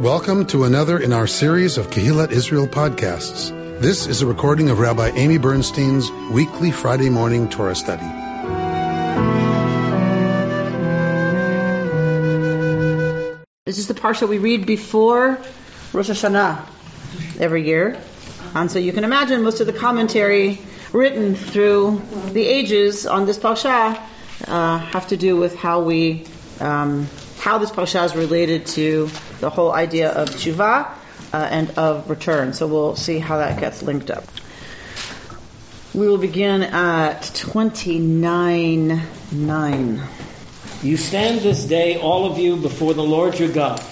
Welcome 0.00 0.46
to 0.46 0.64
another 0.64 0.98
in 0.98 1.12
our 1.12 1.26
series 1.26 1.76
of 1.76 1.90
Kehillat 1.90 2.30
Israel 2.30 2.66
podcasts. 2.66 3.50
This 3.82 4.06
is 4.06 4.22
a 4.22 4.26
recording 4.26 4.70
of 4.70 4.78
Rabbi 4.78 5.10
Amy 5.10 5.36
Bernstein's 5.36 6.10
weekly 6.10 6.70
Friday 6.70 7.10
morning 7.10 7.50
Torah 7.50 7.74
study. 7.74 8.06
This 13.66 13.76
is 13.76 13.88
the 13.88 13.94
parsha 13.94 14.26
we 14.26 14.38
read 14.38 14.64
before 14.64 15.38
Rosh 15.92 16.08
Hashanah 16.08 16.64
every 17.38 17.66
year. 17.66 18.00
And 18.54 18.70
so 18.70 18.78
you 18.78 18.94
can 18.94 19.04
imagine 19.04 19.42
most 19.42 19.60
of 19.60 19.66
the 19.66 19.74
commentary 19.74 20.62
written 20.94 21.34
through 21.34 22.00
the 22.32 22.46
ages 22.46 23.04
on 23.06 23.26
this 23.26 23.38
parsha 23.38 24.00
uh, 24.48 24.78
have 24.78 25.08
to 25.08 25.18
do 25.18 25.36
with 25.36 25.56
how 25.56 25.82
we 25.82 26.26
um, 26.58 27.06
how 27.40 27.58
this 27.58 27.70
parsha 27.70 28.04
is 28.04 28.14
related 28.14 28.66
to 28.66 29.10
the 29.40 29.50
whole 29.50 29.72
idea 29.72 30.10
of 30.10 30.28
tshuva 30.30 30.92
uh, 31.32 31.36
and 31.36 31.70
of 31.78 32.10
return. 32.10 32.52
So 32.52 32.66
we'll 32.66 32.96
see 32.96 33.18
how 33.18 33.38
that 33.38 33.58
gets 33.58 33.82
linked 33.82 34.10
up. 34.10 34.24
We 35.94 36.06
will 36.06 36.18
begin 36.18 36.62
at 36.62 37.32
29 37.34 39.02
9. 39.32 40.02
You 40.82 40.96
stand 40.96 41.40
this 41.40 41.64
day, 41.64 41.98
all 41.98 42.30
of 42.30 42.38
you, 42.38 42.56
before 42.56 42.94
the 42.94 43.02
Lord 43.02 43.38
your 43.38 43.52
God, 43.52 43.82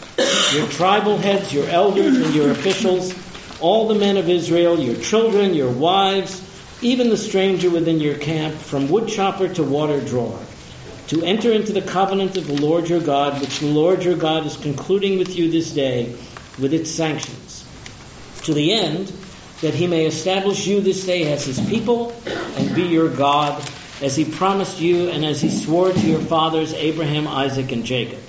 your 0.55 0.67
tribal 0.69 1.19
heads, 1.19 1.53
your 1.53 1.69
elders, 1.69 2.17
and 2.17 2.35
your 2.35 2.51
officials, 2.51 3.15
all 3.61 3.89
the 3.89 3.95
men 3.95 4.17
of 4.17 4.29
Israel, 4.29 4.79
your 4.79 4.97
children, 4.97 5.55
your 5.55 5.71
wives, 5.71 6.43
even 6.81 7.11
the 7.11 7.17
stranger 7.17 7.69
within 7.69 8.01
your 8.01 8.17
camp, 8.17 8.55
from 8.55 8.89
woodchopper 8.89 9.49
to 9.55 9.63
water 9.63 10.01
drawer, 10.01 10.39
to 11.09 11.25
enter 11.25 11.53
into 11.53 11.73
the 11.73 11.83
covenant 11.83 12.37
of 12.37 12.47
the 12.47 12.61
Lord 12.61 12.89
your 12.89 13.01
God, 13.01 13.41
which 13.41 13.61
the 13.61 13.67
Lord 13.67 14.05
your 14.05 14.17
God 14.17 14.47
is 14.47 14.57
concluding 14.57 15.19
with 15.19 15.37
you 15.37 15.51
this 15.51 15.73
day, 15.73 16.15
with 16.59 16.75
its 16.75 16.91
sanctions, 16.91 17.67
to 18.43 18.53
the 18.53 18.73
end 18.73 19.13
that 19.63 19.75
he 19.75 19.87
may 19.87 20.07
establish 20.07 20.67
you 20.67 20.81
this 20.81 21.05
day 21.05 21.33
as 21.33 21.45
his 21.45 21.59
people 21.69 22.13
and 22.27 22.75
be 22.75 22.83
your 22.83 23.09
God 23.09 23.63
as 24.03 24.15
he 24.17 24.25
promised 24.25 24.81
you 24.81 25.09
and 25.09 25.25
as 25.25 25.41
he 25.41 25.51
swore 25.51 25.93
to 25.93 26.07
your 26.07 26.21
fathers 26.21 26.73
Abraham, 26.75 27.27
Isaac, 27.27 27.73
and 27.73 27.85
Jacob. 27.85 28.21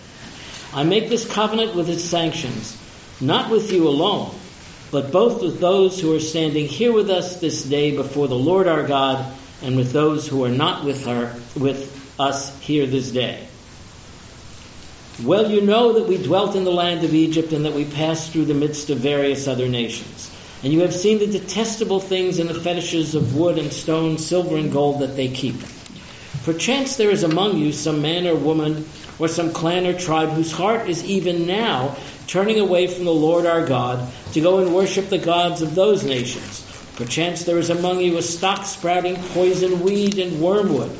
I 0.73 0.83
make 0.83 1.09
this 1.09 1.31
covenant 1.31 1.75
with 1.75 1.89
its 1.89 2.03
sanctions, 2.03 2.77
not 3.19 3.52
with 3.52 3.71
you 3.71 3.88
alone, 3.88 4.33
but 4.91 5.11
both 5.11 5.41
with 5.41 5.59
those 5.59 5.99
who 5.99 6.16
are 6.16 6.19
standing 6.19 6.66
here 6.67 6.93
with 6.93 7.09
us 7.09 7.39
this 7.39 7.64
day 7.64 7.95
before 7.95 8.27
the 8.27 8.36
Lord 8.36 8.67
our 8.67 8.88
God, 8.88 9.36
and 9.61 9.75
with 9.75 9.91
those 9.91 10.27
who 10.27 10.45
are 10.45 10.49
not 10.49 10.86
with 10.86 11.05
her 11.05 11.36
with 11.59 11.98
us 12.20 12.59
here 12.59 12.86
this 12.86 13.12
day. 13.12 13.48
Well, 15.23 15.52
you 15.52 15.62
know 15.62 15.94
that 15.94 16.08
we 16.08 16.17
dwelt 16.17 16.56
in 16.56 16.64
the 16.64 16.72
land 16.72 17.03
of 17.03 17.14
Egypt 17.14 17.52
and 17.52 17.66
that 17.66 17.73
we 17.73 17.86
passed 17.86 18.31
through 18.31 18.45
the 18.45 18.53
midst 18.53 18.89
of 18.89 19.00
various 19.00 19.48
other 19.48 19.67
nations. 19.67 20.31
And 20.64 20.72
you 20.73 20.81
have 20.81 20.94
seen 20.94 21.20
the 21.20 21.28
detestable 21.28 22.00
things 22.00 22.39
and 22.39 22.50
the 22.50 22.53
fetishes 22.53 23.16
of 23.16 23.36
wood 23.36 23.58
and 23.58 23.72
stone, 23.72 24.17
silver 24.17 24.58
and 24.58 24.72
gold 24.72 25.00
that 25.00 25.16
they 25.16 25.30
keep. 25.30 25.56
Perchance 26.44 26.98
there 26.98 27.09
is 27.09 27.23
among 27.23 27.58
you 27.58 27.72
some 27.72 28.02
man 28.02 28.28
or 28.28 28.36
woman 28.36 28.88
or 29.20 29.28
some 29.28 29.52
clan 29.52 29.86
or 29.86 29.98
tribe 29.98 30.30
whose 30.30 30.52
heart 30.52 30.89
is 30.89 31.04
even 31.04 31.48
now 31.48 31.98
turning 32.28 32.59
away 32.59 32.88
from 32.88 33.06
the 33.06 33.14
Lord 33.14 33.45
our 33.45 33.66
God 33.66 34.11
to 34.33 34.42
go 34.42 34.59
and 34.59 34.73
worship 34.73 35.09
the 35.09 35.17
gods 35.17 35.61
of 35.61 35.76
those 35.76 36.04
nations. 36.04 36.66
Perchance 36.95 37.44
there 37.44 37.58
is 37.58 37.70
among 37.70 38.00
you 38.00 38.17
a 38.17 38.22
stock 38.22 38.66
sprouting 38.66 39.16
poison 39.16 39.81
weed 39.81 40.17
and 40.17 40.42
wormwood. 40.42 40.98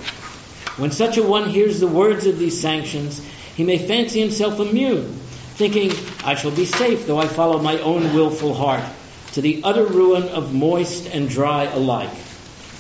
When 0.80 0.92
such 0.92 1.18
a 1.18 1.24
one 1.24 1.50
hears 1.50 1.82
the 1.82 1.88
words 1.88 2.26
of 2.26 2.40
these 2.40 2.60
sanctions, 2.60 3.22
he 3.56 3.66
may 3.66 3.78
fancy 3.78 4.22
himself 4.22 4.62
immune, 4.62 5.14
thinking, 5.56 5.92
I 6.24 6.36
shall 6.36 6.52
be 6.52 6.66
safe 6.66 7.06
though 7.06 7.20
I 7.20 7.28
follow 7.28 7.60
my 7.60 7.80
own 7.80 8.14
wilful 8.14 8.54
heart 8.54 8.84
to 9.34 9.42
the 9.42 9.62
utter 9.66 9.84
ruin 9.84 10.30
of 10.30 10.54
moist 10.54 11.08
and 11.14 11.30
dry 11.30 11.66
alike. 11.66 12.10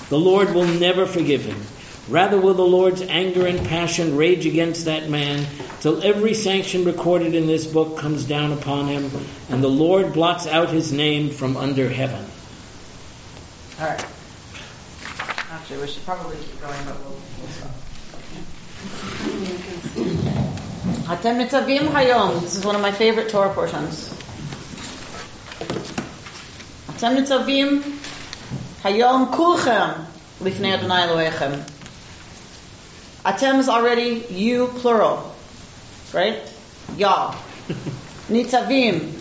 The 0.07 0.17
Lord 0.17 0.55
will 0.55 0.65
never 0.65 1.05
forgive 1.05 1.43
him. 1.43 1.61
Rather 2.07 2.39
will 2.39 2.53
the 2.53 2.63
Lord's 2.63 3.01
anger 3.01 3.45
and 3.45 3.67
passion 3.67 4.15
rage 4.15 4.45
against 4.45 4.85
that 4.85 5.09
man 5.09 5.45
till 5.81 6.01
every 6.01 6.33
sanction 6.33 6.85
recorded 6.85 7.35
in 7.35 7.47
this 7.47 7.67
book 7.67 7.97
comes 7.97 8.23
down 8.23 8.53
upon 8.53 8.87
him 8.87 9.11
and 9.49 9.61
the 9.61 9.67
Lord 9.67 10.13
blots 10.13 10.47
out 10.47 10.69
his 10.69 10.93
name 10.93 11.29
from 11.29 11.57
under 11.57 11.89
heaven. 11.89 12.25
All 13.79 13.87
right. 13.87 14.05
Actually, 15.51 15.81
we 15.81 15.87
should 15.87 16.05
probably 16.05 16.37
keep 16.37 16.61
going, 16.61 16.79
but 16.85 16.97
we'll, 16.99 17.19
we'll 17.41 17.49
stop. 17.49 17.78
Atem 19.99 21.45
Nitzavim 21.45 21.87
Hayom. 21.89 22.41
This 22.41 22.55
is 22.55 22.65
one 22.65 22.75
of 22.75 22.81
my 22.81 22.91
favorite 22.91 23.29
Torah 23.29 23.53
portions. 23.53 24.09
Atem 26.87 27.17
Nitzavim 27.17 27.81
Hayom 28.83 29.33
Kulchem 29.33 30.05
Lifnei 30.39 30.77
Adonai 30.77 31.07
Elohechem. 31.07 31.59
Atem 33.25 33.59
is 33.59 33.67
already 33.67 34.25
you 34.29 34.67
plural, 34.67 35.35
right? 36.13 36.41
Y'all. 36.95 37.33
Nitzavim. 38.29 39.15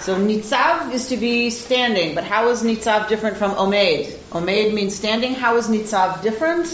So 0.00 0.14
Nitzav 0.16 0.92
is 0.92 1.08
to 1.08 1.16
be 1.16 1.50
standing, 1.50 2.14
but 2.14 2.22
how 2.22 2.50
is 2.50 2.62
Nitzav 2.62 3.08
different 3.08 3.38
from 3.38 3.52
Omed? 3.52 4.06
Omed 4.30 4.72
means 4.72 4.94
standing. 4.94 5.34
How 5.34 5.56
is 5.56 5.66
Nitzav 5.66 6.22
different? 6.22 6.66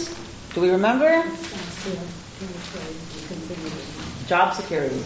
Do 0.53 0.61
we 0.61 0.69
remember? 0.69 1.23
Job 4.27 4.53
security. 4.53 5.03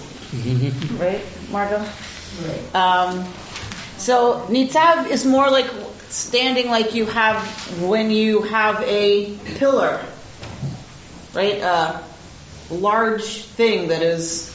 right, 0.98 1.24
Margo? 1.50 1.78
Right. 1.78 2.76
Um, 2.76 3.26
so 3.98 4.46
nitzav 4.50 5.10
is 5.10 5.26
more 5.26 5.50
like 5.50 5.70
standing 6.10 6.70
like 6.70 6.94
you 6.94 7.06
have 7.06 7.38
when 7.82 8.12
you 8.12 8.42
have 8.44 8.82
a 8.84 9.36
pillar, 9.56 10.04
right? 11.34 11.60
A 11.60 12.04
large 12.70 13.44
thing 13.44 13.90
that 13.90 14.02
is 14.02 14.54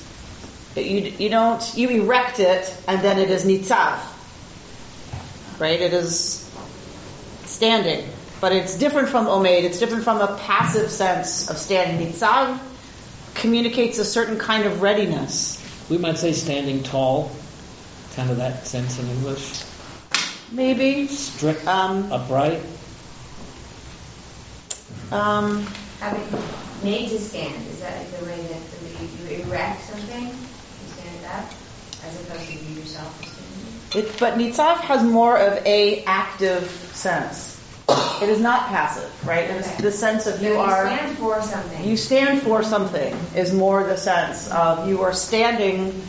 you 0.76 1.00
you 1.18 1.28
don't 1.28 1.76
you 1.76 1.88
erect 1.88 2.40
it 2.40 2.74
and 2.86 3.02
then 3.02 3.18
it 3.18 3.30
is 3.30 3.44
nitzav, 3.44 3.98
right? 5.58 5.80
It 5.80 5.92
is 5.92 6.50
standing, 7.44 8.08
but 8.40 8.52
it's 8.52 8.78
different 8.78 9.08
from 9.08 9.26
omeid. 9.26 9.64
It's 9.64 9.78
different 9.78 10.04
from 10.04 10.20
a 10.20 10.36
passive 10.38 10.90
sense 10.90 11.50
of 11.50 11.58
standing. 11.58 12.12
Nitzav 12.12 12.58
communicates 13.34 13.98
a 13.98 14.04
certain 14.04 14.38
kind 14.38 14.66
of 14.66 14.82
readiness. 14.82 15.58
We 15.90 15.98
might 15.98 16.18
say 16.18 16.32
standing 16.32 16.82
tall 16.82 17.32
kind 18.14 18.30
of 18.30 18.38
that 18.38 18.66
sense 18.66 18.98
in 18.98 19.08
English? 19.08 19.64
Maybe. 20.50 21.06
Strict, 21.08 21.66
um, 21.66 22.12
upright. 22.12 22.60
Um, 25.10 25.66
Having 26.00 26.42
made 26.82 27.08
to 27.10 27.18
stand, 27.18 27.66
is 27.68 27.80
that 27.80 28.10
the 28.18 28.24
way 28.26 28.36
that 28.36 28.60
the, 28.70 29.34
you 29.34 29.44
erect 29.44 29.82
something, 29.84 30.26
you 30.26 30.34
stand 30.88 31.24
up, 31.26 31.52
as 32.04 32.20
opposed 32.20 32.48
to 32.48 32.54
you 32.54 32.80
yourself 32.80 33.16
standing? 33.24 34.06
It, 34.10 34.18
but 34.18 34.38
Nitzav 34.38 34.78
has 34.78 35.02
more 35.02 35.38
of 35.38 35.64
a 35.66 36.04
active 36.04 36.68
sense. 36.92 37.51
It 38.22 38.28
is 38.28 38.40
not 38.40 38.68
passive, 38.68 39.26
right? 39.26 39.44
It 39.50 39.56
is 39.56 39.76
the 39.76 39.90
sense 39.90 40.26
of 40.26 40.40
you, 40.42 40.52
you 40.52 40.58
are. 40.58 40.86
stand 40.86 41.18
for 41.18 41.42
something. 41.42 41.84
You 41.84 41.96
stand 41.96 42.42
for 42.42 42.62
something 42.62 43.14
is 43.34 43.52
more 43.52 43.84
the 43.84 43.96
sense 43.96 44.50
of 44.50 44.88
you 44.88 45.02
are 45.02 45.12
standing 45.12 46.02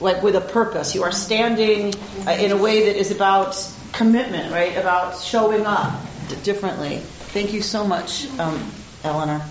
like 0.00 0.22
with 0.22 0.36
a 0.36 0.40
purpose. 0.40 0.94
You 0.94 1.02
are 1.04 1.12
standing 1.12 1.94
uh, 2.26 2.30
in 2.32 2.52
a 2.52 2.56
way 2.56 2.86
that 2.86 2.96
is 2.96 3.10
about 3.10 3.56
commitment, 3.92 4.52
right? 4.52 4.76
About 4.76 5.18
showing 5.18 5.66
up 5.66 6.00
d- 6.28 6.36
differently. 6.42 6.98
Thank 6.98 7.52
you 7.52 7.62
so 7.62 7.86
much, 7.86 8.26
um, 8.38 8.70
Eleanor. 9.02 9.42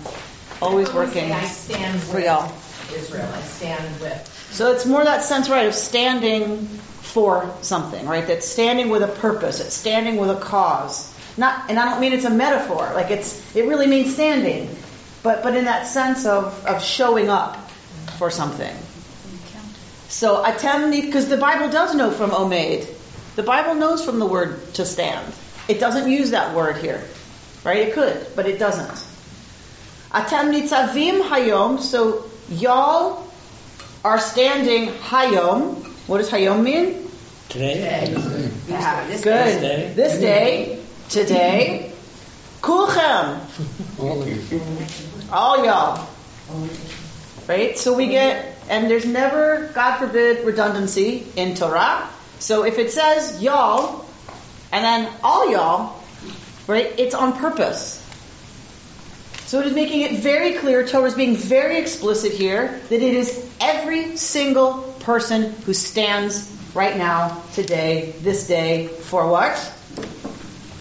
Always 0.62 0.92
working 0.92 1.32
I 1.32 1.44
stand 1.44 2.00
for 2.00 2.18
y'all. 2.18 2.52
Israel. 2.94 3.28
I 3.32 3.40
stand 3.42 4.00
with. 4.00 4.48
So 4.52 4.72
it's 4.72 4.86
more 4.86 5.04
that 5.04 5.22
sense, 5.22 5.48
right, 5.48 5.66
of 5.66 5.74
standing 5.74 6.66
for 7.02 7.52
something, 7.62 8.06
right? 8.06 8.26
That's 8.26 8.46
standing 8.46 8.88
with 8.88 9.02
a 9.02 9.08
purpose. 9.08 9.60
It's 9.60 9.74
standing 9.74 10.16
with 10.16 10.30
a 10.30 10.36
cause. 10.36 11.12
Not, 11.36 11.68
and 11.68 11.78
I 11.78 11.84
don't 11.90 12.00
mean 12.00 12.12
it's 12.12 12.24
a 12.24 12.30
metaphor. 12.30 12.90
Like 12.94 13.10
it's, 13.10 13.54
it 13.54 13.66
really 13.66 13.86
means 13.86 14.14
standing, 14.14 14.74
but 15.22 15.42
but 15.42 15.54
in 15.56 15.66
that 15.66 15.86
sense 15.86 16.24
of 16.24 16.64
of 16.66 16.82
showing 16.82 17.28
up 17.28 17.70
for 18.18 18.30
something. 18.30 18.74
So 20.08 20.42
atem 20.42 20.90
because 20.90 21.28
the 21.28 21.36
Bible 21.36 21.68
does 21.70 21.94
know 21.94 22.10
from 22.10 22.30
omeid. 22.30 22.88
The 23.34 23.42
Bible 23.42 23.74
knows 23.74 24.02
from 24.02 24.18
the 24.18 24.24
word 24.24 24.72
to 24.74 24.86
stand. 24.86 25.30
It 25.68 25.78
doesn't 25.78 26.10
use 26.10 26.30
that 26.30 26.54
word 26.54 26.78
here, 26.78 27.02
right? 27.64 27.88
It 27.88 27.92
could, 27.92 28.26
but 28.34 28.46
it 28.46 28.58
doesn't. 28.58 29.04
Atem 30.12 30.54
nitzavim 30.54 31.20
hayom. 31.28 31.80
So 31.80 32.30
y'all 32.48 33.30
are 34.04 34.18
standing 34.18 34.88
hayom. 34.88 35.84
What 36.06 36.18
does 36.18 36.30
hayom 36.30 36.62
mean? 36.62 37.10
Today. 37.50 38.14
Yeah, 38.68 39.06
this 39.08 39.22
Good. 39.22 39.96
This 39.96 40.18
day. 40.18 40.82
Today. 41.08 41.92
You. 44.50 44.62
All 45.30 45.64
y'all. 45.64 46.08
Right? 47.48 47.78
So 47.78 47.94
we 47.94 48.08
get 48.08 48.56
and 48.68 48.90
there's 48.90 49.06
never, 49.06 49.70
God 49.74 49.98
forbid, 49.98 50.44
redundancy 50.44 51.26
in 51.36 51.54
Torah. 51.54 52.08
So 52.38 52.64
if 52.64 52.78
it 52.78 52.90
says 52.90 53.42
y'all, 53.42 54.04
and 54.72 54.84
then 54.84 55.12
all 55.22 55.50
y'all, 55.50 56.02
right, 56.66 56.92
it's 56.98 57.14
on 57.14 57.38
purpose. 57.38 58.02
So 59.46 59.60
it 59.60 59.66
is 59.66 59.74
making 59.74 60.00
it 60.00 60.20
very 60.20 60.54
clear, 60.54 60.84
Torah 60.84 61.06
is 61.06 61.14
being 61.14 61.36
very 61.36 61.78
explicit 61.78 62.32
here, 62.32 62.80
that 62.88 63.00
it 63.00 63.14
is 63.14 63.48
every 63.60 64.16
single 64.16 64.82
person 65.00 65.52
who 65.62 65.72
stands 65.72 66.52
right 66.74 66.96
now, 66.96 67.42
today, 67.52 68.14
this 68.22 68.48
day, 68.48 68.88
for 68.88 69.28
what? 69.28 69.54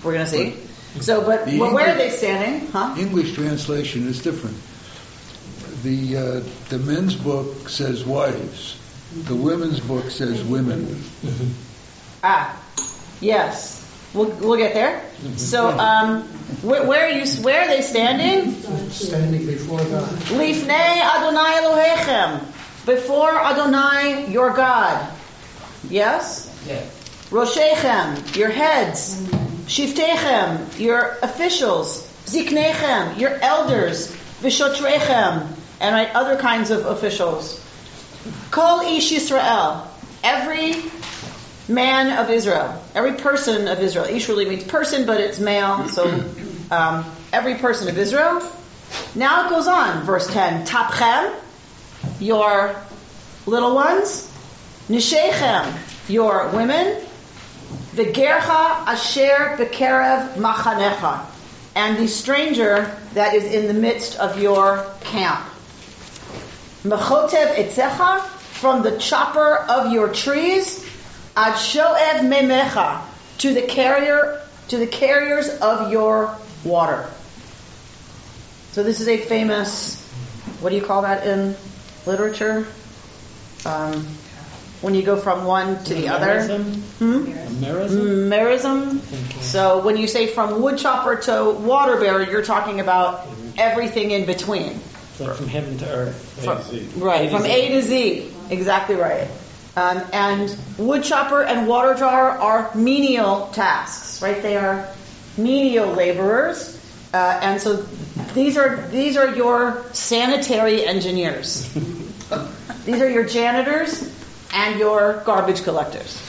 We're 0.06 0.14
going 0.14 0.26
to 0.26 0.32
see. 0.32 0.56
So, 1.02 1.26
but 1.26 1.46
The 1.46 1.60
well, 1.60 1.74
where 1.74 1.94
are 1.94 1.98
they 1.98 2.10
standing? 2.10 2.70
Huh? 2.72 2.96
English 2.98 3.34
translation 3.34 4.08
is 4.08 4.22
different. 4.22 4.56
The 5.84 6.18
uh, 6.18 6.44
the 6.70 6.80
men's 6.80 7.16
book 7.16 7.68
says 7.70 8.06
wives. 8.06 8.80
The 9.14 9.36
women's 9.36 9.80
book 9.80 10.10
says 10.10 10.44
women. 10.44 11.04
Ah, 12.24 12.62
yes. 13.22 13.82
We'll, 14.14 14.30
we'll 14.30 14.58
get 14.58 14.74
there. 14.74 15.04
So, 15.36 15.68
um, 15.68 16.24
where, 16.62 16.86
where 16.88 17.06
are 17.06 17.10
you? 17.10 17.26
Where 17.44 17.64
are 17.64 17.68
they 17.68 17.82
standing? 17.82 18.54
standing 18.90 19.46
before 19.46 19.80
God. 19.80 20.10
Lifnei 20.32 21.02
Adonai 21.02 21.60
Elohechem, 21.62 22.40
before 22.86 23.38
Adonai 23.38 24.32
your 24.32 24.54
God. 24.54 25.12
Yes. 25.90 26.50
Yeah. 26.66 26.82
Roshechem, 27.30 28.36
your 28.38 28.50
heads. 28.50 29.22
Shiftechem, 29.68 30.80
your 30.80 31.18
officials. 31.22 32.04
Ziknechem, 32.26 33.20
your 33.20 33.32
elders. 33.42 34.16
Vishotrechem, 34.42 35.48
and 35.80 35.96
right, 35.96 36.14
other 36.14 36.38
kinds 36.38 36.72
of 36.72 36.86
officials. 36.86 37.62
Kol 38.52 38.82
Ish 38.82 39.12
Yisrael, 39.12 39.88
every 40.24 40.76
man 41.68 42.18
of 42.18 42.30
Israel, 42.30 42.82
every 42.94 43.14
person 43.14 43.68
of 43.68 43.80
Israel. 43.80 44.06
Ish 44.06 44.30
really 44.30 44.46
means 44.48 44.64
person, 44.64 45.06
but 45.06 45.20
it's 45.20 45.40
male, 45.40 45.88
so 45.88 46.06
um, 46.72 47.06
every 47.32 47.56
person 47.56 47.88
of 47.88 47.98
Israel. 47.98 48.42
Now 49.16 49.46
it 49.46 49.50
goes 49.50 49.68
on, 49.68 50.04
verse 50.04 50.28
10. 50.32 50.66
Tapchem, 50.66 51.34
your 52.20 52.76
little 53.46 53.76
ones. 53.76 54.32
Nishechem, 54.90 55.74
your 56.10 56.50
women. 56.50 57.04
V'gercha 57.96 58.86
asher 58.88 59.56
bekerev 59.58 60.36
machanecha. 60.36 61.26
And 61.76 61.98
the 61.98 62.08
stranger 62.08 62.94
that 63.14 63.34
is 63.34 63.46
in 63.46 63.68
the 63.68 63.74
midst 63.74 64.18
of 64.20 64.42
your 64.42 64.86
camp. 65.02 65.46
Mechotev 66.84 67.56
etzecha, 67.56 68.22
from 68.22 68.84
the 68.84 68.98
chopper 68.98 69.58
of 69.70 69.92
your 69.92 70.12
trees, 70.12 70.86
ad 71.36 71.54
shoev 71.54 72.20
memecha, 72.22 73.02
to 73.40 73.54
the 73.54 73.62
carrier, 73.62 74.42
to 74.70 74.78
the 74.78 74.88
carriers 74.88 75.50
of 75.50 75.92
your 75.92 76.38
water. 76.64 77.10
So 78.72 78.84
this 78.84 79.00
is 79.00 79.08
a 79.08 79.18
famous, 79.18 80.06
what 80.60 80.72
do 80.72 80.76
you 80.76 80.82
call 80.82 81.04
that 81.04 81.26
in 81.26 81.56
literature? 82.06 82.68
Um, 83.66 84.06
when 84.82 84.96
you 84.96 85.04
go 85.04 85.18
from 85.18 85.46
one 85.46 85.84
to 85.86 85.94
the 85.94 86.10
other. 86.10 86.40
Merism? 86.40 86.76
Hmm? 87.00 87.26
Merism? 87.64 88.30
Merism. 88.30 89.42
So 89.42 89.80
when 89.84 89.98
you 89.98 90.08
say 90.08 90.28
from 90.28 90.62
wood 90.62 90.78
chopper 90.78 91.16
to 91.18 91.52
water 91.52 92.00
bearer, 92.00 92.24
you're 92.24 92.44
talking 92.44 92.80
about 92.80 93.28
everything 93.58 94.12
in 94.12 94.26
between. 94.26 94.80
It's 95.12 95.20
like 95.20 95.36
from 95.36 95.48
heaven 95.48 95.78
to 95.80 95.90
earth. 95.90 96.44
From- 96.44 97.02
right, 97.02 97.30
from 97.30 97.46
A 97.46 97.70
to 97.70 97.82
Z. 97.82 98.32
Exactly 98.50 98.96
right. 98.96 99.28
Um, 99.78 100.02
and 100.14 100.58
wood 100.78 101.04
chopper 101.04 101.44
and 101.44 101.68
water 101.68 101.96
jar 101.96 102.30
are 102.30 102.74
menial 102.76 103.48
tasks, 103.48 104.22
right? 104.22 104.42
They 104.42 104.56
are 104.56 104.88
menial 105.38 105.92
laborers. 105.94 106.74
Uh, 107.14 107.40
and 107.42 107.62
so 107.62 107.86
these 108.34 108.58
are 108.58 108.88
these 108.88 109.18
are 109.18 109.36
your 109.36 109.86
sanitary 109.94 110.86
engineers. 110.86 111.72
these 112.86 113.02
are 113.02 113.10
your 113.10 113.26
janitors 113.26 114.12
and 114.56 114.80
your 114.80 115.22
garbage 115.26 115.64
collectors. 115.64 116.20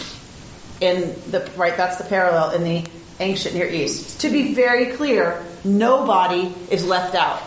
In 0.80 1.14
the 1.30 1.48
right, 1.56 1.76
that's 1.76 1.96
the 1.96 2.04
parallel 2.04 2.50
in 2.50 2.64
the 2.64 2.90
ancient 3.20 3.54
Near 3.54 3.68
East. 3.68 4.20
To 4.22 4.28
be 4.28 4.52
very 4.52 4.96
clear, 4.96 5.42
nobody 5.64 6.52
is 6.70 6.84
left 6.84 7.14
out. 7.14 7.40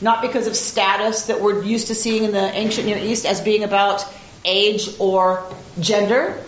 Not 0.00 0.22
because 0.22 0.46
of 0.46 0.54
status 0.54 1.26
that 1.26 1.40
we're 1.40 1.64
used 1.64 1.88
to 1.88 1.94
seeing 1.94 2.22
in 2.22 2.30
the 2.30 2.52
ancient 2.52 2.86
Near 2.86 2.98
East 2.98 3.24
as 3.26 3.40
being 3.40 3.64
about 3.64 4.06
age 4.44 4.88
or 5.00 5.42
gender, 5.80 6.40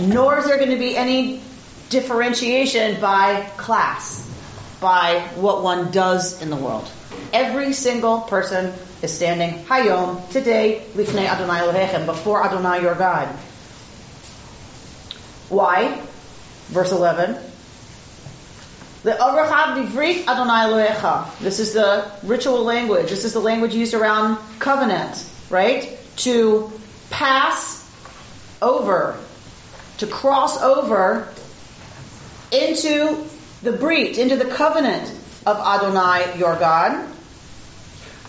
nor 0.00 0.38
is 0.38 0.46
there 0.46 0.56
going 0.56 0.70
to 0.70 0.78
be 0.78 0.96
any 0.96 1.42
differentiation 1.90 2.98
by 3.00 3.42
class, 3.58 4.26
by 4.80 5.20
what 5.34 5.62
one 5.62 5.90
does 5.90 6.40
in 6.40 6.48
the 6.48 6.56
world. 6.56 6.88
Every 7.32 7.74
single 7.74 8.20
person 8.20 8.72
is 9.02 9.12
standing 9.12 9.64
Hayom 9.64 10.30
today, 10.30 10.84
Lifnei 10.94 11.26
Adonai 11.26 11.60
Elohechem, 11.60 12.06
before 12.06 12.44
Adonai 12.44 12.82
your 12.82 12.94
God. 12.94 13.28
Why? 15.48 16.00
Verse 16.68 16.92
11. 16.92 17.36
The 19.02 19.10
Avraham 19.10 19.84
Divrith 19.84 20.28
Adonai 20.28 20.70
Elohecha. 20.70 21.38
This 21.40 21.58
is 21.58 21.74
the 21.74 22.10
ritual 22.22 22.62
language. 22.62 23.10
This 23.10 23.24
is 23.24 23.32
the 23.32 23.40
language 23.40 23.74
used 23.74 23.94
around 23.94 24.38
covenant, 24.60 25.28
right? 25.50 25.98
To 26.18 26.72
pass 27.10 27.82
over, 28.62 29.18
to 29.98 30.06
cross 30.06 30.62
over 30.62 31.28
into 32.52 33.24
the 33.62 33.72
breach, 33.72 34.18
into 34.18 34.36
the 34.36 34.44
covenant 34.44 35.08
of 35.44 35.58
Adonai 35.58 36.38
your 36.38 36.56
God. 36.56 37.11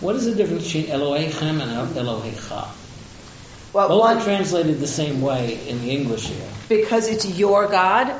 What 0.04 0.16
is 0.16 0.26
the 0.26 0.34
difference 0.34 0.64
between 0.64 0.86
Elohechem 0.86 1.62
and 1.62 1.96
Elohecha? 1.96 2.68
Well, 3.72 3.88
Both 3.88 4.00
one, 4.00 4.18
are 4.18 4.22
translated 4.22 4.78
the 4.78 4.86
same 4.86 5.22
way 5.22 5.66
in 5.66 5.80
the 5.80 5.90
English 5.92 6.26
here. 6.26 6.46
because 6.68 7.08
it's 7.08 7.24
your 7.26 7.68
God, 7.68 8.14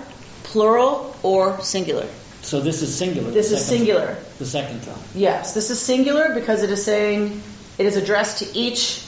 plural 0.45 1.15
or 1.23 1.61
singular. 1.61 2.07
So 2.41 2.61
this 2.63 2.81
is 2.81 2.95
singular. 2.97 3.31
This 3.31 3.53
is 3.53 3.63
singular. 3.63 4.17
The 4.39 4.47
second 4.47 4.83
time. 4.83 4.99
Yes, 5.15 5.53
this 5.53 5.69
is 5.69 5.79
singular 5.79 6.33
because 6.35 6.63
it 6.63 6.71
is 6.71 6.83
saying 6.83 7.43
it 7.77 7.85
is 7.85 7.97
addressed 7.97 8.39
to 8.39 8.59
each 8.59 9.05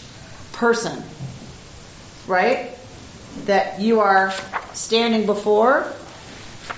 person, 0.52 1.02
right? 2.26 2.72
That 3.46 3.80
you 3.80 4.00
are 4.00 4.34
standing 4.74 5.24
before. 5.24 5.90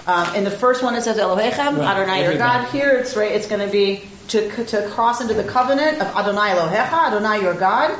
Um, 0.06 0.36
in 0.36 0.44
the 0.44 0.50
first 0.50 0.82
one, 0.84 0.94
it 0.94 1.02
says 1.02 1.16
Elohechem, 1.18 1.76
Right, 1.78 1.96
Adonai 1.96 2.22
your. 2.22 2.38
God. 2.38 2.68
Here, 2.70 2.90
it's 2.98 3.16
right. 3.16 3.32
It's 3.32 3.48
going 3.48 3.64
to 3.66 3.72
be 3.72 4.08
to 4.28 4.64
to 4.66 4.88
cross 4.90 5.20
into 5.20 5.34
the 5.34 5.44
covenant 5.44 6.00
of 6.00 6.06
Adonai 6.14 6.50
Elohecha, 6.50 7.08
Adonai 7.08 7.42
your 7.42 7.54
God. 7.54 7.98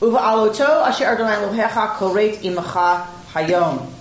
Asher 0.00 1.04
Adonai 1.04 1.34
Elohecha 1.36 1.94
koret 1.96 2.42
hayom. 3.32 3.92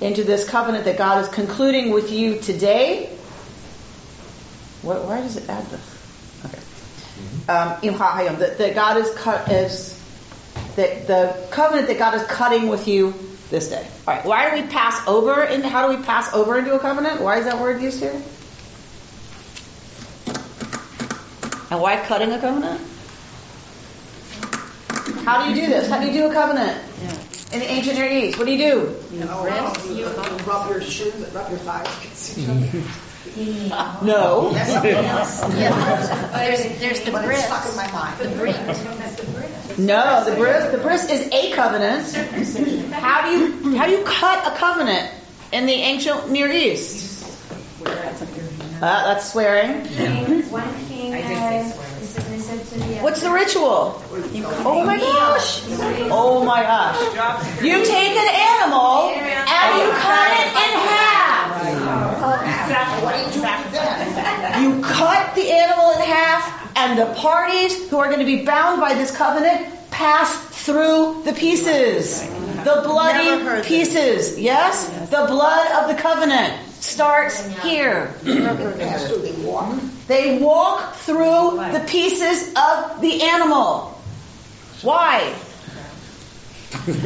Into 0.00 0.24
this 0.24 0.48
covenant 0.48 0.84
that 0.84 0.98
God 0.98 1.22
is 1.22 1.28
concluding 1.28 1.90
with 1.90 2.10
you 2.10 2.38
today. 2.40 3.06
What, 4.82 5.04
why 5.04 5.20
does 5.20 5.36
it 5.36 5.48
add 5.48 5.64
this? 5.66 5.98
Okay. 6.44 7.52
Um, 7.52 7.80
Imcha 7.82 8.10
hayom. 8.10 8.38
That, 8.38 8.58
that 8.58 8.74
God 8.74 8.96
is 8.96 9.12
cut 9.14 9.50
is 9.50 10.00
that 10.76 11.06
the 11.06 11.48
covenant 11.50 11.88
that 11.88 11.98
God 11.98 12.14
is 12.14 12.24
cutting 12.24 12.68
with 12.68 12.88
you 12.88 13.14
this 13.50 13.68
day. 13.68 13.86
All 14.06 14.14
right. 14.14 14.24
Why 14.24 14.50
do 14.50 14.62
we 14.62 14.68
pass 14.68 15.06
over? 15.06 15.42
And 15.42 15.64
how 15.64 15.88
do 15.88 15.96
we 15.96 16.02
pass 16.04 16.32
over 16.34 16.58
into 16.58 16.74
a 16.74 16.78
covenant? 16.78 17.20
Why 17.20 17.38
is 17.38 17.44
that 17.44 17.60
word 17.60 17.82
used 17.82 18.00
here? 18.00 18.20
And 21.72 21.80
why 21.80 21.96
cutting 22.04 22.30
a 22.30 22.38
covenant? 22.38 22.82
How 25.24 25.42
do 25.42 25.48
you 25.48 25.54
do 25.58 25.66
this? 25.68 25.88
How 25.88 26.02
do 26.02 26.06
you 26.06 26.12
do 26.12 26.30
a 26.30 26.34
covenant 26.34 26.78
in 27.50 27.60
the 27.60 27.64
ancient 27.64 27.96
Near 27.96 28.12
East? 28.12 28.38
What 28.38 28.44
do 28.44 28.52
you 28.52 28.58
do? 28.58 28.96
You 29.10 30.06
rub 30.46 30.68
your 30.68 30.82
shins, 30.82 31.32
rub 31.32 31.48
your 31.48 31.58
thighs. 31.60 32.36
No. 34.02 34.50
That's 34.52 34.72
something 34.72 34.92
else. 34.92 35.40
There's, 35.40 36.80
there's 36.80 37.00
the 37.00 37.12
But 37.12 37.24
it's 37.24 37.44
stuck 37.44 37.66
in 37.66 37.76
my 37.76 37.90
mind. 37.90 38.18
The 38.18 38.28
bris. 38.36 38.56
The 38.56 39.32
bris. 39.32 39.78
No, 39.78 40.24
the 40.24 40.36
bris 40.36 40.72
the 40.72 40.78
bris 40.78 41.08
is 41.08 41.28
a 41.32 41.52
covenant. 41.52 42.12
How 42.92 43.22
do 43.22 43.38
you 43.38 43.76
how 43.78 43.86
do 43.86 43.92
you 43.92 44.04
cut 44.04 44.52
a 44.52 44.56
covenant 44.58 45.10
in 45.52 45.64
the 45.64 45.72
ancient 45.72 46.30
Near 46.30 46.50
East? 46.50 47.12
Uh, 48.82 49.14
that's 49.14 49.30
swearing. 49.30 49.86
One 50.50 50.74
king, 50.88 51.12
is 51.12 51.30
it- 51.30 51.76
is 52.02 52.50
it 52.50 53.00
What's 53.00 53.20
the 53.20 53.30
ritual? 53.30 54.02
Oh 54.64 54.82
my 54.84 54.98
gosh! 54.98 55.62
Oh 56.10 56.42
my 56.44 56.62
gosh! 56.62 56.98
You 57.62 57.84
take 57.84 58.10
an 58.10 58.28
animal 58.28 59.10
and 59.14 59.78
you 59.78 59.88
cut 59.92 60.30
it 60.34 60.48
in 60.50 60.72
half. 60.82 61.62
You 64.60 64.82
cut 64.82 65.34
the 65.36 65.48
animal 65.52 65.92
in 65.92 66.00
half 66.00 66.76
And 66.76 66.98
the 66.98 67.06
parties 67.20 67.88
who 67.88 67.98
are 67.98 68.06
going 68.08 68.18
to 68.18 68.24
be 68.26 68.44
bound 68.44 68.80
by 68.80 68.94
this 68.94 69.16
covenant 69.16 69.68
pass 69.92 70.36
through 70.64 71.22
the 71.24 71.32
pieces. 71.32 72.20
The 72.64 72.80
bloody 72.84 73.62
pieces. 73.62 74.40
Yes? 74.40 74.86
The 75.08 75.26
blood 75.28 75.70
of 75.82 75.94
the 75.94 76.02
covenant 76.02 76.54
starts 76.82 77.46
here. 77.62 78.12
Pass 78.24 79.06
through 79.08 79.22
the 79.22 79.32
walk. 79.46 79.78
They 80.08 80.38
walk 80.38 80.94
through 80.94 81.56
the 81.72 81.84
pieces 81.88 82.48
of 82.56 83.00
the 83.00 83.22
animal. 83.22 83.88
Why? 84.82 85.32
Because 86.72 86.94
they 86.94 87.02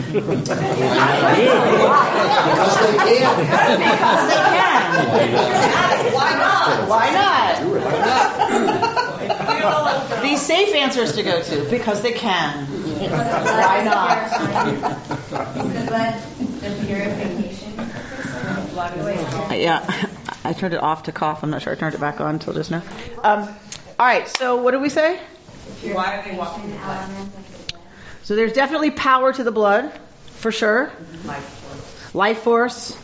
can. 2.96 3.76
Because 3.76 4.28
they 4.28 4.36
can. 4.36 5.06
Why 6.14 6.30
not? 6.38 6.88
Why 6.88 7.10
not? 7.10 7.60
These 10.22 10.40
safe 10.42 10.74
answers 10.74 11.12
to 11.16 11.22
go 11.22 11.42
to 11.42 11.64
because 11.68 12.00
they 12.02 12.12
can. 12.12 12.66
Why 12.66 13.82
not? 13.84 14.30
The 15.30 15.84
blood, 15.86 16.14
the 16.60 16.70
purification 16.86 17.76
purpose, 17.76 18.26
blood 18.32 18.58
away. 18.58 18.65
Yeah, 19.56 20.08
I 20.44 20.52
turned 20.52 20.74
it 20.74 20.82
off 20.82 21.04
to 21.04 21.12
cough. 21.12 21.42
I'm 21.42 21.50
not 21.50 21.62
sure 21.62 21.72
I 21.72 21.76
turned 21.76 21.94
it 21.94 22.00
back 22.00 22.20
on 22.20 22.34
until 22.34 22.52
just 22.52 22.70
now. 22.70 22.82
Um, 23.24 23.48
all 23.98 24.06
right, 24.06 24.28
so 24.28 24.56
what 24.56 24.72
did 24.72 24.82
we 24.82 24.90
say? 24.90 25.18
Why 25.82 26.16
are 26.18 26.24
they 26.28 26.36
walking 26.36 26.70
the 26.70 26.76
blood? 26.76 27.02
element 27.08 27.34
of 27.34 27.66
the 27.66 27.72
blood. 27.72 27.82
So 28.22 28.36
there's 28.36 28.52
definitely 28.52 28.90
power 28.90 29.32
to 29.32 29.44
the 29.44 29.50
blood, 29.52 29.92
for 30.36 30.52
sure. 30.52 30.92
Life 32.14 32.38
force. 32.40 32.96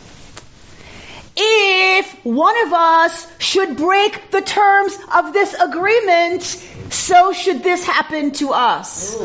If 1.34 2.24
one 2.24 2.66
of 2.66 2.72
us 2.74 3.26
should 3.38 3.78
break 3.78 4.30
the 4.30 4.42
terms 4.42 4.98
of 5.14 5.32
this 5.32 5.54
agreement, 5.54 6.42
so 6.42 7.32
should 7.32 7.62
this 7.62 7.86
happen 7.86 8.32
to 8.32 8.52
us. 8.52 9.16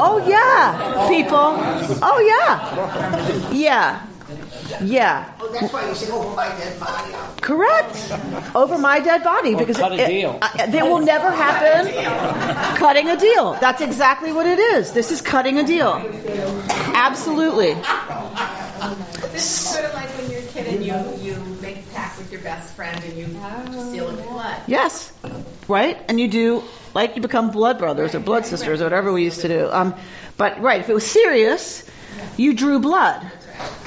Oh 0.00 0.22
yeah, 0.28 1.08
people. 1.08 1.38
Oh 2.02 2.20
yeah. 2.20 3.50
Yeah. 3.50 4.06
Yeah. 4.82 5.32
Oh, 5.40 5.48
that's 5.52 5.72
why 5.72 5.88
you 5.88 5.94
say 5.94 6.10
over 6.12 6.34
my 6.36 6.48
dead 6.48 6.78
body. 6.80 7.12
Correct. 7.40 8.12
Over 8.54 8.78
my 8.78 9.00
dead 9.00 9.24
body 9.24 9.54
Or 9.54 9.58
because 9.58 9.76
cut 9.78 9.92
a 9.92 10.02
it, 10.04 10.06
deal. 10.08 10.38
uh, 10.40 10.48
it 10.58 10.82
will 10.82 11.00
never 11.00 11.30
happen. 11.30 12.76
Cutting 12.76 13.08
a 13.08 13.16
deal. 13.16 13.54
That's 13.54 13.80
exactly 13.80 14.32
what 14.32 14.46
it 14.46 14.58
is. 14.58 14.92
This 14.92 15.10
is 15.10 15.20
cutting 15.22 15.58
a 15.58 15.64
deal. 15.64 15.94
Absolutely. 16.94 17.74
This 19.32 19.42
is 19.44 19.44
sort 19.44 19.84
of 19.84 19.94
like 19.94 20.08
when 20.18 20.30
you're 20.30 20.40
a 20.40 20.46
kid 20.46 20.66
and 20.66 20.84
you, 20.84 20.94
you 21.24 21.40
make 21.60 21.78
a 21.78 21.82
pact 21.94 22.18
with 22.18 22.30
your 22.32 22.40
best 22.42 22.74
friend 22.74 23.02
and 23.04 23.16
you 23.16 23.26
seal 23.26 24.08
it 24.08 24.16
with 24.16 24.26
blood. 24.26 24.60
Yes. 24.66 25.12
Right? 25.68 25.98
And 26.08 26.18
you 26.20 26.28
do 26.28 26.62
like 26.94 27.16
you 27.16 27.22
become 27.22 27.50
blood 27.50 27.78
brothers 27.78 28.14
or 28.14 28.20
blood 28.20 28.46
sisters 28.46 28.80
or 28.80 28.84
whatever 28.84 29.12
we 29.12 29.24
used 29.24 29.42
to 29.42 29.48
do. 29.48 29.68
Um, 29.70 29.94
but 30.36 30.60
right, 30.60 30.80
if 30.80 30.88
it 30.88 30.94
was 30.94 31.06
serious, 31.06 31.88
you 32.36 32.54
drew 32.54 32.78
blood. 32.80 33.30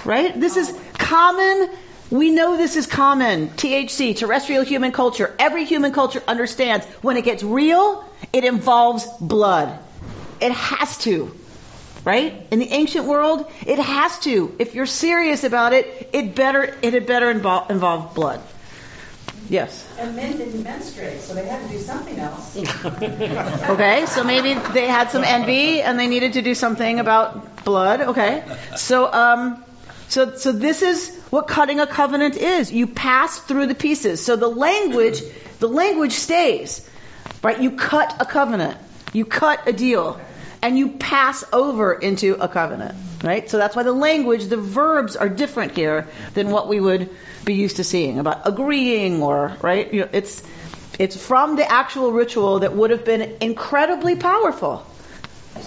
Right? 0.05 0.39
This 0.39 0.57
is 0.57 0.77
common. 0.93 1.69
We 2.09 2.31
know 2.31 2.57
this 2.57 2.75
is 2.75 2.87
common. 2.87 3.49
THC, 3.49 4.17
terrestrial 4.17 4.63
human 4.63 4.91
culture. 4.91 5.33
Every 5.39 5.65
human 5.65 5.93
culture 5.93 6.21
understands 6.27 6.85
when 7.01 7.17
it 7.17 7.23
gets 7.23 7.43
real, 7.43 8.03
it 8.33 8.43
involves 8.43 9.05
blood. 9.19 9.79
It 10.39 10.51
has 10.51 10.97
to. 10.99 11.33
Right? 12.03 12.47
In 12.49 12.59
the 12.59 12.69
ancient 12.69 13.05
world, 13.05 13.49
it 13.65 13.77
has 13.77 14.19
to. 14.19 14.55
If 14.57 14.73
you're 14.73 14.87
serious 14.87 15.43
about 15.43 15.73
it, 15.73 16.09
it 16.13 16.33
better 16.33 16.63
it 16.81 16.93
had 16.93 17.05
better 17.05 17.29
involve, 17.29 17.69
involve 17.69 18.15
blood. 18.15 18.41
Yes. 19.51 19.85
And 19.99 20.15
men 20.15 20.37
didn't 20.37 20.63
menstruate, 20.63 21.19
so 21.19 21.33
they 21.33 21.45
had 21.45 21.61
to 21.61 21.67
do 21.67 21.77
something 21.77 22.17
else. 22.17 22.55
Okay, 23.71 24.05
so 24.05 24.23
maybe 24.23 24.53
they 24.71 24.87
had 24.87 25.11
some 25.11 25.25
envy 25.25 25.81
and 25.81 25.99
they 25.99 26.07
needed 26.07 26.33
to 26.33 26.41
do 26.41 26.55
something 26.55 26.99
about 26.99 27.65
blood. 27.65 27.99
Okay, 28.01 28.43
so 28.77 29.11
um, 29.11 29.63
so 30.07 30.35
so 30.37 30.53
this 30.53 30.81
is 30.81 31.17
what 31.31 31.49
cutting 31.49 31.81
a 31.81 31.87
covenant 31.87 32.37
is. 32.37 32.71
You 32.71 32.87
pass 32.87 33.39
through 33.39 33.67
the 33.67 33.75
pieces. 33.75 34.23
So 34.23 34.37
the 34.37 34.47
language, 34.47 35.21
the 35.59 35.67
language 35.67 36.13
stays, 36.13 36.89
right? 37.43 37.59
You 37.61 37.71
cut 37.71 38.15
a 38.21 38.25
covenant, 38.25 38.77
you 39.11 39.25
cut 39.25 39.67
a 39.67 39.73
deal, 39.73 40.19
and 40.61 40.77
you 40.77 40.89
pass 40.89 41.43
over 41.51 41.93
into 41.93 42.35
a 42.35 42.47
covenant, 42.47 42.95
right? 43.21 43.49
So 43.49 43.57
that's 43.57 43.75
why 43.75 43.83
the 43.83 43.91
language, 43.91 44.45
the 44.45 44.57
verbs 44.57 45.17
are 45.17 45.27
different 45.27 45.75
here 45.75 46.07
than 46.35 46.51
what 46.51 46.69
we 46.69 46.79
would 46.79 47.09
be 47.45 47.53
used 47.53 47.77
to 47.77 47.83
seeing 47.83 48.19
about 48.19 48.47
agreeing 48.47 49.21
or 49.21 49.55
right. 49.61 49.93
You 49.93 50.01
know, 50.01 50.09
it's 50.11 50.43
it's 50.99 51.15
from 51.15 51.55
the 51.55 51.69
actual 51.69 52.11
ritual 52.11 52.59
that 52.59 52.75
would 52.75 52.91
have 52.91 53.05
been 53.05 53.37
incredibly 53.41 54.15
powerful, 54.15 54.85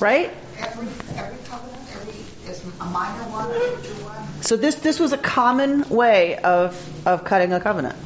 right? 0.00 0.33
Every, 0.59 0.87
every 1.16 1.38
covenant, 1.45 1.78
every, 1.95 2.50
is 2.50 2.64
a 2.81 2.85
minor 2.85 3.31
one, 3.31 3.50
a 3.50 3.59
major 3.59 3.95
one. 4.04 4.43
So 4.43 4.57
this 4.57 4.76
this 4.76 5.00
was 5.00 5.12
a 5.12 5.19
common 5.19 5.88
way 5.88 6.37
of 6.37 7.07
of 7.07 7.25
cutting 7.25 7.52
a 7.52 7.61
covenant. 7.61 7.97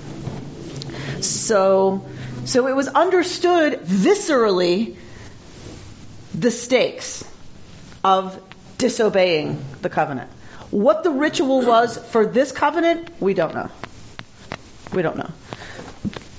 So 1.23 2.05
so 2.45 2.67
it 2.67 2.75
was 2.75 2.89
understood 2.89 3.81
viscerally 3.81 4.97
the 6.35 6.51
stakes 6.51 7.25
of 8.05 8.41
disobeying 8.79 9.63
the 9.83 9.91
covenant. 9.91 10.31
What 10.71 11.03
the 11.03 11.11
ritual 11.11 11.65
was 11.65 11.97
for 11.97 12.27
this 12.27 12.53
covenant, 12.53 13.09
we 13.21 13.35
don't 13.35 13.55
know. 13.55 13.71
We 14.93 15.03
don't 15.03 15.17
know. 15.17 15.31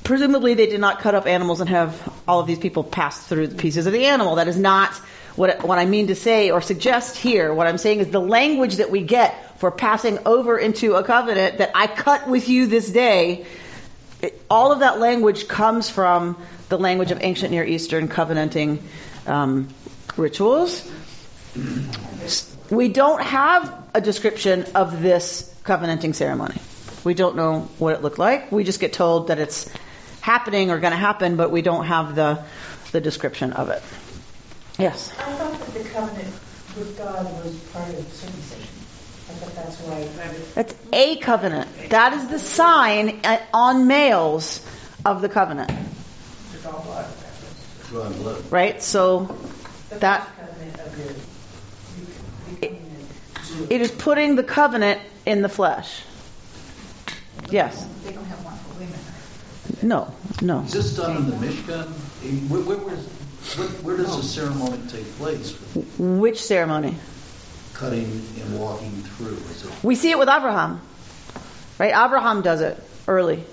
Presumably, 0.04 0.54
they 0.54 0.68
did 0.68 0.80
not 0.80 1.00
cut 1.00 1.16
up 1.16 1.28
animals 1.28 1.62
and 1.62 1.70
have 1.70 2.14
all 2.28 2.40
of 2.40 2.48
these 2.48 2.60
people 2.60 2.84
pass 2.84 3.28
through 3.28 3.48
the 3.48 3.56
pieces 3.56 3.86
of 3.86 3.94
the 3.94 4.06
animal. 4.06 4.36
That 4.36 4.48
is 4.48 4.58
not 4.58 4.94
what, 5.36 5.64
what 5.64 5.80
I 5.80 5.86
mean 5.86 6.08
to 6.08 6.16
say 6.16 6.52
or 6.52 6.62
suggest 6.62 7.16
here. 7.16 7.54
What 7.54 7.68
I'm 7.68 7.78
saying 7.78 8.00
is 8.00 8.10
the 8.10 8.22
language 8.22 8.78
that 8.78 8.92
we 8.92 9.02
get 9.02 9.60
for 9.60 9.72
passing 9.72 10.20
over 10.26 10.58
into 10.58 10.96
a 10.96 11.04
covenant 11.04 11.60
that 11.60 11.72
I 11.76 11.88
cut 11.88 12.28
with 12.28 12.50
you 12.50 12.68
this 12.68 12.90
day, 12.90 13.46
it, 14.22 14.42
all 14.50 14.72
of 14.72 14.80
that 14.80 15.00
language 15.00 15.48
comes 15.48 15.90
from 15.90 16.38
the 16.70 16.78
language 16.78 17.12
of 17.12 17.20
ancient 17.22 17.52
Near 17.52 17.64
Eastern 17.64 18.08
covenanting 18.08 18.84
um, 19.28 19.70
rituals. 20.18 20.90
We 22.70 22.90
don't 22.90 23.22
have 23.22 23.74
a 23.94 24.02
description 24.02 24.66
of 24.76 25.02
this 25.02 25.54
covenanting 25.64 26.14
ceremony. 26.14 26.56
We 27.04 27.14
don't 27.14 27.36
know 27.36 27.62
what 27.80 27.96
it 27.96 28.02
looked 28.04 28.20
like. 28.20 28.52
We 28.52 28.64
just 28.64 28.80
get 28.80 28.94
told 28.94 29.28
that 29.30 29.40
it's 29.40 29.70
happening 30.22 30.70
or 30.70 30.80
going 30.80 30.92
to 30.92 30.98
happen, 30.98 31.36
but 31.38 31.50
we 31.52 31.62
don't 31.62 31.86
have 31.86 32.16
the 32.16 32.44
the 32.92 33.00
description 33.02 33.54
of 33.54 33.70
it. 33.70 33.82
Yes. 34.80 35.12
I 35.20 35.32
thought 35.34 35.60
that 35.60 35.74
the 35.84 35.90
covenant 35.90 36.34
with 36.78 36.98
God 36.98 37.24
was 37.44 37.56
part 37.72 37.90
of 37.90 38.14
circumcision. 38.14 38.68
I 39.30 39.34
thought 39.34 39.56
that's 39.56 39.78
why. 39.82 40.08
That's 40.56 40.76
a 40.92 41.18
covenant. 41.18 41.90
That 41.90 42.14
is 42.14 42.28
the 42.30 42.40
sign 42.40 43.20
uh, 43.24 43.40
on 43.54 43.86
males 43.88 44.66
of 45.06 45.22
the 45.22 45.30
covenant. 45.30 45.72
It's 46.54 46.66
all 46.66 46.82
blood. 46.82 48.52
Right? 48.52 48.82
So 48.82 49.36
The 49.90 50.00
That- 50.00 50.28
first 50.28 50.40
covenant 50.40 50.80
of 50.80 50.98
your 50.98 51.14
becoming 52.60 52.82
a 53.36 53.40
Jew. 53.48 53.49
It 53.70 53.82
is 53.82 53.92
putting 53.92 54.36
the 54.36 54.44
covenant 54.44 55.02
in 55.26 55.42
the 55.42 55.50
flesh. 55.50 56.02
Yes. 57.50 57.86
They 58.04 58.12
don't 58.14 58.26
have 58.26 58.44
one 58.46 58.56
for 58.58 58.80
women. 58.80 59.00
No. 59.82 60.14
No. 60.42 60.62
Is 60.66 60.74
this 60.74 60.96
done 60.98 61.18
in 61.18 61.30
the 61.30 61.36
Mishkan? 61.36 61.86
Where, 62.50 62.62
where, 62.62 62.78
where's- 62.78 63.08
where, 63.58 63.68
where 63.68 63.98
does 63.98 64.16
the 64.18 64.22
ceremony 64.24 64.78
take 64.90 65.06
place? 65.18 65.54
Which 65.98 66.42
ceremony? 66.44 66.96
Cutting 67.74 68.04
and 68.42 68.60
walking 68.60 68.92
through? 68.92 69.38
Is 69.38 69.66
it, 69.66 69.72
We 69.84 69.96
see 69.96 70.12
it 70.12 70.20
with 70.20 70.28
Abraham. 70.30 70.82
Right? 71.80 71.94
Abraham 71.96 72.42
does 72.42 72.60
it 72.62 72.78
early. 73.08 73.44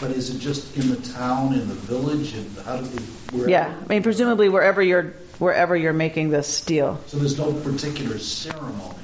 but 0.00 0.10
is 0.10 0.34
it 0.34 0.38
just 0.40 0.76
in 0.76 0.90
the 0.90 0.96
town, 1.12 1.54
in 1.54 1.66
the 1.68 1.74
village, 1.74 2.34
and 2.34 2.54
how 2.64 2.76
do 2.76 2.84
they? 2.86 3.02
Wherever? 3.36 3.50
Yeah. 3.50 3.74
I 3.82 3.88
mean, 3.88 4.02
presumably 4.02 4.48
wherever 4.50 4.82
you're 4.82 5.14
wherever 5.38 5.74
you're 5.74 5.94
making 5.94 6.28
this 6.30 6.60
deal. 6.60 7.00
So 7.06 7.16
there's 7.16 7.38
no 7.38 7.52
particular 7.54 8.18
ceremony. 8.18 8.94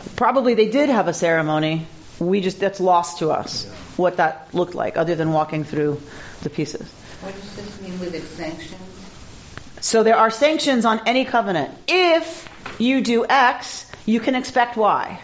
It 0.00 0.04
just 0.04 0.16
Probably 0.16 0.54
they 0.54 0.68
did 0.68 0.88
have 0.88 1.08
a 1.08 1.14
ceremony. 1.14 1.86
We 2.18 2.40
just 2.40 2.60
that's 2.60 2.80
lost 2.80 3.18
to 3.18 3.30
us 3.30 3.66
what 3.96 4.18
that 4.18 4.54
looked 4.54 4.74
like, 4.74 4.96
other 4.96 5.14
than 5.14 5.32
walking 5.32 5.64
through 5.64 6.00
the 6.42 6.50
pieces. 6.50 6.88
What 7.20 7.34
does 7.34 7.56
this 7.56 7.80
mean 7.80 7.98
with 7.98 8.14
exemptions? 8.14 8.80
So 9.80 10.02
there 10.02 10.16
are 10.16 10.30
sanctions 10.30 10.84
on 10.84 11.00
any 11.06 11.24
covenant. 11.24 11.74
If 11.88 12.48
you 12.78 13.00
do 13.02 13.24
X, 13.26 13.90
you 14.06 14.20
can 14.20 14.34
expect 14.34 14.76
Y. 14.76 15.20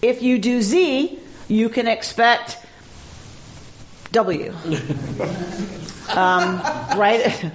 If 0.00 0.22
you 0.22 0.38
do 0.38 0.62
Z, 0.62 1.18
you 1.48 1.68
can 1.68 1.86
expect 1.88 2.58
W. 4.12 4.54
Um, 6.14 6.60
right? 6.98 7.52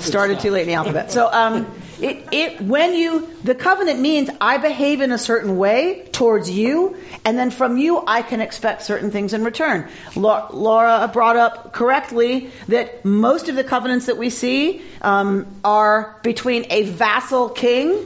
Started 0.00 0.40
too 0.40 0.50
late 0.50 0.62
in 0.62 0.68
the 0.68 0.74
alphabet. 0.74 1.12
So 1.12 1.32
um, 1.32 1.66
it, 2.00 2.28
it 2.32 2.60
when 2.60 2.94
you 2.94 3.28
the 3.42 3.54
covenant 3.54 4.00
means 4.00 4.28
I 4.40 4.58
behave 4.58 5.00
in 5.00 5.12
a 5.12 5.18
certain 5.18 5.56
way 5.56 6.08
towards 6.12 6.50
you, 6.50 6.96
and 7.24 7.38
then 7.38 7.50
from 7.50 7.78
you 7.78 8.02
I 8.06 8.22
can 8.22 8.40
expect 8.40 8.82
certain 8.82 9.10
things 9.10 9.32
in 9.32 9.44
return. 9.44 9.88
Lau- 10.14 10.50
Laura 10.52 11.08
brought 11.12 11.36
up 11.36 11.72
correctly 11.72 12.50
that 12.68 13.04
most 13.04 13.48
of 13.48 13.56
the 13.56 13.64
covenants 13.64 14.06
that 14.06 14.16
we 14.18 14.30
see 14.30 14.82
um, 15.00 15.46
are 15.64 16.18
between 16.22 16.66
a 16.70 16.82
vassal 16.84 17.48
king, 17.48 18.04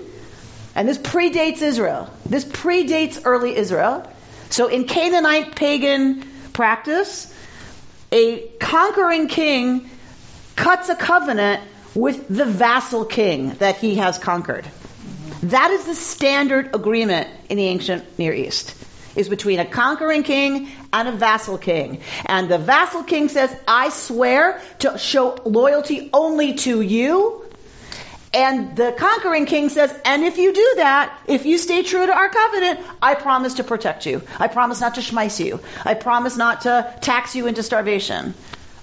and 0.74 0.88
this 0.88 0.98
predates 0.98 1.62
Israel. 1.62 2.08
This 2.26 2.44
predates 2.44 3.22
early 3.24 3.56
Israel. 3.56 4.10
So 4.50 4.68
in 4.68 4.84
Canaanite 4.84 5.54
pagan 5.56 6.22
practice, 6.52 7.32
a 8.12 8.48
conquering 8.58 9.28
king 9.28 9.88
cuts 10.56 10.88
a 10.88 10.96
covenant 10.96 11.62
with 11.94 12.28
the 12.28 12.44
vassal 12.44 13.04
king 13.04 13.50
that 13.54 13.76
he 13.76 13.96
has 13.96 14.18
conquered. 14.18 14.66
That 15.44 15.70
is 15.70 15.86
the 15.86 15.94
standard 15.94 16.74
agreement 16.74 17.28
in 17.48 17.56
the 17.56 17.66
ancient 17.66 18.18
Near 18.18 18.32
East. 18.32 18.74
Is 19.16 19.28
between 19.28 19.58
a 19.58 19.64
conquering 19.64 20.22
king 20.22 20.68
and 20.92 21.08
a 21.08 21.12
vassal 21.12 21.58
king. 21.58 22.00
And 22.26 22.48
the 22.48 22.58
vassal 22.58 23.02
king 23.02 23.28
says, 23.28 23.54
I 23.66 23.88
swear 23.88 24.62
to 24.80 24.98
show 24.98 25.36
loyalty 25.44 26.10
only 26.12 26.54
to 26.54 26.80
you. 26.80 27.44
And 28.32 28.76
the 28.76 28.94
conquering 28.96 29.46
king 29.46 29.68
says, 29.68 29.92
and 30.04 30.22
if 30.22 30.38
you 30.38 30.52
do 30.52 30.72
that, 30.76 31.18
if 31.26 31.44
you 31.44 31.58
stay 31.58 31.82
true 31.82 32.06
to 32.06 32.12
our 32.12 32.28
covenant, 32.28 32.80
I 33.02 33.16
promise 33.16 33.54
to 33.54 33.64
protect 33.64 34.06
you. 34.06 34.22
I 34.38 34.46
promise 34.46 34.80
not 34.80 34.94
to 34.94 35.00
schmeiss 35.00 35.44
you. 35.44 35.58
I 35.84 35.94
promise 35.94 36.36
not 36.36 36.60
to 36.62 36.94
tax 37.00 37.34
you 37.34 37.48
into 37.48 37.64
starvation. 37.64 38.34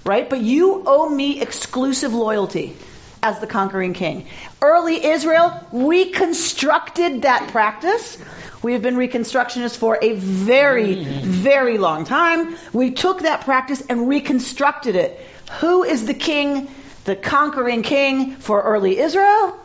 Right? 0.04 0.28
But 0.28 0.42
you 0.42 0.82
owe 0.86 1.08
me 1.08 1.40
exclusive 1.40 2.12
loyalty 2.12 2.76
as 3.22 3.38
the 3.40 3.46
conquering 3.46 3.94
king. 3.94 4.26
Early 4.62 5.04
Israel 5.04 5.58
reconstructed 5.72 7.22
that 7.22 7.48
practice. 7.50 8.18
We 8.62 8.72
have 8.72 8.82
been 8.82 8.96
reconstructionists 8.96 9.76
for 9.76 9.98
a 10.00 10.14
very, 10.14 10.94
very 10.94 11.78
long 11.78 12.04
time. 12.04 12.56
We 12.72 12.90
took 12.92 13.22
that 13.22 13.42
practice 13.42 13.82
and 13.88 14.08
reconstructed 14.08 14.96
it. 14.96 15.20
Who 15.60 15.84
is 15.84 16.06
the 16.06 16.14
king, 16.14 16.68
the 17.04 17.16
conquering 17.16 17.82
king 17.82 18.36
for 18.36 18.60
early 18.62 18.98
Israel? 18.98 19.58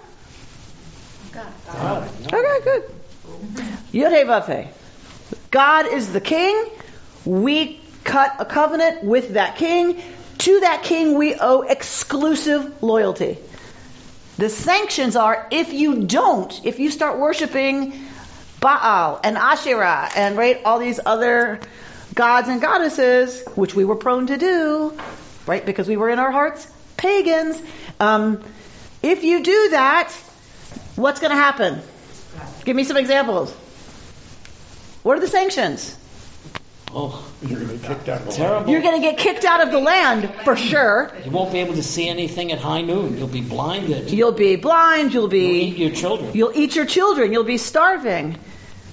God. 1.32 2.10
Okay, 2.32 2.60
good. 2.64 2.84
Yodhe 3.92 4.68
God 5.52 5.88
is 5.88 6.14
the 6.14 6.22
king. 6.22 6.66
We 7.26 7.80
cut 8.04 8.36
a 8.40 8.46
covenant 8.46 9.04
with 9.04 9.34
that 9.34 9.58
king. 9.58 10.02
To 10.44 10.60
that 10.60 10.84
king, 10.84 11.18
we 11.18 11.36
owe 11.36 11.62
exclusive 11.62 12.84
loyalty. 12.84 13.38
The 14.38 14.50
sanctions 14.50 15.16
are 15.16 15.48
if 15.52 15.72
you 15.72 16.04
don't, 16.04 16.66
if 16.66 16.80
you 16.80 16.92
start 16.92 17.18
worshiping 17.18 17.94
Baal 18.60 19.22
and 19.24 19.38
Asherah 19.38 20.10
and 20.18 20.38
right 20.38 20.60
all 20.66 20.80
these 20.80 21.00
other 21.06 21.62
gods 22.14 22.50
and 22.50 22.60
goddesses, 22.62 23.42
which 23.56 23.74
we 23.74 23.86
were 23.86 23.96
prone 23.96 24.28
to 24.28 24.38
do, 24.38 25.00
right? 25.48 25.66
Because 25.66 25.88
we 25.88 25.96
were 25.96 26.10
in 26.10 26.20
our 26.20 26.32
hearts 26.32 26.68
pagans. 26.98 27.62
Um, 28.02 28.44
if 29.02 29.24
you 29.24 29.44
do 29.44 29.70
that, 29.70 30.12
what's 30.98 31.22
going 31.22 31.32
to 31.32 31.38
happen? 31.38 31.80
Give 32.66 32.76
me 32.76 32.84
some 32.84 32.98
examples. 32.98 33.50
What 35.04 35.18
are 35.18 35.22
the 35.22 35.28
sanctions? 35.30 35.98
Oh, 36.96 37.26
You're 37.42 37.60
going 37.60 37.70
to 37.70 37.78
get 37.78 37.88
kicked 37.88 38.10
out 38.10 38.22
of 38.22 38.26
the 38.28 38.32
terrible. 38.34 38.72
You're 38.72 38.82
going 38.82 39.02
to 39.02 39.08
get 39.08 39.18
kicked 39.18 39.46
out 39.46 39.62
of 39.62 39.72
the 39.72 39.80
land 39.80 40.32
for 40.44 40.56
sure. 40.56 41.12
You 41.26 41.32
won't 41.32 41.52
be 41.52 41.60
able 41.60 41.74
to 41.74 41.82
see 41.84 42.08
anything 42.08 42.52
at 42.52 42.60
high 42.60 42.82
noon. 42.82 43.18
You'll 43.18 43.28
be 43.28 43.42
blinded. 43.42 44.12
You'll 44.12 44.32
be 44.32 44.58
blind. 44.58 45.12
You'll 45.14 45.34
You'll 45.34 45.34
eat 45.56 45.76
be. 45.76 45.82
your 45.84 45.92
children. 45.92 46.32
You'll 46.36 46.52
eat 46.56 46.76
your 46.76 46.86
children. 46.86 47.34
You'll 47.34 47.44
be 47.46 47.58
starving. 47.58 48.38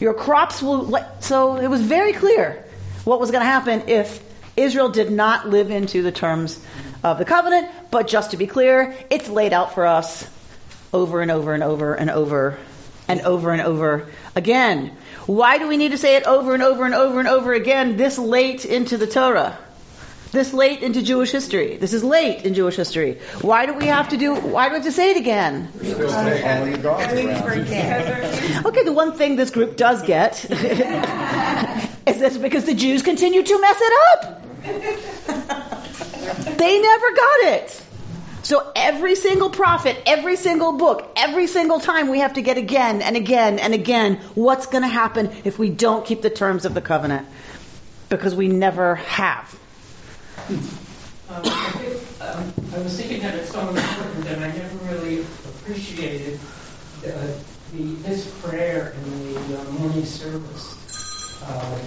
Your 0.00 0.14
crops 0.14 0.62
will. 0.62 0.98
So 1.20 1.56
it 1.56 1.68
was 1.68 1.82
very 1.82 2.14
clear 2.14 2.64
what 3.04 3.20
was 3.20 3.30
going 3.30 3.42
to 3.42 3.46
happen 3.50 3.88
if 3.88 4.22
Israel 4.56 4.88
did 4.88 5.10
not 5.12 5.48
live 5.48 5.70
into 5.70 6.02
the 6.02 6.12
terms 6.12 6.58
of 7.04 7.18
the 7.18 7.26
covenant. 7.26 7.68
But 7.90 8.08
just 8.08 8.30
to 8.30 8.38
be 8.38 8.46
clear, 8.46 8.94
it's 9.10 9.28
laid 9.28 9.52
out 9.52 9.74
for 9.74 9.84
us 9.86 10.26
over 10.92 11.20
and 11.20 11.30
over 11.30 11.52
and 11.52 11.62
over 11.62 11.94
and 11.94 12.08
over 12.10 12.58
and 13.08 13.20
over 13.20 13.50
and 13.52 13.60
over 13.60 14.08
again. 14.34 14.96
Why 15.30 15.58
do 15.58 15.68
we 15.68 15.76
need 15.76 15.92
to 15.92 15.98
say 15.98 16.16
it 16.16 16.24
over 16.26 16.54
and 16.54 16.62
over 16.62 16.84
and 16.84 16.92
over 16.92 17.20
and 17.20 17.28
over 17.28 17.52
again 17.52 17.96
this 17.96 18.18
late 18.18 18.64
into 18.64 18.96
the 18.96 19.06
Torah? 19.06 19.56
This 20.32 20.52
late 20.52 20.82
into 20.82 21.02
Jewish 21.02 21.30
history. 21.30 21.76
This 21.76 21.92
is 21.92 22.02
late 22.02 22.44
in 22.44 22.54
Jewish 22.54 22.74
history. 22.74 23.20
Why 23.40 23.66
do 23.66 23.74
we 23.74 23.86
have 23.86 24.08
to 24.08 24.16
do, 24.16 24.34
why 24.34 24.64
do 24.66 24.72
we 24.72 24.78
have 24.78 24.86
to 24.86 24.92
say 24.92 25.12
it 25.12 25.18
again? 25.18 25.70
Okay, 28.66 28.82
the 28.82 28.92
one 28.92 29.12
thing 29.12 29.36
this 29.36 29.50
group 29.50 29.76
does 29.76 30.02
get 30.02 30.44
is 30.50 30.50
that 32.18 32.38
because 32.42 32.64
the 32.64 32.74
Jews 32.74 33.02
continue 33.02 33.44
to 33.44 33.60
mess 33.60 33.76
it 33.80 33.92
up. 34.10 34.42
They 36.58 36.80
never 36.82 37.14
got 37.14 37.40
it. 37.54 37.82
So 38.50 38.72
every 38.74 39.14
single 39.14 39.50
prophet, 39.50 39.96
every 40.06 40.34
single 40.34 40.72
book, 40.72 41.12
every 41.14 41.46
single 41.46 41.78
time 41.78 42.08
we 42.08 42.18
have 42.18 42.32
to 42.32 42.42
get 42.42 42.58
again 42.58 43.00
and 43.00 43.16
again 43.16 43.60
and 43.60 43.72
again 43.72 44.16
what's 44.34 44.66
going 44.66 44.82
to 44.82 44.88
happen 44.88 45.30
if 45.44 45.56
we 45.56 45.70
don't 45.70 46.04
keep 46.04 46.20
the 46.20 46.30
terms 46.30 46.64
of 46.64 46.74
the 46.74 46.80
covenant. 46.80 47.28
Because 48.08 48.34
we 48.34 48.48
never 48.48 48.96
have. 48.96 49.56
Um, 50.48 50.56
I 51.44 51.70
think, 51.78 52.02
um, 52.20 52.52
I 52.74 52.78
was 52.80 52.96
thinking 53.00 53.20
that 53.22 53.36
it's 53.36 53.52
so 53.52 53.68
important, 53.68 54.26
and 54.26 54.44
I 54.44 54.48
never 54.48 54.78
really 54.78 55.20
appreciated 55.20 56.40
the, 57.02 57.38
the 57.72 57.94
this 58.02 58.26
prayer 58.42 58.96
in 58.96 59.32
the 59.32 59.60
uh, 59.60 59.64
morning 59.70 60.04
service, 60.04 60.74
uh, 61.44 61.78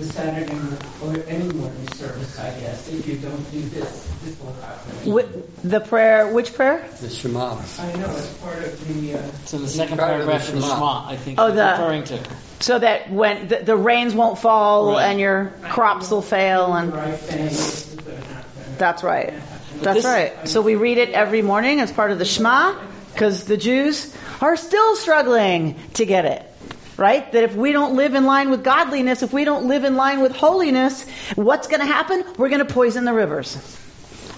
the 0.00 0.06
Saturday 0.06 0.52
mo- 0.54 0.78
or 1.04 1.16
any 1.28 1.52
morning 1.52 1.88
service, 1.94 2.38
I 2.38 2.50
guess. 2.60 2.88
If 2.88 3.06
you 3.06 3.16
don't 3.16 3.50
do 3.52 3.60
this, 3.60 4.10
this 4.24 4.38
will 4.40 4.52
happen. 4.54 5.12
Wh- 5.12 5.68
The 5.68 5.80
prayer, 5.80 6.28
which 6.32 6.54
prayer? 6.54 6.84
The 7.00 7.10
Shema. 7.10 7.56
I 7.78 7.92
know 7.96 8.10
it's 8.10 8.28
part 8.38 8.58
of 8.58 8.88
the. 8.88 9.14
Uh, 9.14 9.22
It's 9.42 9.52
in 9.54 9.62
the 9.62 9.68
second 9.68 9.98
Part 9.98 10.12
of 10.12 10.18
the 10.20 10.24
paragraph 10.26 10.48
of 10.48 10.54
the 10.54 10.60
Shema. 10.62 10.74
Shema, 10.74 11.08
I 11.10 11.16
think 11.16 11.38
Oh, 11.40 11.46
you're 11.46 11.56
the- 11.56 11.70
referring 11.72 12.04
to. 12.04 12.18
So 12.60 12.78
that 12.78 13.10
when 13.10 13.48
the, 13.48 13.56
the 13.56 13.76
rains 13.76 14.14
won't 14.14 14.38
fall 14.38 14.92
Right. 14.92 15.04
and 15.06 15.18
your 15.20 15.52
crops 15.70 16.10
will 16.10 16.20
fail 16.22 16.74
and 16.74 16.92
right 16.94 17.14
thing, 17.18 17.44
this 17.46 17.88
is 17.88 17.94
going 18.00 18.16
to 18.20 18.26
happen. 18.28 18.52
That's 18.78 19.02
right. 19.02 19.32
That's 19.80 19.96
this- 19.96 20.04
right. 20.04 20.48
So 20.48 20.60
we 20.60 20.74
read 20.74 20.98
it 20.98 21.10
every 21.10 21.40
morning 21.42 21.80
as 21.80 21.90
part 21.90 22.10
of 22.10 22.18
the 22.18 22.24
Shema 22.26 22.74
because 23.14 23.44
the 23.44 23.56
Jews 23.56 24.14
are 24.42 24.56
still 24.56 24.96
struggling 24.96 25.76
to 25.94 26.04
get 26.04 26.24
it. 26.26 26.46
Right? 27.00 27.32
That 27.32 27.42
if 27.42 27.56
we 27.56 27.72
don't 27.72 27.96
live 27.96 28.14
in 28.14 28.26
line 28.26 28.50
with 28.50 28.62
godliness, 28.62 29.22
if 29.22 29.32
we 29.32 29.44
don't 29.44 29.66
live 29.66 29.84
in 29.84 29.96
line 29.96 30.20
with 30.20 30.32
holiness, 30.32 31.08
what's 31.34 31.66
going 31.66 31.80
to 31.80 31.86
happen? 31.86 32.22
We're 32.36 32.50
going 32.50 32.64
to 32.64 32.72
poison 32.72 33.04
the 33.04 33.14
rivers. 33.14 33.56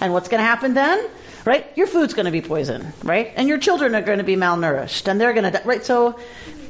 And 0.01 0.13
what's 0.13 0.29
going 0.29 0.41
to 0.41 0.47
happen 0.47 0.73
then? 0.75 1.05
Right? 1.45 1.67
Your 1.77 1.89
food's 1.89 2.15
going 2.15 2.27
to 2.27 2.33
be 2.33 2.41
poisoned, 2.41 2.93
right? 3.03 3.33
And 3.35 3.49
your 3.49 3.59
children 3.59 3.97
are 3.97 4.01
going 4.01 4.19
to 4.19 4.25
be 4.25 4.37
malnourished 4.37 5.09
and 5.09 5.21
they're 5.21 5.33
going 5.33 5.45
to 5.45 5.51
die, 5.51 5.63
right? 5.65 5.85
So 5.85 6.21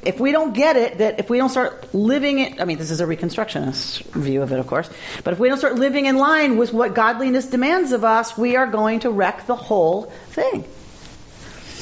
if 0.02 0.18
we 0.18 0.32
don't 0.32 0.54
get 0.54 0.76
it, 0.76 0.98
that 0.98 1.20
if 1.20 1.30
we 1.30 1.38
don't 1.38 1.50
start 1.50 1.94
living 1.94 2.38
it, 2.38 2.60
I 2.60 2.64
mean, 2.64 2.78
this 2.78 2.90
is 2.90 3.00
a 3.00 3.06
reconstructionist 3.06 4.02
view 4.12 4.42
of 4.42 4.50
it, 4.50 4.58
of 4.58 4.66
course, 4.66 4.90
but 5.22 5.34
if 5.34 5.38
we 5.38 5.48
don't 5.48 5.58
start 5.58 5.76
living 5.76 6.06
in 6.06 6.16
line 6.16 6.56
with 6.56 6.72
what 6.72 6.94
godliness 6.94 7.46
demands 7.46 7.92
of 7.92 8.02
us, 8.02 8.36
we 8.36 8.56
are 8.56 8.66
going 8.66 9.00
to 9.00 9.10
wreck 9.10 9.46
the 9.46 9.56
whole 9.56 10.04
thing. 10.30 10.64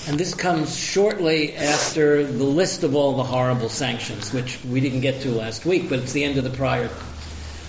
And 0.08 0.18
this 0.18 0.34
comes 0.34 0.76
shortly 0.76 1.54
after 1.54 2.24
the 2.24 2.44
list 2.44 2.84
of 2.84 2.96
all 2.96 3.16
the 3.16 3.24
horrible 3.24 3.68
sanctions, 3.68 4.32
which 4.32 4.58
we 4.64 4.80
didn't 4.80 5.00
get 5.02 5.22
to 5.22 5.30
last 5.30 5.66
week, 5.66 5.88
but 5.88 5.98
it's 6.00 6.12
the 6.12 6.24
end 6.24 6.38
of 6.38 6.44
the 6.44 6.50
prior. 6.50 6.88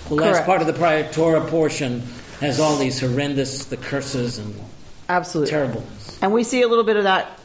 The 0.08 0.14
last 0.14 0.32
Correct. 0.32 0.46
part 0.46 0.60
of 0.60 0.66
the 0.66 0.72
prior 0.72 1.10
Torah 1.12 1.46
portion 1.46 2.02
has 2.40 2.58
all 2.58 2.76
these 2.76 3.00
horrendous, 3.00 3.66
the 3.66 3.76
curses 3.76 4.38
and 4.38 4.54
Absolutely. 5.08 5.50
terribleness. 5.50 6.18
And 6.22 6.32
we 6.32 6.42
see 6.42 6.62
a 6.62 6.68
little 6.68 6.84
bit 6.84 6.96
of 6.96 7.04
that 7.04 7.38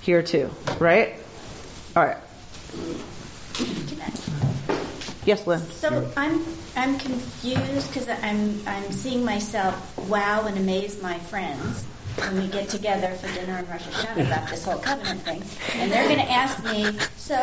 here 0.00 0.22
too, 0.22 0.50
right? 0.78 1.14
All 1.96 2.04
right. 2.04 2.18
Yes, 5.24 5.46
Lynn. 5.46 5.60
So 5.70 6.12
I'm 6.16 6.44
I'm 6.76 6.98
confused 6.98 7.88
because 7.88 8.08
I'm 8.08 8.62
I'm 8.66 8.92
seeing 8.92 9.24
myself 9.24 9.96
wow 10.06 10.44
and 10.44 10.58
amaze 10.58 11.00
my 11.00 11.18
friends 11.18 11.86
when 12.16 12.42
we 12.42 12.48
get 12.48 12.68
together 12.68 13.14
for 13.14 13.26
dinner 13.34 13.58
in 13.58 13.66
Rosh 13.68 13.82
Hashanah 13.82 14.26
about 14.26 14.48
this 14.48 14.64
whole 14.64 14.78
covenant 14.78 15.22
thing, 15.22 15.42
and 15.80 15.90
they're 15.90 16.04
going 16.08 16.20
to 16.20 16.30
ask 16.30 16.62
me, 16.64 16.98
so 17.16 17.36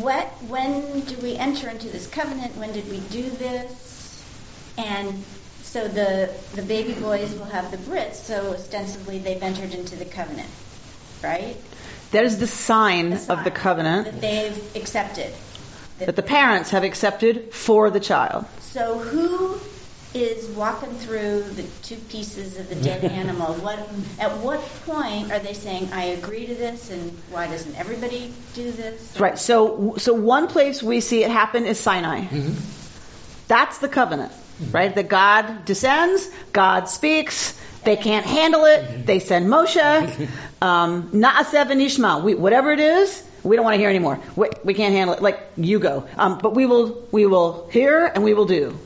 what? 0.00 0.26
When 0.48 1.00
do 1.00 1.16
we 1.18 1.36
enter 1.36 1.68
into 1.68 1.88
this 1.88 2.06
covenant? 2.06 2.56
When 2.56 2.72
did 2.72 2.88
we 2.90 2.98
do 3.10 3.22
this? 3.30 4.24
And 4.78 5.22
so 5.62 5.86
the 5.88 6.34
the 6.54 6.62
baby 6.62 6.94
boys 6.94 7.32
will 7.34 7.46
have 7.46 7.70
the 7.70 7.76
Brits, 7.78 8.14
so 8.14 8.52
ostensibly 8.54 9.18
they've 9.18 9.42
entered 9.42 9.74
into 9.74 9.96
the 9.96 10.04
covenant, 10.06 10.48
right? 11.22 11.56
That 12.10 12.24
is 12.24 12.38
the 12.38 12.46
sign, 12.46 13.10
The 13.10 13.32
of 13.32 13.44
the 13.44 13.50
covenant 13.50 14.04
that 14.06 14.20
they've 14.20 14.76
accepted. 14.76 15.32
that 15.98 16.14
the 16.16 16.22
parents 16.22 16.70
have 16.70 16.84
accepted 16.84 17.54
for 17.54 17.90
the 17.90 18.00
child. 18.00 18.44
So 18.60 18.98
who 18.98 19.58
is 20.14 20.46
walking 20.50 20.90
through 20.94 21.42
the 21.42 21.62
two 21.82 21.96
pieces 21.96 22.58
of 22.58 22.68
the 22.68 22.74
dead 22.76 23.04
animal. 23.22 23.54
What 23.54 23.78
at 24.18 24.36
what 24.38 24.60
point 24.86 25.32
are 25.32 25.38
they 25.38 25.54
saying, 25.54 25.90
"I 25.92 26.04
agree 26.04 26.46
to 26.46 26.54
this," 26.54 26.90
and 26.90 27.12
why 27.30 27.46
doesn't 27.46 27.74
everybody 27.76 28.32
do 28.54 28.70
this? 28.70 29.18
Right. 29.18 29.38
So, 29.38 29.94
so 29.98 30.14
one 30.14 30.48
place 30.48 30.82
we 30.82 31.00
see 31.00 31.24
it 31.24 31.30
happen 31.30 31.66
is 31.66 31.78
Sinai. 31.80 32.26
That's 33.48 33.78
the 33.78 33.88
covenant, 33.88 34.32
right? 34.70 34.94
That 34.94 35.08
God 35.08 35.64
descends, 35.64 36.28
God 36.52 36.88
speaks. 36.88 37.58
They 37.84 37.96
can't 37.96 38.24
handle 38.24 38.64
it. 38.64 39.06
They 39.06 39.18
send 39.18 39.46
Moshe. 39.46 40.28
Um, 40.62 41.10
Na'aseh 41.10 41.66
v'nishma. 41.66 42.22
We, 42.22 42.36
whatever 42.36 42.70
it 42.70 42.78
is, 42.78 43.20
we 43.42 43.56
don't 43.56 43.64
want 43.64 43.74
to 43.74 43.78
hear 43.78 43.88
anymore. 43.90 44.20
We, 44.36 44.46
we 44.62 44.74
can't 44.74 44.94
handle 44.94 45.16
it. 45.16 45.20
Like 45.20 45.40
you 45.56 45.80
go. 45.80 46.06
Um, 46.16 46.38
but 46.38 46.54
we 46.54 46.66
will, 46.66 47.04
we 47.10 47.26
will 47.26 47.68
hear 47.72 48.06
and 48.06 48.22
we 48.22 48.32
will 48.32 48.44
do. 48.46 48.78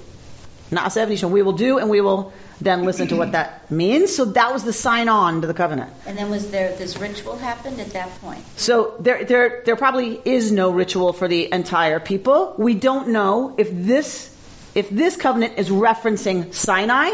Na'aseh 0.71 1.07
v'nishma. 1.07 1.31
We 1.31 1.43
will 1.43 1.53
do 1.53 1.79
and 1.79 1.89
we 1.91 2.01
will 2.01 2.33
then 2.61 2.85
listen 2.85 3.09
to 3.09 3.17
what 3.17 3.33
that 3.33 3.71
means. 3.71 4.15
So 4.15 4.25
that 4.27 4.53
was 4.53 4.65
the 4.65 4.73
sign 4.73 5.09
on 5.09 5.43
to 5.43 5.47
the 5.47 5.55
covenant. 5.55 5.93
And 6.07 6.17
then 6.17 6.31
was 6.31 6.51
there 6.51 6.75
this 6.75 6.97
ritual 6.97 7.37
happened 7.37 7.81
at 7.81 7.91
that 7.91 8.11
point? 8.21 8.45
So 8.57 8.97
there, 9.01 9.25
there, 9.25 9.63
there 9.65 9.77
probably 9.77 10.21
is 10.25 10.51
no 10.53 10.71
ritual 10.71 11.13
for 11.13 11.29
the 11.29 11.53
entire 11.53 12.01
people. 12.01 12.55
We 12.57 12.75
don't 12.75 13.09
know 13.09 13.55
if 13.57 13.69
this, 13.71 14.35
if 14.75 14.91
this 14.91 15.17
covenant 15.17 15.59
is 15.59 15.69
referencing 15.69 16.55
Sinai, 16.55 17.11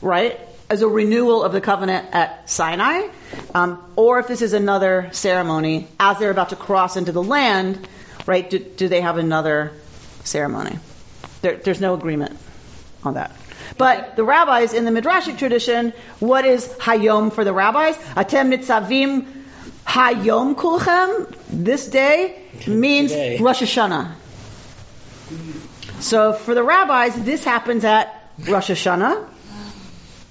right, 0.00 0.40
as 0.70 0.82
a 0.82 0.88
renewal 0.88 1.42
of 1.42 1.52
the 1.52 1.60
covenant 1.60 2.08
at 2.12 2.48
Sinai, 2.48 3.08
um, 3.54 3.84
or 3.96 4.20
if 4.20 4.28
this 4.28 4.40
is 4.40 4.52
another 4.52 5.10
ceremony 5.12 5.88
as 5.98 6.18
they're 6.18 6.30
about 6.30 6.50
to 6.50 6.56
cross 6.56 6.96
into 6.96 7.12
the 7.12 7.22
land, 7.22 7.86
right? 8.26 8.48
Do, 8.48 8.58
do 8.58 8.88
they 8.88 9.00
have 9.00 9.18
another 9.18 9.72
ceremony? 10.24 10.78
There, 11.42 11.56
there's 11.56 11.80
no 11.80 11.94
agreement 11.94 12.38
on 13.04 13.14
that. 13.14 13.32
But 13.78 14.16
the 14.16 14.24
rabbis 14.24 14.74
in 14.74 14.84
the 14.84 14.90
midrashic 14.90 15.38
tradition, 15.38 15.92
what 16.18 16.44
is 16.44 16.68
Hayom 16.80 17.32
for 17.32 17.44
the 17.44 17.52
rabbis? 17.52 17.96
Atem 17.96 18.52
nitzavim 18.54 19.26
Hayom 19.86 20.54
kulchem. 20.54 21.34
This 21.48 21.88
day 21.88 22.42
means 22.66 23.10
Today. 23.10 23.38
Rosh 23.38 23.62
Hashanah. 23.62 24.12
So 26.00 26.32
for 26.32 26.54
the 26.54 26.62
rabbis, 26.62 27.22
this 27.24 27.44
happens 27.44 27.84
at 27.84 28.30
Rosh 28.48 28.70
Hashanah, 28.70 29.26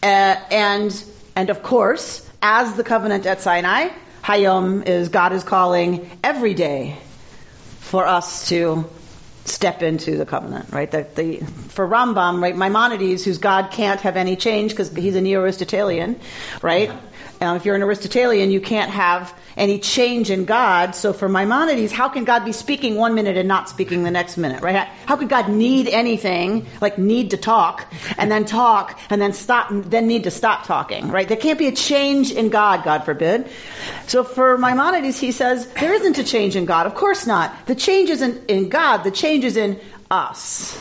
uh, 0.03 0.05
and 0.05 1.03
and 1.35 1.49
of 1.49 1.63
course, 1.63 2.27
as 2.41 2.75
the 2.75 2.83
covenant 2.83 3.25
at 3.25 3.41
Sinai, 3.41 3.89
Hayom 4.23 4.87
is 4.87 5.09
God 5.09 5.33
is 5.33 5.43
calling 5.43 6.09
every 6.23 6.53
day 6.53 6.97
for 7.79 8.05
us 8.05 8.49
to 8.49 8.89
step 9.49 9.81
into 9.81 10.17
the 10.17 10.25
covenant, 10.25 10.71
right? 10.71 10.89
That 10.91 11.15
the 11.15 11.37
for 11.37 11.87
Rambam, 11.87 12.41
right, 12.41 12.55
Maimonides, 12.55 13.23
whose 13.25 13.37
God 13.37 13.71
can't 13.71 14.01
have 14.01 14.17
any 14.17 14.35
change 14.35 14.71
because 14.71 14.95
he's 14.95 15.15
a 15.15 15.21
neo-Aristotelian, 15.21 16.19
right? 16.61 16.91
Um, 17.41 17.55
if 17.55 17.65
you're 17.65 17.75
an 17.75 17.83
Aristotelian, 17.83 18.51
you 18.51 18.59
can't 18.59 18.91
have 18.91 19.33
any 19.55 19.79
change 19.79 20.29
in 20.29 20.45
God. 20.45 20.93
So 20.93 21.13
for 21.13 21.29
Maimonides, 21.29 21.91
how 21.91 22.09
can 22.09 22.25
God 22.25 22.43
be 22.43 22.51
speaking 22.51 22.95
one 22.95 23.15
minute 23.15 23.37
and 23.37 23.47
not 23.47 23.69
speaking 23.69 24.03
the 24.03 24.11
next 24.11 24.37
minute, 24.37 24.61
right? 24.61 24.87
How 25.05 25.15
could 25.15 25.29
God 25.29 25.49
need 25.49 25.87
anything, 25.87 26.67
like 26.81 26.97
need 26.97 27.31
to 27.31 27.37
talk, 27.37 27.91
and 28.17 28.29
then 28.29 28.45
talk, 28.45 28.99
and 29.09 29.21
then 29.21 29.33
stop, 29.33 29.69
then 29.71 30.07
need 30.07 30.25
to 30.25 30.31
stop 30.31 30.65
talking, 30.65 31.09
right? 31.09 31.27
There 31.27 31.37
can't 31.37 31.59
be 31.59 31.67
a 31.67 31.75
change 31.75 32.31
in 32.31 32.49
God, 32.49 32.83
God 32.83 33.05
forbid. 33.05 33.49
So 34.07 34.23
for 34.23 34.57
Maimonides, 34.57 35.19
he 35.19 35.31
says, 35.31 35.65
there 35.73 35.93
isn't 35.93 36.17
a 36.17 36.23
change 36.23 36.57
in 36.57 36.65
God. 36.65 36.87
Of 36.87 36.95
course 36.95 37.25
not. 37.25 37.67
The 37.67 37.75
change 37.75 38.09
isn't 38.09 38.49
in 38.49 38.69
God, 38.69 39.03
the 39.03 39.11
change 39.11 39.45
is 39.45 39.55
in 39.55 39.79
us 40.11 40.77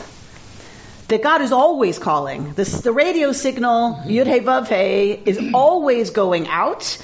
that 1.09 1.23
God 1.23 1.41
is 1.41 1.51
always 1.51 1.97
calling. 1.97 2.53
This, 2.53 2.81
the 2.81 2.91
radio 2.91 3.31
signal, 3.31 3.95
mm-hmm. 3.95 4.09
Yud 4.09 4.27
Hey 4.27 4.39
Vav 4.41 4.67
Hey, 4.67 5.11
is 5.25 5.37
mm-hmm. 5.37 5.55
always 5.55 6.11
going 6.11 6.47
out. 6.47 6.97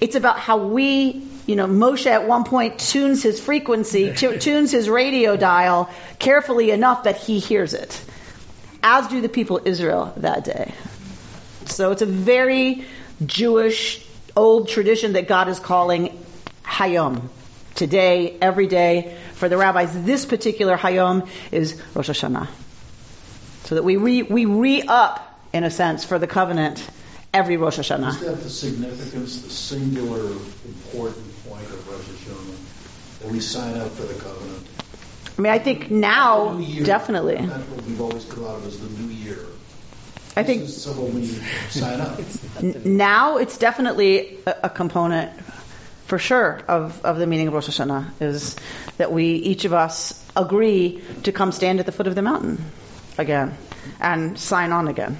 It's 0.00 0.16
about 0.16 0.38
how 0.38 0.56
we, 0.56 1.28
you 1.46 1.54
know, 1.54 1.66
Moshe 1.66 2.06
at 2.06 2.26
one 2.26 2.44
point 2.44 2.78
tunes 2.78 3.22
his 3.22 3.38
frequency, 3.38 4.12
tu- 4.16 4.38
tunes 4.38 4.70
his 4.70 4.88
radio 4.88 5.36
dial 5.36 5.90
carefully 6.18 6.70
enough 6.70 7.04
that 7.04 7.18
he 7.18 7.38
hears 7.38 7.74
it, 7.74 8.02
as 8.82 9.08
do 9.08 9.20
the 9.20 9.28
people 9.28 9.58
of 9.58 9.66
Israel 9.66 10.14
that 10.16 10.44
day. 10.44 10.72
So 11.66 11.92
it's 11.92 12.02
a 12.02 12.06
very 12.06 12.86
Jewish 13.24 14.04
old 14.34 14.68
tradition 14.70 15.12
that 15.12 15.28
God 15.28 15.48
is 15.48 15.60
calling 15.60 16.18
Hayom. 16.64 17.28
Today, 17.74 18.36
every 18.40 18.66
day, 18.66 19.16
for 19.34 19.48
the 19.48 19.56
rabbis, 19.56 20.04
this 20.04 20.24
particular 20.24 20.76
Hayom 20.76 21.28
is 21.50 21.80
Rosh 21.94 22.10
Hashanah 22.10 22.48
so 23.64 23.74
that 23.74 23.84
we 23.84 23.96
re, 23.96 24.22
we 24.22 24.44
re 24.44 24.82
up 24.82 25.40
in 25.52 25.64
a 25.64 25.70
sense 25.70 26.04
for 26.04 26.18
the 26.18 26.26
covenant 26.26 26.86
every 27.32 27.56
Rosh 27.56 27.78
Hashanah. 27.78 28.08
Is 28.08 28.20
that 28.20 28.42
the 28.42 28.50
significance, 28.50 29.42
the 29.42 29.50
singular 29.50 30.20
important 30.64 31.44
point 31.48 31.64
of 31.64 31.88
Rosh 31.88 32.04
Hashanah? 32.04 33.20
That 33.20 33.32
we 33.32 33.40
sign 33.40 33.76
up 33.78 33.90
for 33.92 34.02
the 34.02 34.14
covenant. 34.14 34.66
I 35.38 35.40
mean, 35.40 35.52
I 35.52 35.58
think 35.58 35.90
now 35.90 36.54
New 36.54 36.64
year. 36.64 36.84
definitely. 36.84 37.36
That's 37.36 37.68
what 37.68 37.84
we've 37.86 38.00
always 38.00 38.24
come 38.26 38.44
out 38.44 38.56
of 38.56 38.66
as 38.66 38.78
the 38.80 38.88
new 39.02 39.12
year. 39.12 39.38
I 40.36 40.42
think 40.42 40.62
is 40.62 40.82
so 40.82 40.92
when 40.92 41.14
we 41.14 41.26
sign 41.26 42.00
up. 42.00 42.18
n- 42.62 42.96
now 42.96 43.36
it's 43.38 43.58
definitely 43.58 44.38
a, 44.46 44.56
a 44.64 44.70
component 44.70 45.30
for 46.06 46.18
sure 46.18 46.62
of, 46.68 47.02
of 47.04 47.18
the 47.18 47.26
meaning 47.26 47.48
of 47.48 47.54
Rosh 47.54 47.68
Hashanah 47.68 48.20
is 48.20 48.56
that 48.98 49.12
we 49.12 49.26
each 49.26 49.64
of 49.64 49.72
us 49.72 50.22
agree 50.36 51.02
to 51.24 51.32
come 51.32 51.52
stand 51.52 51.80
at 51.80 51.86
the 51.86 51.92
foot 51.92 52.06
of 52.06 52.14
the 52.14 52.22
mountain 52.22 52.62
again 53.18 53.56
and 54.00 54.38
sign 54.38 54.72
on 54.72 54.88
again. 54.88 55.18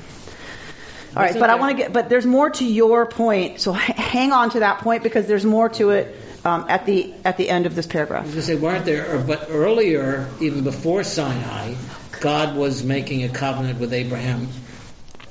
All 1.15 1.23
right, 1.23 1.39
but 1.39 1.51
I 1.51 1.57
want 1.57 1.77
to 1.77 1.83
get, 1.83 1.93
but 1.93 2.09
there's 2.09 2.25
more 2.25 2.49
to 2.49 2.65
your 2.65 3.05
point, 3.05 3.61
so 3.61 3.73
hang 3.73 4.33
on 4.33 4.51
to 4.51 4.61
that 4.61 4.79
point 4.79 5.03
because 5.03 5.27
there's 5.27 5.45
more 5.45 5.69
to 5.71 5.91
it 5.91 6.17
um, 6.45 6.65
at 6.71 6.87
the 6.87 7.13
at 7.23 7.37
the 7.37 7.51
end 7.51 7.67
of 7.67 7.75
this 7.75 7.87
paragraph. 7.87 8.23
I 8.23 8.25
was 8.25 8.35
going 8.35 8.47
to 8.47 8.47
say, 8.47 8.55
weren't 8.57 8.85
there, 8.87 9.19
but 9.19 9.49
earlier, 9.51 10.27
even 10.41 10.65
before 10.65 11.05
Sinai, 11.05 11.75
God 12.21 12.57
was 12.57 12.83
making 12.83 13.25
a 13.25 13.29
covenant 13.29 13.79
with 13.79 13.93
Abraham, 13.93 14.49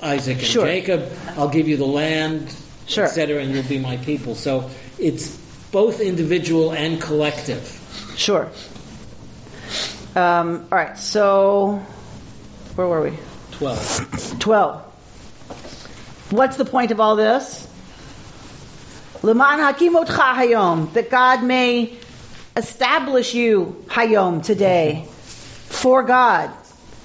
Isaac, 0.03 0.37
and 0.37 0.45
Sure. 0.45 0.65
Jacob. 0.65 1.11
I'll 1.29 1.49
give 1.49 1.67
you 1.67 1.77
the 1.77 1.85
land, 1.87 2.55
Sure. 2.85 3.05
etc., 3.05 3.41
and 3.41 3.51
you'll 3.51 3.63
be 3.63 3.79
my 3.79 3.97
people. 3.97 4.35
So 4.35 4.69
it's 4.99 5.35
both 5.71 5.99
individual 5.99 6.73
and 6.73 7.01
collective. 7.01 7.79
Sure. 8.17 8.51
Um, 10.15 10.67
all 10.71 10.77
right, 10.77 10.97
so 10.97 11.81
where 12.75 12.87
were 12.87 13.01
we? 13.03 13.17
Twelve. 13.51 14.37
12. 14.39 14.81
What's 16.31 16.57
the 16.57 16.65
point 16.65 16.91
of 16.91 16.99
all 16.99 17.15
this? 17.15 17.67
Leman 19.21 19.59
hakimotcha 19.59 20.35
hayom, 20.35 20.93
that 20.93 21.09
God 21.09 21.43
may 21.43 21.93
establish 22.55 23.33
you 23.33 23.83
hayom 23.87 24.43
today 24.43 25.05
for 25.11 26.03
God, 26.03 26.51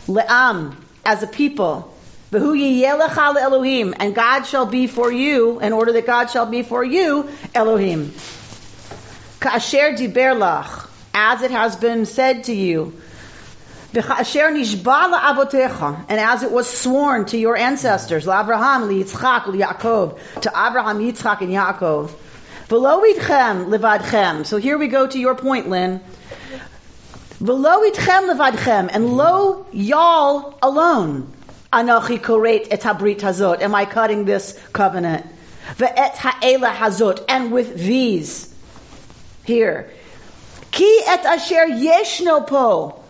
le'am, 0.06 0.76
as 1.04 1.22
a 1.22 1.26
people. 1.26 1.92
V'hu 2.30 2.54
yiyeh 2.56 2.98
lecha 3.00 3.34
le'elohim, 3.36 3.94
and 3.98 4.14
God 4.14 4.44
shall 4.44 4.66
be 4.66 4.86
for 4.86 5.10
you, 5.12 5.60
in 5.60 5.72
order 5.72 5.92
that 5.92 6.06
God 6.06 6.26
shall 6.26 6.46
be 6.46 6.62
for 6.62 6.82
you, 6.84 7.28
Elohim. 7.54 8.12
Ka'asher 9.40 9.92
diber 9.94 10.36
lach, 10.36 10.88
as 11.12 11.42
it 11.42 11.50
has 11.50 11.76
been 11.76 12.06
said 12.06 12.44
to 12.44 12.54
you, 12.54 12.86
V'chasher 12.86 12.94
nishba 12.94 13.04
la'avotecha, 13.04 13.05
and 16.08 16.20
as 16.20 16.42
it 16.42 16.50
was 16.50 16.68
sworn 16.68 17.24
to 17.26 17.38
your 17.38 17.56
ancestors, 17.56 18.26
la'Abraham, 18.26 18.88
li'Yitzchak, 18.88 19.44
li'Yaakov, 19.44 20.40
to 20.42 20.50
Abraham, 20.50 20.98
Yitzchak, 20.98 21.40
and 21.40 21.50
Yaakov. 21.50 22.10
V'lo 22.68 23.02
idchem 23.10 23.68
levadchem. 23.68 24.44
So 24.44 24.58
here 24.58 24.76
we 24.76 24.88
go 24.88 25.06
to 25.06 25.18
your 25.18 25.34
point, 25.34 25.70
Lynn. 25.70 26.00
V'lo 27.40 27.90
idchem 27.90 28.28
levadchem, 28.34 28.90
and 28.92 29.16
lo 29.16 29.66
y'all 29.72 30.58
alone. 30.60 31.32
Anochi 31.72 32.18
koret 32.20 32.68
et 32.70 32.82
habrit 32.82 33.20
hazot. 33.20 33.62
Am 33.62 33.74
I 33.74 33.86
cutting 33.86 34.24
this 34.24 34.58
covenant? 34.72 35.24
Ve'et 35.76 36.16
ha'ela 36.16 36.68
hazot, 36.68 37.24
and 37.28 37.50
with 37.50 37.76
these. 37.76 38.52
Here. 39.44 39.90
Ki 40.70 41.02
et 41.06 41.24
asher 41.24 41.66
yeshno 41.66 42.46
po 42.46 43.02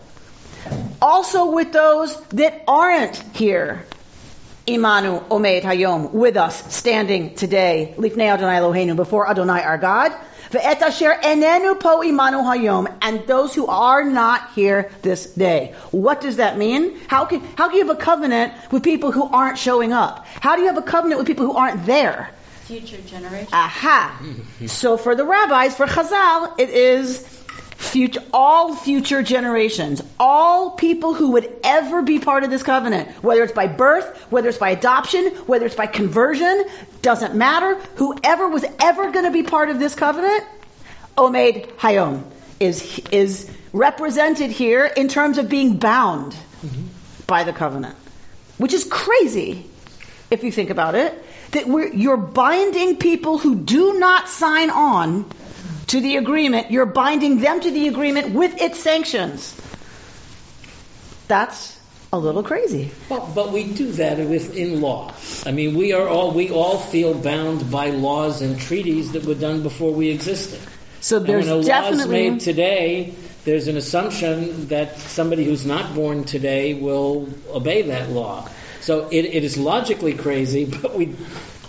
also 1.01 1.51
with 1.51 1.71
those 1.71 2.19
that 2.29 2.63
aren't 2.67 3.15
here. 3.35 3.85
Imanu 4.67 5.25
Omed 5.29 5.61
Hayom, 5.61 6.11
with 6.11 6.35
us, 6.35 6.75
standing 6.75 7.35
today, 7.35 7.93
Lifnei 7.97 8.27
Adonai 8.27 8.59
Eloheinu, 8.59 8.95
before 8.97 9.29
Adonai 9.29 9.63
our 9.63 9.77
God. 9.77 10.11
Ve'et 10.51 10.81
asher 10.81 11.13
enenu 11.23 11.79
po 11.79 11.99
imanu 11.99 12.43
hayom, 12.43 12.93
and 13.01 13.27
those 13.27 13.53
who 13.53 13.67
are 13.67 14.03
not 14.03 14.53
here 14.53 14.89
this 15.01 15.33
day. 15.33 15.73
What 15.91 16.21
does 16.21 16.37
that 16.37 16.57
mean? 16.57 16.97
How 17.07 17.25
can, 17.25 17.41
how 17.55 17.67
can 17.67 17.77
you 17.77 17.87
have 17.87 17.97
a 17.97 17.99
covenant 17.99 18.53
with 18.71 18.83
people 18.83 19.11
who 19.11 19.23
aren't 19.23 19.57
showing 19.57 19.91
up? 19.91 20.25
How 20.25 20.55
do 20.55 20.61
you 20.61 20.67
have 20.67 20.77
a 20.77 20.81
covenant 20.81 21.19
with 21.19 21.27
people 21.27 21.45
who 21.45 21.53
aren't 21.53 21.85
there? 21.85 22.29
Future 22.63 23.01
generation. 23.01 23.49
Aha. 23.53 24.21
So 24.67 24.97
for 24.97 25.15
the 25.15 25.25
rabbis, 25.25 25.75
for 25.75 25.85
Chazal, 25.85 26.59
it 26.59 26.69
is 26.69 27.25
future, 27.77 28.23
all 28.33 28.75
future 28.75 29.21
generations, 29.21 30.01
all 30.19 30.71
people 30.71 31.13
who 31.13 31.31
would 31.31 31.47
ever 31.63 32.01
be 32.01 32.17
part 32.19 32.43
of 32.43 32.49
this 32.49 32.63
covenant, 32.63 33.07
whether 33.23 33.43
it's 33.43 33.53
by 33.53 33.67
birth, 33.67 34.17
whether 34.31 34.49
it's 34.49 34.57
by 34.57 34.71
adoption, 34.71 35.27
whether 35.45 35.67
it's 35.67 35.75
by 35.75 35.85
conversion, 35.85 36.65
doesn't 37.03 37.35
matter. 37.35 37.75
Whoever 37.95 38.49
was 38.49 38.65
ever 38.79 39.11
going 39.11 39.25
to 39.25 39.31
be 39.31 39.43
part 39.43 39.69
of 39.69 39.77
this 39.77 39.93
covenant, 39.93 40.43
Omed 41.15 41.67
Hayom, 41.77 42.23
is, 42.59 42.99
is 43.11 43.49
represented 43.71 44.49
here 44.49 44.85
in 44.85 45.07
terms 45.07 45.37
of 45.37 45.47
being 45.47 45.77
bound 45.77 46.33
mm-hmm. 46.33 46.87
by 47.27 47.43
the 47.43 47.53
covenant, 47.53 47.95
which 48.57 48.73
is 48.73 48.85
crazy 48.85 49.69
if 50.31 50.43
you 50.43 50.51
think 50.51 50.71
about 50.71 50.95
it. 50.95 51.13
That 51.51 51.67
we're, 51.67 51.93
you're 51.93 52.17
binding 52.17 52.97
people 52.97 53.37
who 53.37 53.55
do 53.55 53.99
not 53.99 54.27
sign 54.27 54.69
on 54.69 55.29
to 55.87 56.01
the 56.01 56.17
agreement, 56.17 56.71
you're 56.71 56.85
binding 56.85 57.39
them 57.39 57.59
to 57.61 57.71
the 57.71 57.87
agreement 57.87 58.33
with 58.33 58.61
its 58.61 58.79
sanctions. 58.79 59.59
That's 61.27 61.77
a 62.11 62.19
little 62.19 62.43
crazy. 62.43 62.91
Well, 63.09 63.29
but 63.33 63.51
we 63.51 63.73
do 63.73 63.91
that 63.93 64.17
within 64.17 64.81
law. 64.81 65.13
I 65.45 65.51
mean, 65.51 65.75
we 65.75 65.93
are 65.93 66.07
all 66.07 66.31
we 66.31 66.49
all 66.49 66.77
feel 66.77 67.13
bound 67.13 67.69
by 67.69 67.89
laws 67.89 68.41
and 68.41 68.59
treaties 68.59 69.11
that 69.13 69.25
were 69.25 69.35
done 69.35 69.63
before 69.63 69.93
we 69.93 70.09
existed. 70.09 70.59
So 71.01 71.19
there's 71.19 71.47
and 71.47 71.63
when 71.63 71.69
a 71.69 71.81
law 71.81 71.89
is 71.89 72.07
made 72.07 72.39
today, 72.39 73.13
there's 73.43 73.67
an 73.67 73.77
assumption 73.77 74.67
that 74.67 74.97
somebody 74.99 75.45
who's 75.45 75.65
not 75.65 75.93
born 75.95 76.23
today 76.23 76.73
will 76.73 77.29
obey 77.49 77.83
that 77.83 78.09
law. 78.09 78.49
So 78.81 79.07
it, 79.09 79.25
it 79.25 79.43
is 79.43 79.57
logically 79.57 80.13
crazy, 80.13 80.65
but 80.81 80.95
we 80.95 81.15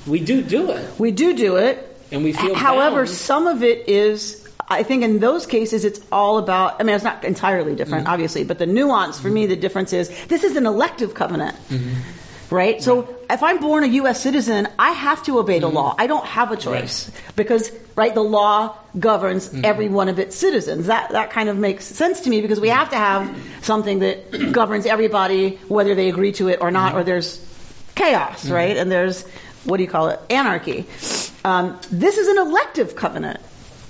we 0.07 0.21
do 0.21 0.43
do 0.43 0.71
it, 0.71 0.99
we 0.99 1.11
do 1.11 1.35
do 1.35 1.57
it. 1.57 1.85
And 2.13 2.25
we 2.25 2.33
feel. 2.33 2.55
However, 2.55 3.05
bound. 3.05 3.09
some 3.11 3.47
of 3.47 3.63
it 3.63 3.89
is. 3.89 4.45
I 4.71 4.83
think 4.83 5.03
in 5.03 5.19
those 5.19 5.47
cases 5.47 5.85
it's 5.85 6.01
all 6.13 6.39
about. 6.39 6.81
I 6.81 6.85
mean, 6.85 6.95
it's 6.95 7.05
not 7.05 7.25
entirely 7.25 7.75
different, 7.75 8.05
Mm-hmm. 8.05 8.13
obviously, 8.13 8.45
but 8.45 8.59
the 8.59 8.67
nuance 8.67 9.19
for 9.19 9.29
me, 9.29 9.47
the 9.47 9.57
difference 9.57 9.93
is 9.93 10.09
this 10.27 10.45
is 10.45 10.57
an 10.57 10.67
elective 10.67 11.15
covenant. 11.15 11.57
Mm-hmm. 11.69 12.55
Right? 12.55 12.83
So 12.83 13.15
if 13.29 13.43
I'm 13.43 13.59
born 13.61 13.85
a 13.85 13.89
U.S. 13.89 14.23
citizen, 14.23 14.69
I 14.79 14.93
have 14.93 15.23
to 15.25 15.39
obey 15.39 15.55
Mm-hmm. 15.61 15.61
the 15.61 15.69
law. 15.71 15.95
I 15.99 16.07
don't 16.07 16.25
have 16.25 16.51
a 16.51 16.57
choice. 16.57 17.11
Because, 17.37 17.71
right, 17.95 18.15
the 18.15 18.23
law 18.23 18.75
governs 18.99 19.49
Mm-hmm. 19.49 19.65
every 19.67 19.89
one 19.91 20.09
of 20.09 20.19
its 20.19 20.35
citizens. 20.35 20.87
That, 20.87 21.11
that 21.11 21.29
kind 21.31 21.51
of 21.51 21.59
makes 21.59 21.85
sense 21.85 22.21
to 22.21 22.31
me 22.31 22.41
because 22.41 22.59
we 22.59 22.69
have 22.71 22.89
to 22.91 22.97
have 22.97 23.37
something 23.61 23.99
that 23.99 24.53
governs 24.53 24.87
everybody, 24.87 25.57
whether 25.69 25.95
they 25.95 26.09
agree 26.09 26.33
to 26.33 26.49
it 26.49 26.61
or 26.63 26.71
not, 26.71 26.93
Mm-hmm. 26.93 26.99
or 27.01 27.05
there's 27.05 27.39
chaos, 27.95 28.49
right? 28.49 28.77
And 28.79 28.91
there's, 28.91 29.27
what 29.69 29.77
do 29.77 29.83
you 29.83 29.89
call 29.89 30.09
it? 30.09 30.21
Anarchy. 30.31 30.87
Um, 31.45 31.79
this 31.91 32.17
is 32.17 32.27
an 32.27 32.39
elective 32.39 32.97
covenant. 32.97 33.41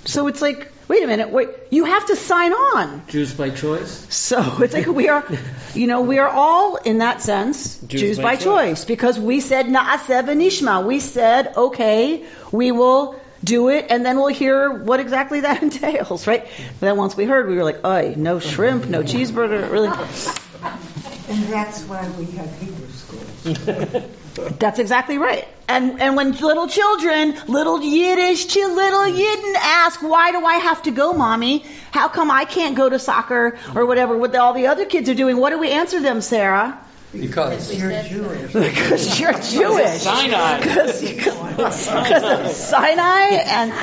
So 0.03 0.27
it's 0.27 0.41
like, 0.41 0.69
wait 0.89 1.03
a 1.03 1.07
minute, 1.07 1.29
wait, 1.29 1.49
you 1.69 1.85
have 1.85 2.05
to 2.07 2.17
sign 2.17 2.51
on. 2.51 3.07
Jews 3.07 3.33
by 3.33 3.49
choice. 3.49 4.05
So 4.13 4.61
it's 4.61 4.73
like 4.73 4.87
we 4.87 5.07
are, 5.07 5.25
you 5.73 5.87
know, 5.87 6.01
we 6.01 6.17
are 6.17 6.27
all 6.27 6.75
in 6.75 6.97
that 6.97 7.21
sense 7.21 7.77
Jews, 7.79 8.01
Jews 8.01 8.17
by, 8.17 8.23
by 8.23 8.35
choice. 8.35 8.83
because 8.83 9.17
we 9.17 9.39
said 9.39 9.67
na'aseh 9.67 10.25
v'nishma. 10.25 10.85
We 10.85 10.99
said, 10.99 11.55
okay, 11.55 12.25
we 12.51 12.73
will 12.73 13.19
do 13.41 13.69
it, 13.69 13.85
and 13.89 14.05
then 14.05 14.17
we'll 14.17 14.27
hear 14.27 14.69
what 14.69 14.99
exactly 14.99 15.41
that 15.41 15.63
entails, 15.67 16.27
right? 16.27 16.45
Then 16.81 16.97
once 16.97 17.15
we 17.15 17.23
heard, 17.23 17.47
we 17.47 17.55
were 17.55 17.63
like, 17.63 17.79
oh, 17.85 18.13
no 18.17 18.39
shrimp, 18.39 18.85
no 18.85 19.01
cheeseburger, 19.01 19.71
really. 19.71 19.87
And 19.87 21.43
that's 21.53 21.83
why 21.83 22.05
we 22.17 22.25
have 22.25 22.59
Hebrew 22.59 22.89
schools. 22.89 24.03
That's 24.35 24.79
exactly 24.79 25.17
right. 25.17 25.47
And 25.67 26.01
and 26.01 26.15
when 26.15 26.31
little 26.31 26.67
children, 26.67 27.35
little 27.47 27.81
Yiddish, 27.81 28.53
chi- 28.53 28.65
little 28.65 29.01
Yidden 29.01 29.55
ask, 29.55 30.01
why 30.01 30.31
do 30.31 30.43
I 30.45 30.55
have 30.55 30.83
to 30.83 30.91
go, 30.91 31.13
mommy? 31.13 31.65
How 31.91 32.07
come 32.07 32.31
I 32.31 32.45
can't 32.45 32.75
go 32.75 32.89
to 32.89 32.99
soccer 32.99 33.57
or 33.75 33.85
whatever? 33.85 34.17
What 34.17 34.35
all 34.35 34.53
the 34.53 34.67
other 34.67 34.85
kids 34.85 35.09
are 35.09 35.15
doing? 35.15 35.37
What 35.37 35.51
do 35.51 35.59
we 35.59 35.71
answer 35.71 35.99
them, 36.01 36.21
Sarah? 36.21 36.79
Because 37.11 37.75
You're 37.75 38.03
Jewish. 38.03 38.53
Because 38.53 39.19
you're 39.19 39.33
Jewish. 39.33 40.01
Sinai. 40.01 40.59
Because 40.59 42.23
of 42.23 42.51
Sinai 42.51 43.29
and 43.31 43.73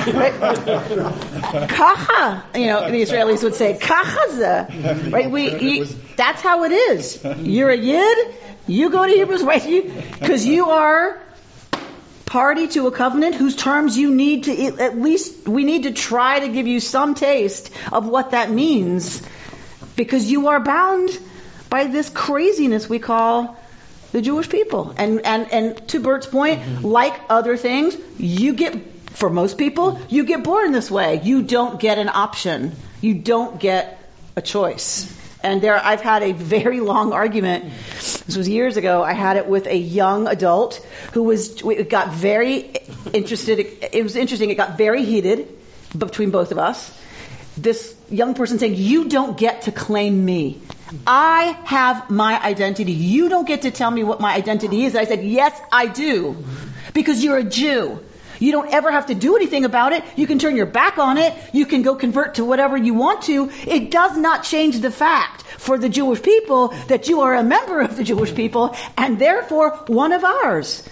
kacha. 1.69 2.43
You 2.55 2.67
know, 2.67 2.89
the 2.89 3.01
Israelis 3.01 3.43
would 3.43 3.55
say 3.55 3.77
kachaza. 3.77 5.11
Right? 5.11 5.29
We, 5.29 5.59
you, 5.59 5.85
that's 6.15 6.41
how 6.41 6.63
it 6.63 6.71
is. 6.71 7.21
You're 7.39 7.69
a 7.69 7.77
Yid. 7.77 8.35
You 8.67 8.89
go 8.89 9.05
to 9.05 9.11
Hebrews, 9.11 9.43
right? 9.43 9.67
You 9.67 9.91
because 10.19 10.45
you 10.45 10.69
are 10.69 11.21
party 12.25 12.67
to 12.67 12.87
a 12.87 12.91
covenant 12.91 13.35
whose 13.35 13.55
terms 13.55 13.97
you 13.97 14.13
need 14.13 14.43
to 14.43 14.65
at 14.79 14.97
least 14.97 15.47
we 15.47 15.63
need 15.63 15.83
to 15.83 15.91
try 15.93 16.41
to 16.41 16.49
give 16.49 16.67
you 16.67 16.81
some 16.81 17.15
taste 17.15 17.71
of 17.91 18.05
what 18.05 18.31
that 18.31 18.51
means 18.51 19.21
because 19.95 20.29
you 20.29 20.49
are 20.49 20.59
bound 20.59 21.17
by 21.69 21.85
this 21.85 22.09
craziness 22.09 22.89
we 22.89 22.99
call 22.99 23.57
the 24.11 24.21
Jewish 24.21 24.49
people. 24.49 24.93
And 24.97 25.25
and 25.25 25.51
and 25.51 25.87
to 25.89 25.99
Bert's 25.99 26.27
point, 26.27 26.59
mm-hmm. 26.59 26.85
like 26.85 27.19
other 27.29 27.57
things, 27.57 27.97
you 28.17 28.53
get 28.53 28.75
for 29.11 29.29
most 29.29 29.57
people, 29.57 29.99
you 30.09 30.25
get 30.25 30.43
born 30.43 30.71
this 30.71 30.91
way. 30.91 31.21
You 31.23 31.43
don't 31.43 31.79
get 31.79 31.97
an 31.97 32.09
option. 32.09 32.75
You 33.01 33.15
don't 33.15 33.59
get 33.59 33.99
a 34.35 34.41
choice. 34.41 35.13
And 35.47 35.61
there, 35.61 35.79
I've 35.81 36.01
had 36.01 36.23
a 36.23 36.33
very 36.33 36.81
long 36.81 37.13
argument. 37.13 37.71
This 38.25 38.35
was 38.35 38.49
years 38.49 38.75
ago. 38.75 39.01
I 39.01 39.13
had 39.13 39.37
it 39.37 39.47
with 39.47 39.65
a 39.65 39.77
young 39.77 40.27
adult 40.27 40.85
who 41.13 41.23
was. 41.23 41.61
It 41.61 41.89
got 41.89 42.11
very 42.11 42.73
interested. 43.13 43.65
It 43.93 44.03
was 44.03 44.17
interesting. 44.17 44.49
It 44.49 44.55
got 44.55 44.77
very 44.77 45.05
heated 45.05 45.47
between 45.97 46.31
both 46.31 46.51
of 46.51 46.57
us. 46.57 46.91
This 47.55 47.95
young 48.09 48.33
person 48.33 48.59
saying, 48.59 48.75
"You 48.75 49.05
don't 49.07 49.37
get 49.37 49.61
to 49.63 49.71
claim 49.71 50.25
me. 50.25 50.59
I 51.05 51.57
have 51.63 52.09
my 52.09 52.33
identity. 52.43 52.91
You 52.91 53.29
don't 53.29 53.47
get 53.47 53.61
to 53.61 53.71
tell 53.71 53.89
me 53.89 54.03
what 54.03 54.19
my 54.19 54.33
identity 54.33 54.83
is." 54.83 54.97
I 54.97 55.05
said, 55.05 55.23
"Yes, 55.23 55.57
I 55.71 55.87
do, 55.87 56.35
because 56.93 57.23
you're 57.23 57.37
a 57.37 57.49
Jew." 57.61 57.99
You 58.39 58.51
don't 58.51 58.71
ever 58.73 58.91
have 58.91 59.07
to 59.07 59.15
do 59.15 59.35
anything 59.35 59.65
about 59.65 59.93
it. 59.93 60.03
You 60.15 60.27
can 60.27 60.39
turn 60.39 60.55
your 60.55 60.65
back 60.65 60.97
on 60.97 61.17
it. 61.17 61.33
You 61.53 61.65
can 61.65 61.81
go 61.81 61.95
convert 61.95 62.35
to 62.35 62.45
whatever 62.45 62.77
you 62.77 62.93
want 62.93 63.23
to. 63.23 63.49
It 63.65 63.91
does 63.91 64.17
not 64.17 64.43
change 64.43 64.79
the 64.79 64.91
fact 64.91 65.43
for 65.43 65.77
the 65.77 65.89
Jewish 65.89 66.21
people 66.21 66.69
that 66.87 67.07
you 67.07 67.21
are 67.21 67.33
a 67.35 67.43
member 67.43 67.81
of 67.81 67.97
the 67.97 68.03
Jewish 68.03 68.33
people 68.33 68.75
and 68.97 69.19
therefore 69.19 69.71
one 69.87 70.13
of 70.13 70.23
ours. 70.23 70.87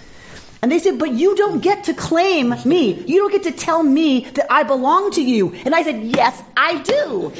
And 0.62 0.72
they 0.72 0.78
said, 0.78 0.98
but 0.98 1.12
you 1.12 1.36
don't 1.36 1.60
get 1.60 1.84
to 1.84 1.94
claim 1.94 2.54
me. 2.64 2.92
You 2.92 3.18
don't 3.18 3.30
get 3.30 3.44
to 3.44 3.52
tell 3.52 3.82
me 3.82 4.24
that 4.24 4.46
I 4.50 4.64
belong 4.64 5.12
to 5.12 5.22
you. 5.22 5.54
And 5.54 5.74
I 5.74 5.82
said, 5.82 6.02
yes, 6.02 6.42
I 6.56 6.82
do. 6.82 7.32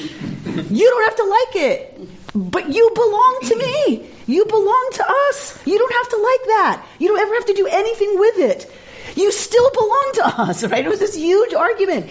You 0.71 0.90
don't 0.90 1.05
have 1.05 1.16
to 1.16 1.25
like 1.25 1.57
it. 1.57 2.01
But 2.35 2.69
you 2.73 2.92
belong 2.95 3.38
to 3.45 3.57
me. 3.57 4.11
You 4.27 4.45
belong 4.45 4.90
to 4.92 5.05
us. 5.31 5.66
You 5.66 5.79
don't 5.79 5.92
have 5.92 6.09
to 6.11 6.16
like 6.16 6.45
that. 6.47 6.87
You 6.99 7.09
don't 7.09 7.21
ever 7.21 7.35
have 7.35 7.47
to 7.47 7.55
do 7.55 7.66
anything 7.66 8.19
with 8.19 8.38
it 8.38 8.71
you 9.14 9.31
still 9.33 9.71
belong 9.71 10.11
to 10.14 10.27
us, 10.42 10.64
right? 10.64 10.85
It 10.85 10.88
was 10.88 10.99
this 10.99 11.14
huge 11.14 11.55
argument, 11.55 12.11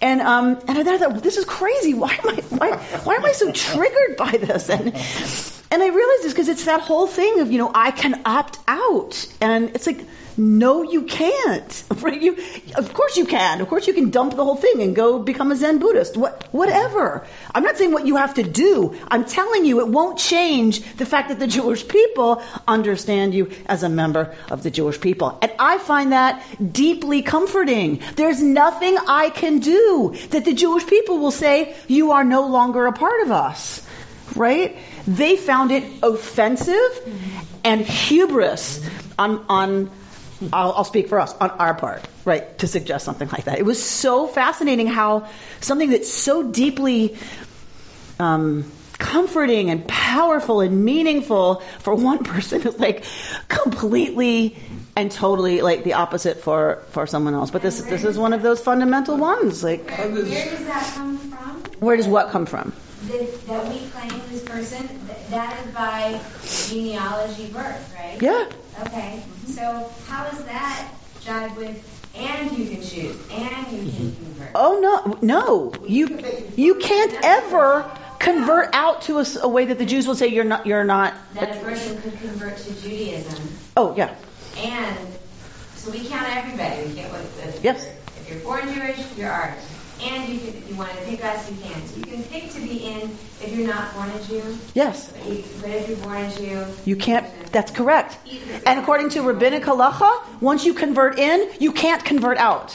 and 0.00 0.20
um, 0.20 0.60
and 0.68 0.88
I 0.88 0.98
thought, 0.98 1.22
this 1.22 1.36
is 1.36 1.44
crazy. 1.44 1.94
Why 1.94 2.12
am 2.12 2.28
I 2.28 2.42
why 2.50 2.76
why 3.04 3.14
am 3.14 3.24
I 3.24 3.32
so 3.32 3.52
triggered 3.52 4.16
by 4.16 4.32
this? 4.32 4.68
And 4.68 4.86
and 5.72 5.82
I 5.82 5.88
realized 5.88 6.22
this 6.22 6.32
because 6.32 6.48
it's 6.48 6.64
that 6.66 6.80
whole 6.80 7.06
thing 7.06 7.40
of 7.40 7.52
you 7.52 7.58
know 7.58 7.70
I 7.74 7.90
can 7.90 8.22
opt 8.24 8.58
out, 8.66 9.26
and 9.40 9.70
it's 9.74 9.86
like 9.86 10.04
no, 10.36 10.82
you 10.82 11.02
can't. 11.02 11.84
Right? 12.02 12.20
You, 12.20 12.36
of 12.74 12.92
course 12.94 13.16
you 13.16 13.26
can. 13.26 13.60
Of 13.60 13.68
course 13.68 13.86
you 13.86 13.94
can 13.94 14.10
dump 14.10 14.34
the 14.34 14.42
whole 14.42 14.56
thing 14.56 14.82
and 14.82 14.96
go 14.96 15.20
become 15.20 15.52
a 15.52 15.56
Zen 15.56 15.78
Buddhist. 15.78 16.16
What, 16.16 16.48
whatever. 16.52 17.24
I'm 17.54 17.62
not 17.62 17.76
saying 17.76 17.92
what 17.92 18.08
you 18.08 18.16
have 18.16 18.34
to 18.34 18.42
do. 18.42 18.98
I'm 19.06 19.24
telling 19.24 19.64
you 19.64 19.78
it 19.78 19.86
won't 19.86 20.18
change 20.18 20.80
the 20.96 21.06
fact 21.06 21.28
that 21.28 21.38
the 21.38 21.46
Jewish 21.58 21.86
people 21.86 22.42
understand 22.66 23.34
you 23.34 23.52
as 23.66 23.84
a 23.84 23.88
member 23.88 24.34
of 24.50 24.64
the 24.64 24.70
Jewish 24.72 25.00
people. 25.00 25.38
And 25.40 25.52
I 25.60 25.78
find 25.78 26.10
that 26.10 26.42
deeply 26.72 27.22
comforting. 27.22 28.00
There's 28.16 28.42
nothing 28.42 28.96
I 28.98 29.30
can 29.30 29.60
do 29.60 30.16
that 30.30 30.44
the 30.44 30.54
Jewish 30.54 30.84
people 30.84 31.18
will 31.18 31.30
say, 31.30 31.76
you 31.86 32.12
are 32.12 32.24
no 32.24 32.48
longer 32.48 32.86
a 32.86 32.92
part 32.92 33.22
of 33.22 33.30
us. 33.30 33.86
Right? 34.34 34.76
They 35.06 35.36
found 35.36 35.70
it 35.70 35.84
offensive 36.02 37.14
and 37.62 37.80
hubris 37.80 38.84
on, 39.16 39.44
on 39.48 39.90
I'll, 40.52 40.72
I'll, 40.72 40.84
speak 40.84 41.08
for 41.08 41.20
us 41.20 41.34
on 41.36 41.50
our 41.50 41.74
part, 41.74 42.06
right, 42.24 42.56
to 42.58 42.66
suggest 42.66 43.04
something 43.04 43.28
like 43.28 43.44
that. 43.44 43.58
It 43.58 43.64
was 43.64 43.82
so 43.82 44.26
fascinating 44.26 44.86
how 44.86 45.28
something 45.60 45.90
that's 45.90 46.12
so 46.12 46.42
deeply 46.42 47.16
um, 48.18 48.64
comforting 48.98 49.70
and 49.70 49.86
powerful 49.86 50.60
and 50.60 50.84
meaningful 50.84 51.56
for 51.80 51.94
one 51.94 52.24
person 52.24 52.62
is 52.66 52.78
like 52.78 53.04
completely 53.48 54.56
and 54.96 55.10
totally 55.10 55.62
like 55.62 55.84
the 55.84 55.94
opposite 55.94 56.42
for, 56.42 56.82
for 56.90 57.06
someone 57.06 57.34
else. 57.34 57.50
But 57.50 57.62
this 57.62 57.78
this 57.86 58.04
is 58.04 58.18
one 58.18 58.32
of 58.32 58.42
those 58.42 58.60
fundamental 58.60 59.16
ones. 59.16 59.64
Like, 59.64 59.90
where 59.90 60.08
does 60.10 60.66
that 60.66 60.92
come 60.94 61.18
from? 61.18 61.62
Where 61.80 61.96
does 61.96 62.08
what 62.08 62.30
come 62.30 62.46
from? 62.46 62.72
That, 63.04 63.46
that 63.46 63.68
we 63.68 63.80
claim 63.88 64.20
this 64.30 64.44
person, 64.44 64.88
that 65.30 65.58
is 65.58 65.74
by 65.74 66.20
genealogy 66.68 67.50
birth, 67.52 67.96
right? 67.98 68.22
Yeah. 68.22 68.46
Okay. 68.86 69.22
So 69.46 69.90
how 70.06 70.24
does 70.28 70.44
that 70.44 70.88
jive 71.20 71.56
with 71.56 71.88
and 72.14 72.58
you 72.58 72.66
can 72.68 72.82
choose 72.82 73.16
and 73.30 73.72
you 73.72 73.90
can 73.90 74.10
mm-hmm. 74.10 74.24
convert? 74.24 74.50
Oh 74.54 74.78
no, 74.80 75.18
no. 75.22 75.72
You 75.86 76.20
you 76.56 76.76
can't 76.76 77.14
ever 77.22 77.90
convert 78.18 78.70
out 78.72 79.02
to 79.02 79.18
a, 79.18 79.26
a, 79.42 79.48
way 79.48 79.64
that 79.64 79.78
the 79.78 79.84
Jews 79.84 80.06
will 80.06 80.14
say 80.14 80.28
you're 80.28 80.44
not 80.44 80.66
you're 80.66 80.84
not. 80.84 81.14
That 81.34 81.56
a 81.56 81.60
person 81.60 82.00
could 82.02 82.18
convert 82.20 82.56
to 82.56 82.74
Judaism, 82.82 83.48
Oh 83.76 83.94
yeah. 83.96 84.14
and 84.58 84.98
so 85.76 85.90
we 85.90 86.06
count 86.06 86.28
everybody. 86.36 86.86
We 86.88 87.02
what 87.02 87.22
the, 87.36 87.60
Yes. 87.62 87.88
If 88.20 88.30
you're 88.30 88.40
born 88.40 88.72
Jewish, 88.72 89.00
you're 89.16 89.30
ours. 89.30 89.58
And 90.02 90.28
you 90.28 90.38
can, 90.38 90.48
if 90.48 90.68
you 90.68 90.76
want 90.76 90.90
to 90.90 90.96
pick 91.04 91.24
us, 91.24 91.50
you 91.50 91.56
can. 91.62 91.86
So 91.86 91.96
you 91.96 92.04
can 92.04 92.22
pick 92.24 92.50
to 92.52 92.60
be 92.60 92.86
in 92.86 93.00
if 93.40 93.54
you're 93.56 93.66
not 93.66 93.94
born 93.94 94.10
a 94.10 94.22
Jew. 94.24 94.58
Yes. 94.74 95.08
But, 95.12 95.26
you, 95.26 95.44
but 95.60 95.70
if 95.70 95.88
you're 95.88 95.98
born 95.98 96.18
a 96.18 96.30
Jew, 96.34 96.66
You 96.84 96.96
can't. 96.96 97.26
That's 97.52 97.70
correct. 97.70 98.18
And 98.66 98.80
according 98.80 99.10
to 99.10 99.22
rabbinic 99.22 99.64
halacha, 99.64 100.40
once 100.40 100.64
you 100.64 100.74
convert 100.74 101.18
in, 101.18 101.50
you 101.60 101.72
can't 101.72 102.04
convert 102.04 102.38
out. 102.38 102.74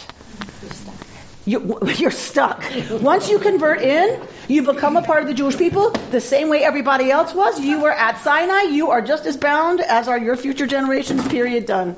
You, 1.45 1.79
you're 1.97 2.11
stuck. 2.11 2.63
Once 2.91 3.29
you 3.29 3.39
convert 3.39 3.81
in, 3.81 4.21
you 4.47 4.63
become 4.63 4.97
a 4.97 5.01
part 5.01 5.21
of 5.21 5.27
the 5.27 5.33
Jewish 5.33 5.57
people 5.57 5.91
the 6.11 6.21
same 6.21 6.49
way 6.49 6.63
everybody 6.63 7.09
else 7.09 7.33
was. 7.33 7.59
You 7.59 7.81
were 7.81 7.91
at 7.91 8.19
Sinai. 8.21 8.63
You 8.63 8.91
are 8.91 9.01
just 9.01 9.25
as 9.25 9.37
bound 9.37 9.79
as 9.79 10.07
are 10.07 10.19
your 10.19 10.35
future 10.35 10.67
generations. 10.67 11.27
Period. 11.27 11.65
Done. 11.65 11.95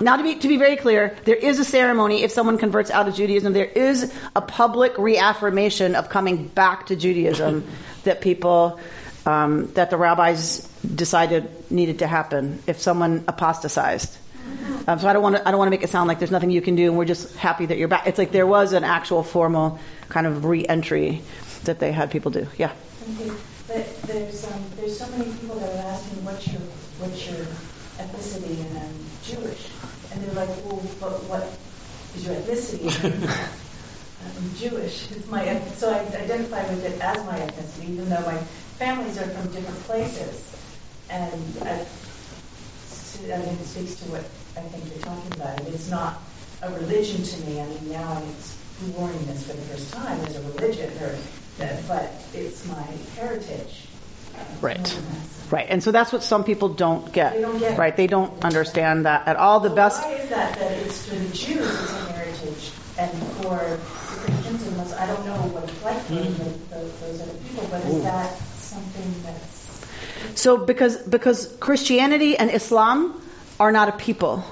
Now, 0.00 0.16
to 0.16 0.22
be 0.22 0.34
to 0.36 0.48
be 0.48 0.56
very 0.56 0.76
clear, 0.76 1.16
there 1.24 1.36
is 1.36 1.58
a 1.58 1.64
ceremony 1.64 2.22
if 2.22 2.32
someone 2.32 2.58
converts 2.58 2.90
out 2.90 3.08
of 3.08 3.14
Judaism. 3.14 3.52
There 3.52 3.64
is 3.64 4.12
a 4.34 4.40
public 4.40 4.98
reaffirmation 4.98 5.94
of 5.94 6.08
coming 6.08 6.48
back 6.48 6.86
to 6.86 6.96
Judaism 6.96 7.64
that 8.04 8.20
people 8.20 8.80
um, 9.26 9.72
that 9.74 9.90
the 9.90 9.96
rabbis 9.96 10.66
decided 10.82 11.70
needed 11.70 12.00
to 12.00 12.06
happen 12.06 12.62
if 12.66 12.80
someone 12.80 13.24
apostatized. 13.28 14.18
Um, 14.86 14.98
so 14.98 15.08
I 15.08 15.12
don't 15.12 15.22
want 15.22 15.36
to 15.36 15.46
I 15.46 15.50
don't 15.50 15.58
want 15.58 15.68
to 15.68 15.70
make 15.70 15.84
it 15.84 15.90
sound 15.90 16.08
like 16.08 16.18
there's 16.18 16.32
nothing 16.32 16.50
you 16.50 16.62
can 16.62 16.74
do 16.74 16.88
and 16.88 16.98
we're 16.98 17.04
just 17.04 17.36
happy 17.36 17.66
that 17.66 17.78
you're 17.78 17.88
back. 17.88 18.06
It's 18.06 18.18
like 18.18 18.32
there 18.32 18.46
was 18.46 18.72
an 18.72 18.84
actual 18.84 19.22
formal 19.22 19.78
kind 20.08 20.26
of 20.26 20.44
re-entry 20.44 21.22
that 21.64 21.78
they 21.78 21.92
had 21.92 22.10
people 22.10 22.32
do. 22.32 22.48
Yeah. 22.58 22.72
There's 23.68 24.44
um, 24.50 24.64
there's 24.76 24.98
so 24.98 25.08
many 25.16 25.32
people 25.32 25.56
that 25.56 25.72
are 25.72 25.88
asking 25.88 26.24
what's 26.24 26.46
your 26.48 26.60
what's 26.98 27.26
your 27.26 27.46
ethnicity 27.98 28.60
and 28.60 28.76
Jewish, 29.22 29.68
and 30.12 30.22
they're 30.22 30.34
like, 30.34 30.48
well, 30.64 30.82
but 31.00 31.22
what 31.30 31.46
is 32.16 32.26
your 32.26 32.34
ethnicity? 32.34 32.90
I'm 34.24 34.54
Jewish. 34.54 35.10
It's 35.10 35.26
my 35.28 35.60
so 35.76 35.90
I 35.90 36.00
identify 36.00 36.62
with 36.68 36.84
it 36.84 37.00
as 37.00 37.24
my 37.24 37.38
ethnicity, 37.38 37.90
even 37.90 38.08
though 38.08 38.20
my 38.22 38.38
families 38.78 39.18
are 39.18 39.28
from 39.28 39.52
different 39.52 39.78
places, 39.84 40.56
and 41.10 41.32
I, 41.62 41.72
I 41.72 43.38
think 43.38 43.60
it 43.60 43.66
speaks 43.66 43.94
to 43.96 44.04
what 44.10 44.24
I 44.56 44.66
think 44.68 44.84
you're 44.90 45.04
talking 45.04 45.32
about. 45.34 45.60
It's 45.68 45.88
not 45.88 46.20
a 46.62 46.70
religion 46.72 47.22
to 47.22 47.46
me. 47.46 47.60
I 47.60 47.66
mean, 47.66 47.90
now 47.90 48.14
I'm 48.14 48.28
exploring 48.30 49.26
this 49.26 49.46
for 49.46 49.54
the 49.54 49.62
first 49.62 49.92
time 49.92 50.18
as 50.26 50.36
a 50.36 50.42
religion, 50.42 50.90
or, 50.98 51.16
but 51.86 52.10
it's 52.34 52.66
my 52.66 52.82
heritage. 53.14 53.91
Right. 54.60 54.98
Right. 55.50 55.66
And 55.68 55.82
so 55.82 55.92
that's 55.92 56.12
what 56.12 56.22
some 56.22 56.44
people 56.44 56.70
don't 56.70 57.12
get. 57.12 57.34
They 57.34 57.42
don't 57.42 57.58
get 57.58 57.72
it. 57.72 57.78
Right. 57.78 57.96
They 57.96 58.06
don't 58.06 58.44
understand 58.44 59.04
that 59.06 59.28
at 59.28 59.36
all. 59.36 59.60
The 59.60 59.70
best. 59.70 60.02
Why 60.02 60.14
is 60.14 60.28
that? 60.30 60.58
That 60.58 60.72
it's 60.72 61.06
for 61.08 61.14
the 61.14 61.28
Jews 61.28 61.66
it's 61.66 61.92
a 61.92 62.12
heritage, 62.12 62.72
and 62.98 63.10
for 63.42 63.58
the 63.58 64.32
Christians 64.32 64.62
and 64.62 64.76
Muslims, 64.76 64.92
I 64.94 65.06
don't 65.06 65.26
know 65.26 65.36
what 65.52 65.64
it's 65.64 65.82
like 65.82 66.00
for 66.04 66.12
Mm-hmm. 66.14 66.74
those, 66.74 67.00
those 67.00 67.20
other 67.20 67.38
people, 67.44 67.68
but 67.70 67.82
is 67.84 68.02
that 68.04 68.32
something 68.56 69.22
that's 69.22 70.40
So 70.40 70.56
because 70.56 70.96
because 70.96 71.54
Christianity 71.60 72.36
and 72.38 72.50
Islam 72.50 73.20
are 73.60 73.72
not 73.72 73.88
a 73.90 73.92
people. 73.92 74.44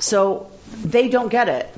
So 0.00 0.50
they 0.82 1.08
don't 1.08 1.28
get 1.28 1.48
it. 1.48 1.72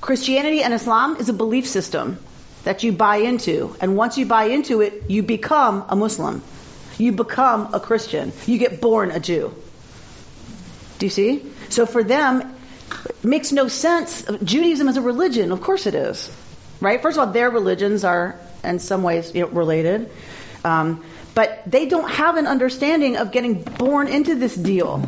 Christianity 0.00 0.62
and 0.62 0.74
Islam 0.74 1.16
is 1.16 1.28
a 1.28 1.32
belief 1.32 1.66
system 1.66 2.18
that 2.64 2.82
you 2.82 2.92
buy 2.92 3.16
into. 3.16 3.76
And 3.80 3.96
once 3.96 4.18
you 4.18 4.26
buy 4.26 4.44
into 4.44 4.80
it, 4.80 5.04
you 5.08 5.22
become 5.22 5.84
a 5.88 5.96
Muslim. 5.96 6.42
You 6.98 7.12
become 7.12 7.74
a 7.74 7.80
Christian. 7.80 8.32
You 8.46 8.58
get 8.58 8.80
born 8.80 9.10
a 9.10 9.20
Jew. 9.20 9.54
Do 10.98 11.06
you 11.06 11.10
see? 11.10 11.44
So 11.68 11.86
for 11.86 12.02
them, 12.02 12.54
it 13.08 13.24
makes 13.24 13.52
no 13.52 13.68
sense. 13.68 14.24
Judaism 14.42 14.88
is 14.88 14.96
a 14.96 15.02
religion. 15.02 15.52
Of 15.52 15.60
course 15.60 15.86
it 15.86 15.94
is. 15.94 16.30
Right? 16.80 17.00
First 17.00 17.18
of 17.18 17.26
all, 17.26 17.32
their 17.32 17.50
religions 17.50 18.04
are 18.04 18.38
in 18.62 18.78
some 18.78 19.02
ways 19.02 19.34
you 19.34 19.42
know, 19.42 19.48
related. 19.48 20.10
Um, 20.64 21.04
but 21.34 21.62
they 21.66 21.86
don't 21.86 22.08
have 22.10 22.36
an 22.36 22.46
understanding 22.46 23.16
of 23.16 23.32
getting 23.32 23.62
born 23.62 24.08
into 24.08 24.34
this 24.34 24.54
deal. 24.54 25.06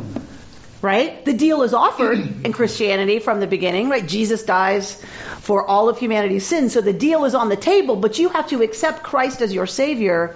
Right? 0.81 1.25
The 1.25 1.33
deal 1.33 1.63
is 1.63 1.73
offered 1.73 2.19
in 2.45 2.53
Christianity 2.53 3.19
from 3.19 3.39
the 3.39 3.47
beginning, 3.47 3.89
right? 3.89 4.07
Jesus 4.07 4.43
dies 4.43 5.01
for 5.41 5.65
all 5.65 5.89
of 5.89 5.97
humanity's 5.97 6.45
sins. 6.45 6.73
So 6.73 6.81
the 6.81 6.93
deal 6.93 7.25
is 7.25 7.33
on 7.33 7.49
the 7.49 7.55
table, 7.55 7.95
but 7.95 8.19
you 8.19 8.29
have 8.29 8.49
to 8.49 8.61
accept 8.61 9.03
Christ 9.03 9.41
as 9.41 9.53
your 9.53 9.65
savior 9.65 10.35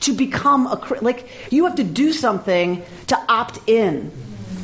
to 0.00 0.12
become 0.12 0.66
a 0.66 0.80
like 1.00 1.28
you 1.50 1.64
have 1.64 1.76
to 1.76 1.84
do 1.84 2.12
something 2.12 2.84
to 3.08 3.18
opt 3.28 3.58
in. 3.66 4.12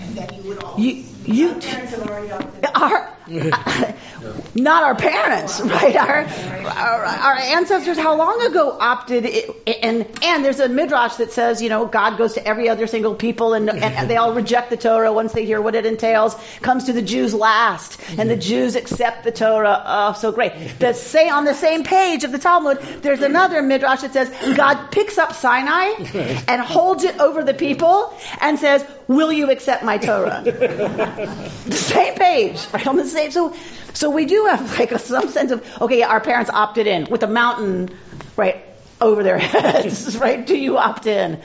And 0.03 0.16
then 0.16 0.35
you 0.35 0.42
would 0.49 0.62
all. 0.62 0.79
You 0.79 1.05
you 1.27 1.55
parents 1.55 1.92
have 1.92 2.07
already 2.07 2.31
opted 2.31 2.66
our 2.75 3.16
not 4.54 4.82
our 4.82 4.94
parents, 4.96 5.60
right? 5.60 5.94
Our, 5.96 6.24
our 6.66 7.04
our 7.04 7.36
ancestors 7.36 7.96
how 7.96 8.16
long 8.16 8.42
ago 8.50 8.76
opted 8.78 9.24
i- 9.26 9.70
and 9.82 10.06
and 10.24 10.44
there's 10.44 10.58
a 10.58 10.68
midrash 10.68 11.14
that 11.16 11.32
says, 11.32 11.62
you 11.62 11.68
know, 11.68 11.86
God 11.86 12.18
goes 12.18 12.34
to 12.34 12.46
every 12.46 12.68
other 12.68 12.86
single 12.88 13.14
people 13.14 13.54
and, 13.54 13.70
and 13.70 14.10
they 14.10 14.16
all 14.16 14.34
reject 14.34 14.70
the 14.70 14.76
Torah 14.76 15.12
once 15.12 15.32
they 15.32 15.44
hear 15.46 15.60
what 15.60 15.74
it 15.76 15.86
entails, 15.86 16.34
comes 16.60 16.84
to 16.84 16.92
the 16.92 17.02
Jews 17.02 17.32
last, 17.32 18.00
and 18.18 18.28
the 18.28 18.36
Jews 18.36 18.74
accept 18.74 19.22
the 19.24 19.32
Torah. 19.32 19.82
Oh, 19.86 20.12
so 20.14 20.32
great. 20.32 20.52
The 20.80 20.92
say 20.92 21.28
on 21.28 21.44
the 21.44 21.54
same 21.54 21.84
page 21.84 22.24
of 22.24 22.32
the 22.32 22.38
Talmud, 22.38 22.78
there's 23.02 23.22
another 23.22 23.62
midrash 23.62 24.00
that 24.00 24.12
says 24.12 24.28
God 24.56 24.88
picks 24.90 25.18
up 25.18 25.34
Sinai 25.34 25.86
and 26.48 26.60
holds 26.60 27.04
it 27.04 27.18
over 27.20 27.44
the 27.44 27.54
people 27.54 28.12
and 28.40 28.58
says, 28.58 28.84
"Will 29.06 29.30
you 29.32 29.50
accept 29.50 29.84
my 29.84 29.98
Torah?" 29.98 30.42
the 30.44 31.72
same 31.76 32.14
page, 32.16 32.58
right 32.72 32.86
on 32.86 32.96
the 32.96 33.06
same. 33.06 33.19
So, 33.28 33.54
so 33.92 34.11
we 34.11 34.24
do 34.24 34.46
have 34.46 34.78
like 34.78 34.98
some 34.98 35.28
sense 35.28 35.50
of 35.50 35.83
okay, 35.83 36.02
our 36.02 36.20
parents 36.20 36.50
opted 36.50 36.87
in 36.87 37.06
with 37.11 37.22
a 37.22 37.26
mountain 37.28 37.96
right 38.37 38.64
over 39.00 39.22
their 39.22 39.38
heads, 39.54 40.16
right? 40.26 40.46
Do 40.46 40.56
you 40.56 40.78
opt 40.78 41.06
in? 41.06 41.40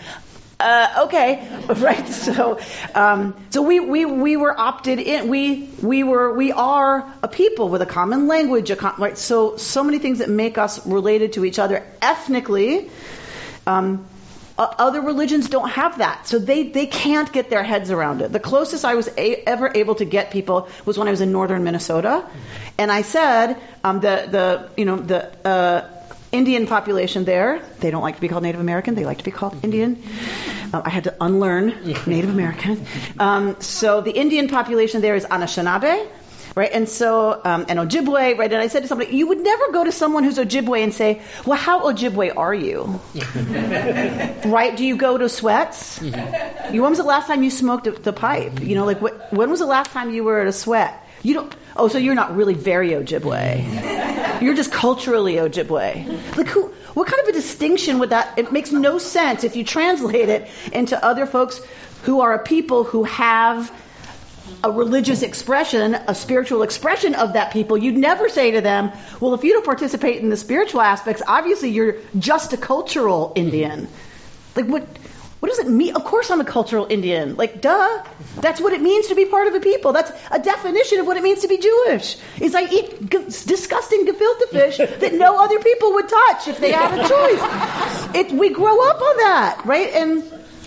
Uh, 0.58 1.04
okay, 1.06 1.46
right. 1.68 2.08
So, 2.08 2.60
um, 2.94 3.36
so 3.50 3.62
we, 3.62 3.82
we 3.82 4.06
we 4.06 4.38
were 4.38 4.58
opted 4.58 5.00
in. 5.00 5.28
We 5.28 5.70
we 5.82 6.04
were 6.04 6.34
we 6.34 6.54
are 6.54 7.12
a 7.22 7.28
people 7.28 7.68
with 7.68 7.82
a 7.82 7.86
common 7.86 8.28
language. 8.28 8.72
A 8.72 8.78
com- 8.78 8.96
right. 8.98 9.18
So 9.18 9.58
so 9.58 9.84
many 9.84 10.00
things 10.00 10.20
that 10.20 10.30
make 10.30 10.58
us 10.58 10.86
related 10.88 11.34
to 11.34 11.44
each 11.44 11.60
other 11.60 11.86
ethnically. 12.02 12.90
Um, 13.68 14.08
o- 14.58 14.74
other 14.78 15.02
religions 15.02 15.50
don't 15.50 15.70
have 15.70 15.98
that, 16.00 16.28
so 16.28 16.40
they, 16.40 16.64
they 16.70 16.86
can't 16.88 17.32
get 17.32 17.50
their 17.50 17.64
heads 17.64 17.92
around 17.92 18.22
it. 18.22 18.32
The 18.32 18.40
closest 18.40 18.86
I 18.86 18.96
was 18.96 19.08
a- 19.18 19.44
ever 19.48 19.72
able 19.76 19.96
to 19.96 20.06
get 20.06 20.32
people 20.32 20.68
was 20.86 20.98
when 20.98 21.08
I 21.08 21.12
was 21.12 21.22
in 21.22 21.32
northern 21.32 21.64
Minnesota, 21.64 22.26
and 22.78 22.92
I 22.92 23.02
said 23.04 23.58
um, 23.84 24.00
the 24.00 24.28
the 24.30 24.70
you 24.78 24.86
know 24.86 24.98
the 24.98 25.48
uh, 25.48 25.90
Indian 26.32 26.68
population 26.68 27.24
there 27.24 27.62
they 27.80 27.92
don't 27.92 28.02
like 28.02 28.16
to 28.16 28.22
be 28.22 28.28
called 28.28 28.44
Native 28.44 28.62
American; 28.62 28.96
they 28.96 29.06
like 29.06 29.20
to 29.20 29.24
be 29.24 29.32
called 29.32 29.64
Indian. 29.64 30.02
Uh, 30.74 30.82
I 30.84 30.90
had 30.90 31.04
to 31.06 31.16
unlearn 31.22 31.68
Native 32.08 32.30
American. 32.30 32.86
Um, 33.20 33.56
so 33.62 34.02
the 34.02 34.12
Indian 34.12 34.48
population 34.50 35.02
there 35.02 35.16
is 35.16 35.26
Anishinaabe. 35.26 36.08
Right, 36.56 36.72
and 36.72 36.88
so, 36.88 37.42
um, 37.44 37.66
and 37.68 37.80
Ojibwe, 37.80 38.38
right, 38.38 38.52
and 38.54 38.62
I 38.62 38.68
said 38.68 38.84
to 38.84 38.88
somebody, 38.88 39.14
you 39.14 39.28
would 39.28 39.42
never 39.42 39.74
go 39.74 39.84
to 39.84 39.92
someone 39.92 40.24
who's 40.24 40.38
Ojibwe 40.38 40.82
and 40.82 40.94
say, 40.94 41.22
well, 41.46 41.58
how 41.58 41.92
Ojibwe 41.92 42.32
are 42.38 42.54
you? 42.54 43.02
right, 44.50 44.74
do 44.78 44.86
you 44.86 44.96
go 44.96 45.18
to 45.18 45.28
sweats? 45.28 46.02
You, 46.02 46.14
when 46.82 46.92
was 46.92 46.98
the 46.98 47.04
last 47.04 47.28
time 47.28 47.44
you 47.44 47.52
smoked 47.52 48.02
the 48.02 48.14
pipe? 48.14 48.62
You 48.62 48.76
know, 48.76 48.86
like, 48.86 49.02
what, 49.02 49.34
when 49.34 49.50
was 49.50 49.60
the 49.60 49.66
last 49.66 49.92
time 49.92 50.12
you 50.12 50.24
were 50.24 50.40
at 50.40 50.48
a 50.48 50.54
sweat? 50.54 51.06
You 51.24 51.34
don't, 51.34 51.56
oh, 51.76 51.90
so 51.90 51.98
you're 51.98 52.16
not 52.16 52.38
really 52.38 52.54
very 52.54 52.92
Ojibwe. 52.92 54.42
You're 54.42 54.54
just 54.54 54.72
culturally 54.72 55.36
Ojibwe. 55.36 56.38
Like, 56.38 56.48
who, 56.48 56.68
what 56.94 57.08
kind 57.08 57.22
of 57.22 57.28
a 57.28 57.34
distinction 57.34 58.00
would 58.00 58.12
that, 58.12 58.38
it 58.38 58.54
makes 58.54 58.72
no 58.72 58.98
sense 58.98 59.44
if 59.44 59.58
you 59.58 59.66
translate 59.66 60.30
it 60.30 60.50
into 60.72 61.04
other 61.04 61.26
folks 61.26 61.60
who 62.04 62.22
are 62.22 62.34
a 62.34 62.44
people 62.44 62.84
who 62.86 63.04
have 63.04 63.72
a 64.64 64.72
religious 64.72 65.22
expression, 65.22 65.96
a 65.96 66.16
spiritual 66.16 66.64
expression 66.64 67.16
of 67.16 67.34
that 67.34 67.52
people, 67.52 67.78
you'd 67.78 67.98
never 67.98 68.30
say 68.30 68.52
to 68.52 68.62
them, 68.62 68.92
well, 69.20 69.34
if 69.34 69.44
you 69.44 69.54
don't 69.54 69.66
participate 69.66 70.22
in 70.22 70.30
the 70.30 70.38
spiritual 70.38 70.82
aspects, 70.82 71.22
obviously 71.28 71.70
you're 71.70 71.98
just 72.18 72.54
a 72.54 72.58
cultural 72.58 73.34
Indian. 73.36 73.88
Like, 74.56 74.66
what, 74.66 74.88
what 75.40 75.50
does 75.50 75.60
it 75.60 75.68
mean? 75.68 75.96
Of 75.96 76.04
course 76.04 76.32
I'm 76.32 76.42
a 76.42 76.46
cultural 76.46 76.88
Indian. 76.90 77.36
Like, 77.36 77.62
duh. 77.62 78.04
That's 78.38 78.60
what 78.60 78.74
it 78.74 78.82
means 78.82 79.08
to 79.08 79.16
be 79.16 79.26
part 79.26 79.48
of 79.48 79.54
a 79.54 79.60
people. 79.60 79.94
That's 79.94 80.12
a 80.32 80.40
definition 80.40 81.00
of 81.00 81.06
what 81.06 81.18
it 81.18 81.24
means 81.24 81.42
to 81.42 81.48
be 81.48 81.58
Jewish. 81.58 82.18
Is 82.40 82.56
I 82.56 82.64
eat 82.64 83.10
g- 83.10 83.26
disgusting 83.26 84.08
gefilte 84.08 84.50
fish 84.50 84.78
that 84.78 85.14
no 85.14 85.40
other 85.40 85.60
people 85.60 85.94
would 85.94 86.10
touch 86.10 86.48
if 86.48 86.60
they 86.60 86.72
had 86.72 86.94
a 86.94 87.08
choice. 87.08 88.16
It, 88.16 88.32
we 88.32 88.50
grow 88.50 88.90
up 88.90 89.02
on 89.02 89.18
that, 89.18 89.62
right? 89.66 89.94
And 89.94 90.24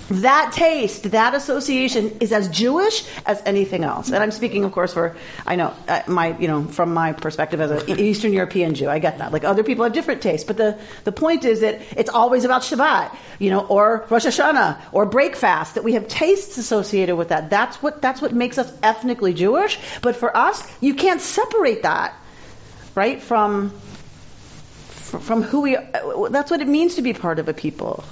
that 0.09 0.53
taste, 0.53 1.11
that 1.11 1.35
association 1.35 2.19
is 2.21 2.33
as 2.33 2.49
Jewish 2.49 3.05
as 3.27 3.43
anything 3.45 3.85
else. 3.85 4.11
And 4.11 4.23
I'm 4.23 4.31
speaking, 4.31 4.65
of 4.65 4.73
course, 4.73 4.95
for 4.95 5.17
I 5.47 5.57
know 5.57 5.75
uh, 5.87 6.03
my 6.07 6.37
you 6.39 6.49
know 6.49 6.65
from 6.65 6.95
my 6.95 7.13
perspective 7.13 7.61
as 7.61 7.71
an 7.71 8.01
Eastern 8.01 8.33
European 8.33 8.75
Jew, 8.75 8.89
I 8.89 8.99
get 8.99 9.19
that. 9.19 9.33
Like 9.33 9.45
other 9.45 9.63
people 9.63 9.85
have 9.85 9.93
different 9.93 10.23
tastes, 10.23 10.47
but 10.47 10.57
the 10.57 10.79
the 11.05 11.13
point 11.13 11.45
is 11.45 11.61
that 11.61 11.81
it's 11.97 12.11
always 12.11 12.45
about 12.45 12.63
Shabbat, 12.63 13.15
you 13.39 13.51
know, 13.51 13.61
or 13.61 14.07
Rosh 14.09 14.27
Hashanah 14.27 14.81
or 14.93 15.07
break 15.07 15.37
fast. 15.37 15.75
That 15.75 15.85
we 15.85 15.93
have 15.93 16.09
tastes 16.09 16.57
associated 16.57 17.17
with 17.17 17.29
that. 17.29 17.51
That's 17.51 17.83
what 17.83 18.01
that's 18.01 18.23
what 18.23 18.33
makes 18.33 18.57
us 18.57 18.73
ethnically 18.83 19.35
Jewish. 19.35 19.79
But 20.01 20.17
for 20.17 20.35
us, 20.35 20.67
you 20.81 20.95
can't 20.95 21.21
separate 21.21 21.83
that, 21.83 22.15
right, 22.95 23.21
from 23.21 23.71
from 25.09 25.43
who 25.43 25.63
we. 25.63 25.77
That's 26.31 26.51
what 26.51 26.61
it 26.61 26.69
means 26.69 26.97
to 26.97 27.03
be 27.03 27.13
part 27.13 27.39
of 27.39 27.49
a 27.49 27.55
people. 27.55 28.05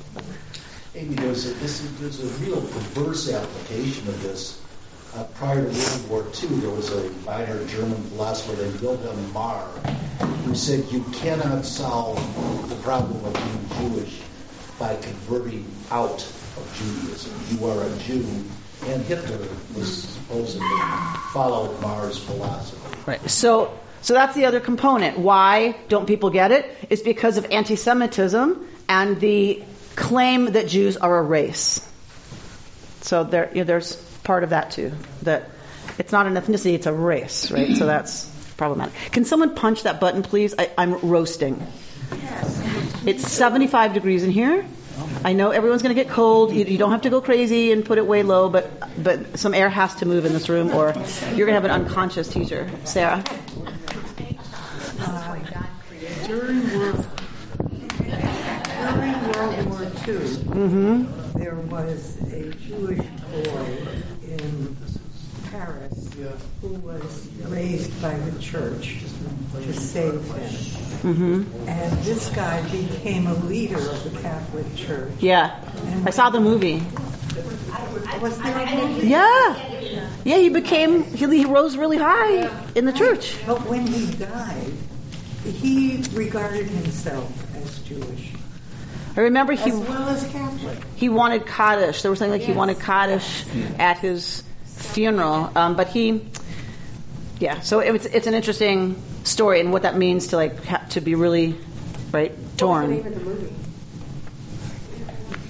Amy, 0.97 1.15
there's 1.15 1.45
a, 1.45 1.55
this, 1.55 1.87
there's 2.01 2.25
a 2.25 2.45
real 2.45 2.59
perverse 2.59 3.31
application 3.31 4.09
of 4.09 4.23
this. 4.23 4.63
Uh, 5.15 5.25
prior 5.35 5.71
to 5.71 6.09
World 6.09 6.09
War 6.09 6.25
II, 6.43 6.49
there 6.61 6.71
was 6.71 6.91
a 6.91 7.11
minor 7.27 7.67
German 7.67 8.03
philosopher 8.05 8.63
named 8.63 8.81
Wilhelm 8.81 9.33
Marr 9.35 9.67
who 10.47 10.55
said 10.55 10.85
you 10.91 11.05
cannot 11.13 11.67
solve 11.67 12.17
the 12.71 12.77
problem 12.77 13.23
of 13.27 13.35
being 13.35 13.91
Jewish 13.91 14.21
by 14.79 14.97
converting 14.97 15.67
out 15.91 16.23
of 16.23 16.73
Judaism. 16.79 17.33
You 17.51 17.67
are 17.67 17.83
a 17.83 17.99
Jew, 17.99 18.25
and 18.87 19.03
Hitler 19.05 19.47
was 19.77 20.03
supposedly 20.03 20.79
followed 21.35 21.79
Marr's 21.83 22.19
philosophy. 22.19 22.99
Right. 23.07 23.31
So, 23.31 23.79
so 24.01 24.15
that's 24.15 24.35
the 24.35 24.47
other 24.47 24.61
component. 24.61 25.19
Why 25.19 25.77
don't 25.89 26.07
people 26.07 26.31
get 26.31 26.53
it? 26.53 26.75
It's 26.89 27.03
because 27.03 27.37
of 27.37 27.47
anti-Semitism 27.51 28.67
and 28.89 29.21
the 29.21 29.63
claim 29.97 30.53
that 30.53 30.69
Jews 30.69 30.97
are 30.97 31.19
a 31.19 31.23
race. 31.23 31.87
So 33.01 33.25
there, 33.25 33.51
you 33.53 33.59
know, 33.59 33.65
there's 33.65 33.97
part 34.23 34.45
of 34.45 34.51
that 34.51 34.71
too. 34.71 34.93
That 35.23 35.51
it's 35.99 36.13
not 36.13 36.27
an 36.27 36.35
ethnicity, 36.35 36.75
it's 36.75 36.87
a 36.87 36.93
race, 36.93 37.51
right? 37.51 37.75
So 37.77 37.87
that's 37.87 38.27
problematic. 38.57 38.95
Can 39.13 39.25
someone 39.25 39.55
punch 39.55 39.85
that 39.85 39.99
button, 40.01 40.23
please? 40.23 40.55
I, 40.59 40.71
I'm 40.77 40.95
roasting. 41.01 41.67
It's 43.07 43.27
75 43.31 43.95
degrees 43.95 44.23
in 44.23 44.31
here. 44.31 44.67
I 45.25 45.33
know 45.33 45.51
everyone's 45.51 45.83
going 45.83 45.95
to 45.95 46.03
get 46.03 46.11
cold. 46.11 46.53
You, 46.53 46.65
you, 46.65 46.79
don't 46.79 46.91
have 46.91 47.03
to 47.03 47.11
go 47.11 47.21
crazy 47.21 47.73
and 47.73 47.85
put 47.85 47.99
it 47.99 48.07
way 48.07 48.23
low, 48.23 48.49
but 48.49 48.71
but 49.03 49.39
some 49.39 49.55
air 49.55 49.69
has 49.69 49.95
to 49.97 50.07
move 50.07 50.25
in 50.25 50.33
this 50.33 50.49
room, 50.49 50.71
or 50.73 50.93
you're 51.35 51.47
going 51.47 51.49
to 51.49 51.61
have 51.61 51.65
an 51.65 51.71
unconscious 51.71 52.29
teacher. 52.29 52.71
Sarah. 52.85 53.23
During 56.27 56.77
World 56.77 57.07
during 58.87 59.13
World 59.33 59.66
mm-hmm. 60.15 61.39
there 61.39 61.55
was 61.55 62.17
a 62.33 62.51
Jewish 62.53 62.99
boy 62.99 63.89
in 64.23 64.77
Paris 65.51 66.11
who 66.61 66.69
was 66.69 67.29
raised 67.49 68.01
by 68.01 68.15
the 68.15 68.41
church 68.41 68.99
to 69.55 69.73
save 69.73 70.15
him. 70.15 70.51
Mm-hmm. 71.15 71.69
And 71.69 71.99
this 71.99 72.29
guy 72.31 72.63
became 72.71 73.27
a 73.27 73.35
leader 73.35 73.79
of 73.79 74.05
the 74.05 74.21
Catholic 74.21 74.77
Church. 74.77 75.13
Yeah. 75.21 75.61
I 76.05 76.11
saw 76.11 76.31
the 76.31 76.41
movie. 76.41 76.83
Was 78.21 78.39
there 78.39 78.59
a 78.59 78.77
movie? 78.77 79.09
Yeah. 79.09 80.11
Yeah, 80.25 80.39
he 80.39 80.49
became, 80.49 81.05
he, 81.05 81.27
he 81.27 81.45
rose 81.45 81.77
really 81.77 81.99
high 81.99 82.51
in 82.75 82.87
the 82.87 82.93
church. 82.93 83.37
But 83.47 83.67
when 83.67 83.87
he 83.87 84.13
died, 84.15 84.73
he 85.45 86.03
regarded 86.13 86.67
himself 86.67 87.31
as 87.57 87.79
Jewish. 87.81 88.33
I 89.17 89.21
remember 89.21 89.55
he 89.55 89.71
as 89.71 89.79
well 89.79 90.09
as 90.09 90.27
Catholic. 90.29 90.79
He 90.95 91.09
wanted 91.09 91.47
Kaddish. 91.47 92.03
There 92.03 92.11
was 92.11 92.19
something 92.19 92.33
like 92.33 92.43
yes. 92.43 92.51
he 92.51 92.55
wanted 92.55 92.81
Kaddish 92.81 93.45
at 93.79 93.99
his 93.99 94.43
funeral, 94.65 95.51
um, 95.57 95.75
but 95.75 95.89
he, 95.89 96.29
yeah. 97.39 97.61
So 97.61 97.81
it's 97.81 98.05
it's 98.05 98.27
an 98.27 98.35
interesting 98.35 99.03
story 99.25 99.61
and 99.61 99.73
what 99.73 99.83
that 99.83 99.97
means 99.97 100.29
to 100.29 100.37
like 100.37 100.65
ha- 100.65 100.85
to 100.91 101.01
be 101.01 101.15
really 101.15 101.57
right 102.13 102.33
torn. 102.59 103.53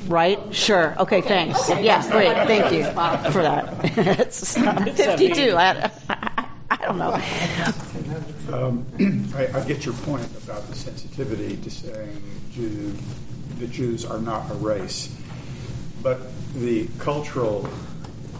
Right? 0.06 0.54
Sure. 0.54 0.94
Okay, 1.00 1.20
thanks. 1.20 1.68
Okay. 1.68 1.82
Yes, 1.82 2.08
great. 2.08 2.32
Thank 2.46 2.72
you 2.72 2.84
for 3.32 3.42
that. 3.42 3.74
it's 4.20 4.54
52. 4.54 5.56
I, 5.56 5.90
I 6.70 6.76
don't 6.76 6.98
know. 6.98 7.20
Um, 8.52 8.86
I, 9.34 9.48
I, 9.58 9.64
get 9.66 9.84
your 9.84 9.94
point 9.94 10.24
about 10.44 10.68
the 10.68 10.76
sensitivity 10.76 11.56
to 11.56 11.70
saying 11.70 12.22
Jew, 12.52 12.94
the 13.59 13.66
Jews 13.66 14.04
are 14.04 14.18
not 14.18 14.50
a 14.50 14.54
race. 14.54 15.14
But 16.02 16.20
the 16.54 16.88
cultural 16.98 17.68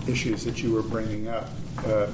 issues 0.06 0.44
that 0.44 0.62
you 0.62 0.72
were 0.72 0.82
bringing 0.82 1.28
up 1.28 1.48
uh, 1.84 2.06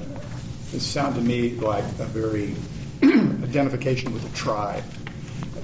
sound 0.79 1.15
to 1.15 1.21
me 1.21 1.51
like 1.51 1.83
a 1.99 2.05
very 2.05 2.55
identification 3.03 4.13
with 4.13 4.31
a 4.31 4.35
tribe, 4.35 4.83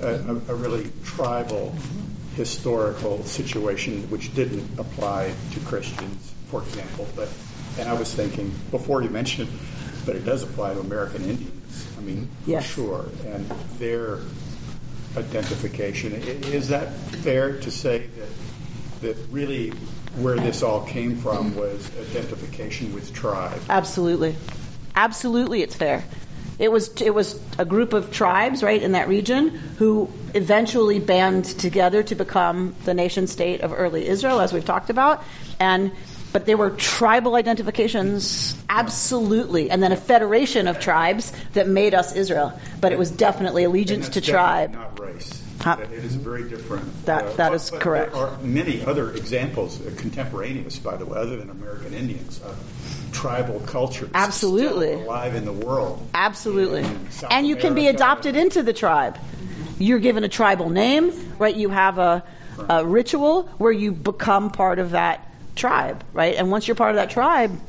a, 0.02 0.08
a, 0.08 0.36
a 0.50 0.56
really 0.56 0.92
tribal 1.04 1.74
historical 2.36 3.24
situation 3.24 4.10
which 4.10 4.34
didn't 4.36 4.80
apply 4.80 5.34
to 5.54 5.60
Christians, 5.62 6.34
for 6.50 6.62
example. 6.62 7.08
But 7.16 7.30
and 7.78 7.88
I 7.88 7.94
was 7.94 8.14
thinking 8.14 8.54
before 8.72 9.02
you 9.02 9.10
mentioned 9.10 9.50
it, 9.50 9.54
but 10.06 10.16
it 10.16 10.26
does 10.26 10.44
apply 10.44 10.74
to 10.74 10.80
American 10.80 11.24
Indians. 11.24 11.88
I 11.98 12.02
mean, 12.02 12.30
yes. 12.46 12.66
for 12.66 12.74
sure, 12.74 13.10
and 13.26 13.46
their 13.78 14.20
identification. 15.18 16.14
Is 16.14 16.70
that 16.70 16.94
fair 16.94 17.58
to 17.60 17.72
say 17.72 18.00
that 18.00 18.30
that 19.02 19.18
really 19.32 19.72
where 20.18 20.36
this 20.36 20.64
all 20.64 20.82
came 20.82 21.18
from 21.18 21.56
was 21.56 21.90
identification 22.10 22.94
with 22.94 23.14
tribe? 23.14 23.62
Absolutely, 23.70 24.36
absolutely, 24.96 25.62
it's 25.62 25.76
fair. 25.76 26.04
It 26.58 26.70
was 26.72 27.02
it 27.02 27.14
was 27.14 27.40
a 27.58 27.64
group 27.64 27.94
of 27.94 28.12
tribes, 28.12 28.62
right, 28.62 28.82
in 28.82 28.92
that 28.92 29.08
region 29.08 29.50
who 29.50 30.10
eventually 30.34 31.00
band 31.00 31.46
together 31.46 32.04
to 32.04 32.16
become 32.16 32.76
the 32.84 32.94
nation 32.94 33.28
state 33.28 33.62
of 33.62 33.72
early 33.72 34.06
Israel, 34.06 34.42
as 34.42 34.52
we've 34.52 34.66
talked 34.66 34.90
about, 34.90 35.24
and 35.60 35.92
but 36.32 36.46
there 36.46 36.58
were 36.58 36.70
tribal 36.70 37.36
identifications, 37.36 38.56
absolutely, 38.70 39.72
and 39.72 39.82
then 39.82 39.92
a 39.92 39.98
federation 39.98 40.68
of 40.68 40.80
tribes 40.80 41.32
that 41.54 41.68
made 41.68 41.94
us 41.94 42.16
Israel. 42.16 42.60
But 42.80 42.92
it 42.92 43.00
was 43.00 43.10
definitely 43.10 43.64
allegiance 43.64 44.10
to 44.10 44.22
tribe. 44.22 44.74
Not 44.74 45.00
race. 45.00 45.44
Huh? 45.62 45.78
It 45.82 45.92
is 45.92 46.16
very 46.16 46.48
different. 46.48 47.06
That 47.06 47.26
uh, 47.26 47.34
that 47.34 47.54
is 47.54 47.70
but 47.70 47.82
correct. 47.82 48.14
There 48.14 48.22
are 48.22 48.38
many 48.40 48.86
other 48.86 49.12
examples, 49.12 49.86
uh, 49.86 49.92
contemporaneous, 49.98 50.80
by 50.80 50.96
the 50.96 51.06
way, 51.06 51.18
other 51.18 51.36
than 51.36 51.50
American 51.50 51.94
Indians, 51.94 52.42
uh, 52.42 52.54
tribal 53.12 53.60
cultures. 53.62 54.10
Absolutely. 54.14 54.94
alive 54.94 55.36
in 55.36 55.44
the 55.44 55.52
world. 55.52 56.08
Absolutely. 56.14 56.84
and 56.84 57.46
you 57.46 57.56
America. 57.56 57.62
can 57.62 57.76
be 57.76 57.88
adopted 57.88 58.38
into 58.38 58.64
the 58.64 58.72
tribe. 58.72 59.18
You're 59.80 60.00
given 60.00 60.24
a 60.24 60.30
tribal 60.30 60.70
name, 60.70 61.12
right? 61.40 61.56
You 61.56 61.70
have 61.70 61.98
a, 61.98 62.24
a 62.70 62.86
ritual 62.86 63.44
where 63.58 63.72
you 63.72 63.92
become 63.92 64.52
part 64.52 64.80
of 64.80 64.92
that 64.92 65.29
tribe, 65.56 66.04
right? 66.14 66.36
And 66.36 66.52
once 66.52 66.68
you're 66.68 66.76
part 66.76 66.92
of 66.92 66.96
that 66.98 67.10
tribe, 67.10 67.60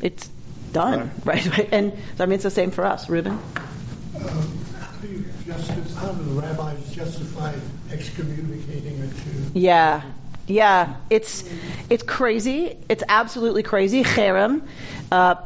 it's 0.00 0.28
done, 0.72 1.10
right? 1.24 1.46
right? 1.46 1.68
And 1.72 1.92
so, 2.16 2.24
I 2.24 2.26
mean, 2.26 2.34
it's 2.34 2.44
the 2.44 2.50
same 2.50 2.70
for 2.70 2.84
us. 2.84 3.08
Ruben? 3.08 3.32
Uh, 3.32 4.18
how 4.18 5.00
do 5.00 5.08
you 5.08 5.24
justice, 5.46 5.94
how 5.96 6.12
do 6.12 6.22
the 6.22 6.40
rabbis 6.40 6.94
justify 6.94 7.54
excommunicating 7.90 9.00
a 9.00 9.06
Jew? 9.06 9.50
Yeah. 9.54 10.02
Yeah, 10.48 10.94
it's 11.10 11.44
it's 11.90 12.04
crazy. 12.04 12.76
It's 12.88 13.02
absolutely 13.08 13.64
crazy. 13.64 14.04
Cherem, 14.04 14.62
uh, 15.10 15.36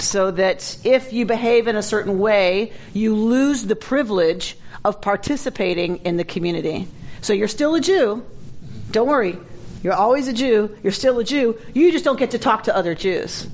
so 0.00 0.32
that 0.32 0.78
if 0.84 1.12
you 1.12 1.26
behave 1.26 1.68
in 1.68 1.76
a 1.76 1.82
certain 1.82 2.18
way, 2.18 2.72
you 2.92 3.14
lose 3.14 3.64
the 3.64 3.76
privilege 3.76 4.56
of 4.84 5.00
participating 5.00 5.98
in 5.98 6.16
the 6.16 6.24
community. 6.24 6.88
So 7.20 7.32
you're 7.32 7.48
still 7.48 7.74
a 7.74 7.80
Jew. 7.80 8.24
Don't 8.90 9.06
worry. 9.08 9.38
You're 9.82 9.94
always 9.94 10.28
a 10.28 10.32
Jew. 10.32 10.76
You're 10.82 10.92
still 10.92 11.18
a 11.18 11.24
Jew. 11.24 11.58
You 11.74 11.92
just 11.92 12.04
don't 12.04 12.18
get 12.18 12.32
to 12.32 12.38
talk 12.38 12.64
to 12.64 12.74
other 12.74 12.94
Jews. 12.94 13.46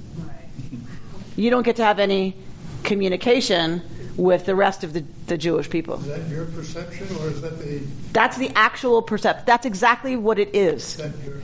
You 1.37 1.51
don't 1.51 1.65
get 1.65 1.77
to 1.77 1.85
have 1.85 1.99
any 1.99 2.37
communication 2.85 3.83
with 4.17 4.47
the 4.47 4.55
rest 4.55 4.85
of 4.85 4.93
the, 4.93 5.05
the 5.27 5.37
Jewish 5.37 5.69
people. 5.69 5.97
Is 5.97 6.07
that 6.07 6.29
your 6.29 6.47
perception, 6.47 7.09
or 7.17 7.29
is 7.29 7.41
that 7.43 7.59
the? 7.59 7.83
That's 8.13 8.37
the 8.37 8.51
actual 8.55 9.03
perception. 9.03 9.45
That's 9.47 9.67
exactly 9.67 10.17
what 10.17 10.39
it 10.39 10.55
is. 10.55 10.97
That 10.97 11.13
you're, 11.25 11.41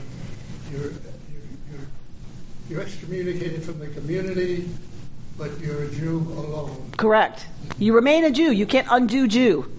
you're, 0.71 0.93
you're, 0.93 1.81
you're 2.69 2.81
excommunicated 2.81 3.65
from 3.65 3.81
the 3.81 3.89
community, 3.89 4.69
but 5.37 5.59
you're 5.59 5.83
a 5.83 5.91
Jew 5.91 6.19
alone. 6.19 6.93
Correct. 6.97 7.45
You 7.79 7.95
remain 7.95 8.25
a 8.25 8.31
Jew. 8.31 8.53
You 8.53 8.67
can't 8.67 8.87
undo 8.89 9.27
Jew, 9.27 9.71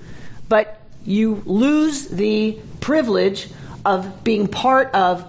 but 0.50 0.82
you 1.06 1.42
lose 1.46 2.10
the 2.10 2.60
privilege 2.82 3.48
of 3.86 4.24
being 4.24 4.48
part 4.48 4.94
of 4.94 5.26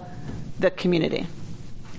the 0.59 0.71
community. 0.71 1.27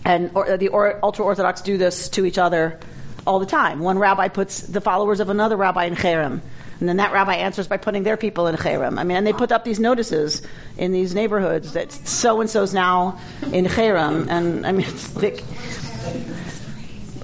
And 0.05 0.31
or, 0.35 0.57
the 0.57 0.71
ultra 1.03 1.25
Orthodox 1.25 1.63
do 1.63 1.79
this 1.79 2.11
to 2.11 2.25
each 2.27 2.39
other 2.39 2.79
all 3.27 3.39
the 3.39 3.47
time. 3.47 3.81
One 3.81 3.99
rabbi 3.99 4.29
puts 4.29 4.61
the 4.61 4.81
followers 4.81 5.21
of 5.21 5.31
another 5.31 5.57
rabbi 5.57 5.85
in 5.85 5.97
cherem. 5.97 6.41
And 6.81 6.89
then 6.89 6.97
that 6.97 7.13
rabbi 7.13 7.37
answers 7.37 7.69
by 7.69 7.77
putting 7.77 8.03
their 8.03 8.17
people 8.17 8.47
in 8.49 8.57
Cherem. 8.57 8.99
I 8.99 9.05
mean, 9.05 9.17
and 9.17 9.27
they 9.27 9.33
put 9.33 9.53
up 9.53 9.65
these 9.65 9.79
notices 9.79 10.43
in 10.77 10.93
these 10.93 11.15
neighborhoods 11.15 11.75
that 11.75 11.93
so 11.93 12.41
and 12.41 12.51
so's 12.51 12.75
now 12.75 13.21
in 13.53 13.65
Cherem. 13.67 14.29
And 14.29 14.67
I 14.67 14.73
mean, 14.73 14.87
it's 14.87 15.15
like 15.17 15.45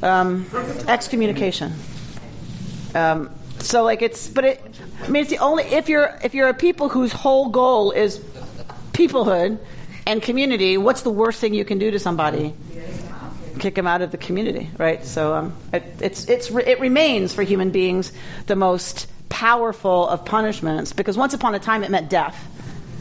um, 0.02 0.46
excommunication. 0.86 1.72
Um, 2.94 3.30
so 3.58 3.82
like 3.82 4.02
it's, 4.02 4.28
but 4.28 4.44
it, 4.44 4.74
I 5.02 5.08
mean, 5.08 5.22
it's 5.22 5.30
the 5.30 5.38
only 5.38 5.64
if 5.64 5.88
you're 5.88 6.18
if 6.22 6.34
you're 6.34 6.48
a 6.48 6.54
people 6.54 6.88
whose 6.88 7.12
whole 7.12 7.48
goal 7.50 7.90
is 7.90 8.18
peoplehood 9.00 9.58
and 10.06 10.22
community. 10.22 10.76
What's 10.76 11.02
the 11.02 11.10
worst 11.10 11.40
thing 11.40 11.54
you 11.54 11.64
can 11.64 11.78
do 11.78 11.90
to 11.90 11.98
somebody? 11.98 12.54
Kick 13.58 13.74
them 13.74 13.86
out 13.86 14.02
of 14.02 14.10
the 14.10 14.18
community, 14.18 14.70
right? 14.78 15.04
So 15.04 15.34
um, 15.34 15.56
it, 15.72 15.82
it's 16.00 16.28
it's 16.28 16.50
it 16.50 16.80
remains 16.80 17.34
for 17.34 17.42
human 17.42 17.70
beings 17.70 18.12
the 18.46 18.56
most 18.56 19.08
powerful 19.28 20.08
of 20.08 20.24
punishments 20.24 20.92
because 20.92 21.16
once 21.16 21.34
upon 21.34 21.54
a 21.54 21.58
time 21.58 21.84
it 21.84 21.90
meant 21.90 22.08
death, 22.08 22.36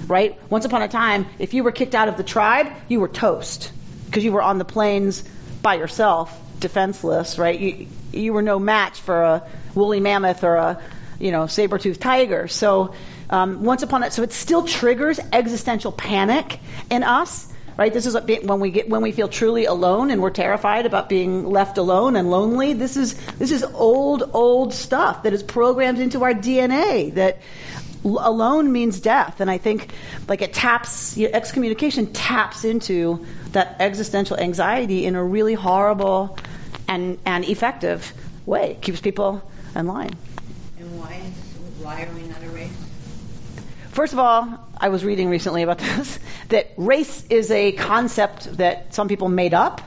right? 0.08 0.38
Once 0.50 0.66
upon 0.66 0.82
a 0.82 0.88
time, 0.88 1.28
if 1.38 1.54
you 1.54 1.64
were 1.64 1.72
kicked 1.72 1.96
out 1.96 2.08
of 2.08 2.18
the 2.18 2.24
tribe, 2.24 2.68
you 2.88 3.00
were 3.00 3.08
toast 3.08 3.72
because 4.06 4.24
you 4.24 4.32
were 4.32 4.42
on 4.42 4.58
the 4.58 4.66
plains 4.66 5.24
by 5.62 5.76
yourself, 5.76 6.36
defenseless, 6.60 7.38
right? 7.38 7.60
You 7.60 7.88
you 8.12 8.34
were 8.34 8.42
no 8.42 8.60
match 8.60 9.00
for 9.00 9.22
a 9.22 9.44
woolly 9.76 10.00
mammoth 10.00 10.44
or 10.44 10.56
a 10.56 10.82
you 11.20 11.32
know 11.32 11.48
saber-toothed 11.48 12.02
tiger. 12.02 12.48
So 12.48 12.96
um, 13.30 13.64
once 13.64 13.84
upon 13.84 14.04
a 14.04 14.12
so 14.12 14.24
it 14.24 14.34
still 14.34 14.66
triggers 14.66 15.20
existential 15.32 15.92
panic 15.92 16.60
in 16.90 17.04
us. 17.04 17.48
Right, 17.78 17.94
this 17.94 18.06
is 18.06 18.14
when 18.44 18.60
we 18.60 18.72
get 18.72 18.90
when 18.90 19.02
we 19.02 19.14
feel 19.14 19.30
truly 19.30 19.64
alone 19.64 20.12
and 20.12 20.22
we're 20.22 20.32
terrified 20.32 20.86
about 20.86 21.08
being 21.08 21.50
left 21.50 21.78
alone 21.78 22.18
and 22.18 22.30
lonely. 22.30 22.74
This 22.74 22.98
is 22.98 23.14
this 23.38 23.52
is 23.52 23.64
old 23.64 24.32
old 24.34 24.74
stuff 24.74 25.24
that 25.24 25.32
is 25.32 25.44
programmed 25.44 26.00
into 26.00 26.22
our 26.26 26.34
DNA. 26.34 27.14
That 27.14 27.40
alone 28.04 28.72
means 28.74 29.00
death, 29.00 29.40
and 29.40 29.50
I 29.50 29.60
think 29.60 29.94
like 30.28 30.42
it 30.42 30.52
taps 30.52 31.18
excommunication 31.18 32.12
taps 32.12 32.66
into 32.66 33.26
that 33.54 33.78
existential 33.80 34.38
anxiety 34.38 35.06
in 35.06 35.16
a 35.16 35.24
really 35.24 35.54
horrible 35.54 36.38
and 36.90 37.18
and 37.26 37.46
effective 37.46 38.12
way. 38.46 38.72
It 38.72 38.82
keeps 38.82 39.00
people 39.00 39.42
in 39.74 39.88
line. 39.88 40.12
And 40.80 41.00
why 41.00 41.16
why 41.82 42.04
are 42.04 42.14
we 42.14 42.24
not? 42.24 42.39
First 43.92 44.14
of 44.14 44.20
all, 44.20 44.60
I 44.78 44.90
was 44.90 45.04
reading 45.04 45.30
recently 45.30 45.64
about 45.64 45.78
this 45.80 46.20
that 46.50 46.72
race 46.78 47.26
is 47.30 47.50
a 47.52 47.72
concept 47.72 48.58
that 48.58 48.94
some 48.94 49.08
people 49.08 49.30
made 49.30 49.54
up, 49.54 49.82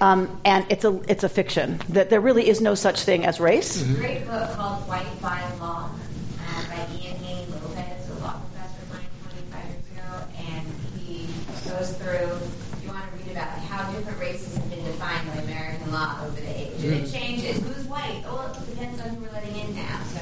um, 0.00 0.40
and 0.44 0.66
it's 0.70 0.84
a 0.84 1.00
it's 1.08 1.24
a 1.24 1.28
fiction. 1.28 1.80
That 1.90 2.10
there 2.10 2.20
really 2.20 2.48
is 2.48 2.60
no 2.60 2.74
such 2.74 3.02
thing 3.02 3.24
as 3.24 3.40
race. 3.40 3.76
There's 3.76 3.98
a 3.98 4.00
great 4.00 4.26
book 4.26 4.52
called 4.52 4.86
White 4.86 5.20
by 5.22 5.42
Law 5.60 5.90
uh, 5.90 6.64
by 6.68 6.94
Ian 6.94 7.16
Haney 7.16 7.46
Lopez, 7.52 8.10
a 8.10 8.14
law 8.20 8.36
professor 8.52 8.82
of 8.82 8.90
mine 8.92 9.08
25 9.30 9.64
years 9.70 9.86
ago, 9.96 10.10
and 10.38 10.66
he 11.00 11.26
goes 11.70 11.96
through. 11.96 12.36
You 12.84 12.88
want 12.92 13.10
to 13.10 13.16
read 13.16 13.32
about 13.32 13.48
how 13.48 13.90
different 13.92 14.20
races 14.20 14.56
have 14.56 14.68
been 14.68 14.84
defined 14.84 15.26
by 15.28 15.40
American 15.42 15.90
law 15.90 16.18
over 16.26 16.38
the 16.38 16.60
age, 16.60 16.84
and 16.84 16.94
it 16.94 17.10
changes. 17.10 17.62
Who's 17.62 17.86
white? 17.86 18.24
Oh, 18.26 18.52
it 18.52 18.70
depends 18.70 19.00
on 19.00 19.08
who 19.08 19.24
we're 19.24 19.32
letting 19.32 19.56
in 19.56 19.74
now. 19.74 20.00
So. 20.12 20.20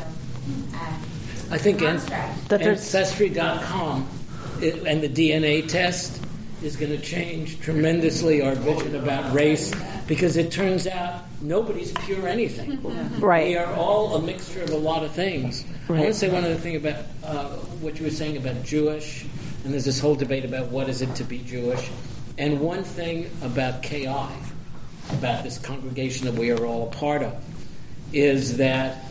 Uh, 0.74 0.94
I 1.50 1.58
think 1.58 1.82
an- 1.82 1.96
That 2.48 2.60
there's- 2.60 2.94
Ancestry.com 2.94 4.08
it- 4.60 4.82
and 4.86 5.02
the 5.02 5.08
DNA 5.08 5.62
test 5.62 6.20
is 6.62 6.76
going 6.76 6.92
to 6.92 6.98
change 6.98 7.58
tremendously 7.60 8.42
our 8.42 8.54
vision 8.54 8.94
about 8.94 9.32
race 9.34 9.72
because 10.06 10.36
it 10.36 10.50
turns 10.52 10.86
out 10.86 11.24
nobody's 11.40 11.90
pure 11.92 12.28
anything. 12.28 12.78
Right. 13.18 13.48
We 13.48 13.56
are 13.56 13.72
all 13.74 14.16
a 14.16 14.22
mixture 14.22 14.62
of 14.62 14.70
a 14.70 14.76
lot 14.76 15.02
of 15.02 15.12
things. 15.12 15.64
I 15.88 15.92
Right. 15.92 16.00
want 16.00 16.12
to 16.12 16.18
say 16.18 16.28
one 16.28 16.44
other 16.44 16.56
thing 16.56 16.76
about 16.76 16.96
uh, 17.24 17.44
what 17.80 17.98
you 17.98 18.04
were 18.04 18.10
saying 18.12 18.36
about 18.36 18.62
Jewish, 18.64 19.24
and 19.64 19.72
there's 19.72 19.86
this 19.86 19.98
whole 20.00 20.14
debate 20.14 20.44
about 20.44 20.68
what 20.70 20.88
is 20.90 21.00
it 21.02 21.14
to 21.16 21.24
be 21.24 21.38
Jewish. 21.38 21.88
And 22.36 22.60
one 22.60 22.84
thing 22.84 23.30
about 23.42 23.82
KI, 23.82 24.06
about 25.12 25.42
this 25.42 25.58
congregation 25.58 26.26
that 26.26 26.34
we 26.34 26.50
are 26.50 26.64
all 26.66 26.88
a 26.88 26.90
part 26.90 27.22
of, 27.22 27.32
is 28.12 28.58
that 28.58 29.02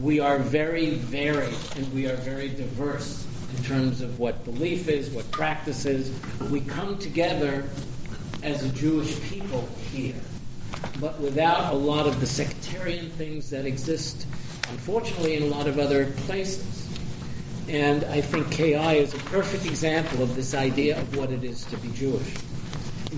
we 0.00 0.20
are 0.20 0.38
very 0.38 0.90
varied 0.90 1.54
and 1.76 1.92
we 1.92 2.06
are 2.06 2.16
very 2.16 2.48
diverse 2.48 3.26
in 3.56 3.64
terms 3.64 4.00
of 4.00 4.18
what 4.18 4.44
belief 4.44 4.88
is, 4.88 5.10
what 5.10 5.30
practice 5.30 5.84
is. 5.84 6.10
We 6.50 6.60
come 6.60 6.98
together 6.98 7.64
as 8.42 8.64
a 8.64 8.68
Jewish 8.70 9.20
people 9.30 9.68
here, 9.92 10.14
but 11.00 11.20
without 11.20 11.72
a 11.72 11.76
lot 11.76 12.06
of 12.06 12.20
the 12.20 12.26
sectarian 12.26 13.10
things 13.10 13.50
that 13.50 13.66
exist, 13.66 14.26
unfortunately, 14.70 15.36
in 15.36 15.44
a 15.44 15.46
lot 15.46 15.66
of 15.66 15.78
other 15.78 16.06
places. 16.06 16.88
And 17.68 18.04
I 18.04 18.20
think 18.20 18.50
KI 18.50 18.98
is 18.98 19.14
a 19.14 19.18
perfect 19.18 19.66
example 19.66 20.22
of 20.22 20.34
this 20.34 20.54
idea 20.54 20.98
of 20.98 21.16
what 21.16 21.30
it 21.30 21.44
is 21.44 21.64
to 21.66 21.76
be 21.76 21.90
Jewish. 21.90 22.34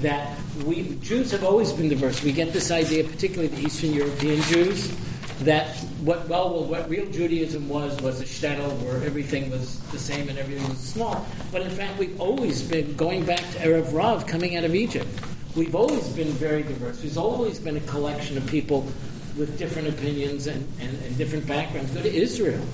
That 0.02 0.36
we 0.64 0.96
Jews 0.96 1.30
have 1.30 1.44
always 1.44 1.72
been 1.72 1.88
diverse. 1.88 2.22
We 2.22 2.32
get 2.32 2.52
this 2.52 2.70
idea, 2.70 3.04
particularly 3.04 3.48
the 3.48 3.62
Eastern 3.62 3.92
European 3.92 4.42
Jews, 4.42 4.92
that 5.40 5.76
what 6.00 6.28
well, 6.28 6.54
well 6.54 6.64
what 6.64 6.88
real 6.88 7.10
Judaism 7.10 7.68
was 7.68 8.00
was 8.00 8.20
a 8.20 8.24
shtetl 8.24 8.70
where 8.82 9.02
everything 9.04 9.50
was 9.50 9.80
the 9.90 9.98
same 9.98 10.28
and 10.28 10.38
everything 10.38 10.68
was 10.68 10.78
small. 10.78 11.26
But 11.50 11.62
in 11.62 11.70
fact, 11.70 11.98
we've 11.98 12.20
always 12.20 12.62
been 12.62 12.94
going 12.96 13.24
back 13.24 13.40
to 13.40 13.58
Erev 13.58 13.92
Rav, 13.92 14.26
coming 14.26 14.56
out 14.56 14.64
of 14.64 14.74
Egypt. 14.74 15.08
We've 15.56 15.74
always 15.74 16.08
been 16.08 16.28
very 16.28 16.62
diverse. 16.62 17.00
There's 17.00 17.16
always 17.16 17.58
been 17.58 17.76
a 17.76 17.80
collection 17.80 18.36
of 18.36 18.46
people 18.46 18.82
with 19.36 19.58
different 19.58 19.88
opinions 19.88 20.46
and, 20.46 20.68
and, 20.80 21.02
and 21.02 21.18
different 21.18 21.46
backgrounds. 21.46 21.90
Go 21.90 22.02
to 22.02 22.12
Israel. 22.12 22.64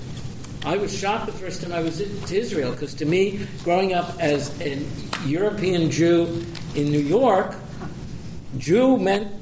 I 0.63 0.77
was 0.77 0.95
shocked 0.95 1.25
the 1.25 1.31
first 1.31 1.63
time 1.63 1.73
I 1.73 1.81
was 1.81 1.97
to 1.97 2.35
Israel 2.35 2.71
because 2.71 2.95
to 2.95 3.05
me, 3.05 3.47
growing 3.63 3.93
up 3.93 4.19
as 4.19 4.59
a 4.61 4.85
European 5.25 5.89
Jew 5.89 6.45
in 6.75 6.91
New 6.91 6.99
York, 6.99 7.55
Jew 8.57 8.97
meant 8.97 9.40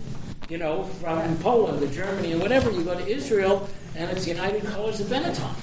you 0.50 0.58
know, 0.58 0.84
from 0.84 1.38
Poland 1.38 1.84
or 1.84 1.88
Germany 1.88 2.34
or 2.34 2.40
whatever, 2.40 2.72
you 2.72 2.84
go 2.84 2.96
to 2.96 3.08
Israel 3.08 3.70
and 3.96 4.10
it's 4.12 4.28
United 4.28 4.66
Colors 4.66 5.00
of 5.00 5.08
Benetton. 5.08 5.54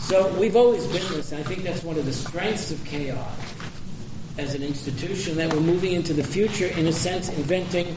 So 0.00 0.32
we've 0.38 0.56
always 0.56 0.86
been 0.86 1.06
this. 1.12 1.32
And 1.32 1.40
I 1.40 1.44
think 1.44 1.62
that's 1.64 1.82
one 1.82 1.98
of 1.98 2.06
the 2.06 2.12
strengths 2.12 2.70
of 2.70 2.84
KI 2.84 3.14
as 4.38 4.54
an 4.54 4.62
institution 4.62 5.36
that 5.36 5.52
we're 5.52 5.60
moving 5.60 5.92
into 5.92 6.14
the 6.14 6.22
future, 6.22 6.66
in 6.66 6.86
a 6.86 6.92
sense, 6.92 7.28
inventing 7.28 7.94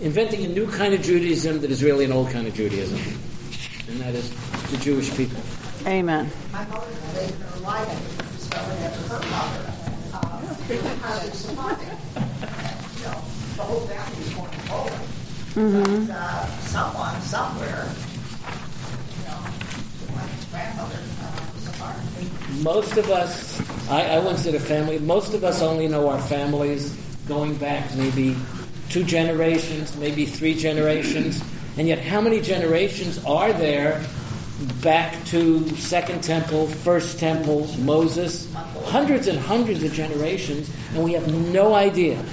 inventing 0.00 0.44
a 0.44 0.48
new 0.48 0.70
kind 0.70 0.94
of 0.94 1.02
Judaism 1.02 1.60
that 1.60 1.70
is 1.70 1.82
really 1.82 2.04
an 2.04 2.12
old 2.12 2.30
kind 2.30 2.46
of 2.46 2.54
Judaism, 2.54 2.98
and 3.88 4.00
that 4.00 4.14
is 4.14 4.30
the 4.70 4.76
Jewish 4.76 5.14
people. 5.16 5.40
Amen. 5.86 6.30
My 6.52 6.64
mother 6.66 6.86
made 7.14 7.30
her 7.30 7.60
life 7.60 8.38
spelling 8.40 8.78
her 8.78 9.20
father. 9.20 9.72
Uh, 10.14 10.54
because 10.68 11.28
it's 11.28 11.38
surviving. 11.38 11.88
You 11.88 13.04
know, 13.04 13.22
the 13.56 13.62
whole 13.62 13.80
family 13.80 14.18
was 14.18 14.34
born 14.34 14.50
in 14.52 14.60
Poland. 14.68 15.08
Mm-hmm. 15.58 16.06
But 16.06 16.14
uh, 16.14 16.46
someone, 16.60 17.20
somewhere, 17.22 17.88
you 19.10 19.24
know, 19.24 19.40
my 20.14 20.22
grandmother 20.52 21.00
uh, 21.20 21.46
was 21.52 21.66
a 21.66 21.72
part. 21.72 21.96
Most 22.62 22.96
of 22.96 23.10
us, 23.10 23.60
I, 23.90 24.04
I 24.04 24.18
once 24.20 24.44
did 24.44 24.54
a 24.54 24.60
family, 24.60 25.00
most 25.00 25.34
of 25.34 25.42
us 25.42 25.60
only 25.60 25.88
know 25.88 26.10
our 26.10 26.20
families 26.20 26.96
going 27.26 27.56
back 27.56 27.92
maybe 27.96 28.36
two 28.88 29.02
generations, 29.02 29.96
maybe 29.96 30.26
three 30.26 30.54
generations. 30.54 31.42
And 31.76 31.88
yet, 31.88 31.98
how 31.98 32.20
many 32.20 32.40
generations 32.40 33.24
are 33.24 33.52
there 33.52 34.04
back 34.80 35.24
to 35.26 35.68
Second 35.70 36.22
Temple, 36.22 36.68
First 36.68 37.18
Temple, 37.18 37.66
Moses? 37.78 38.48
Hundreds 38.84 39.26
and 39.26 39.36
hundreds 39.40 39.82
of 39.82 39.92
generations, 39.92 40.70
and 40.94 41.02
we 41.02 41.14
have 41.14 41.26
no 41.52 41.74
idea. 41.74 42.24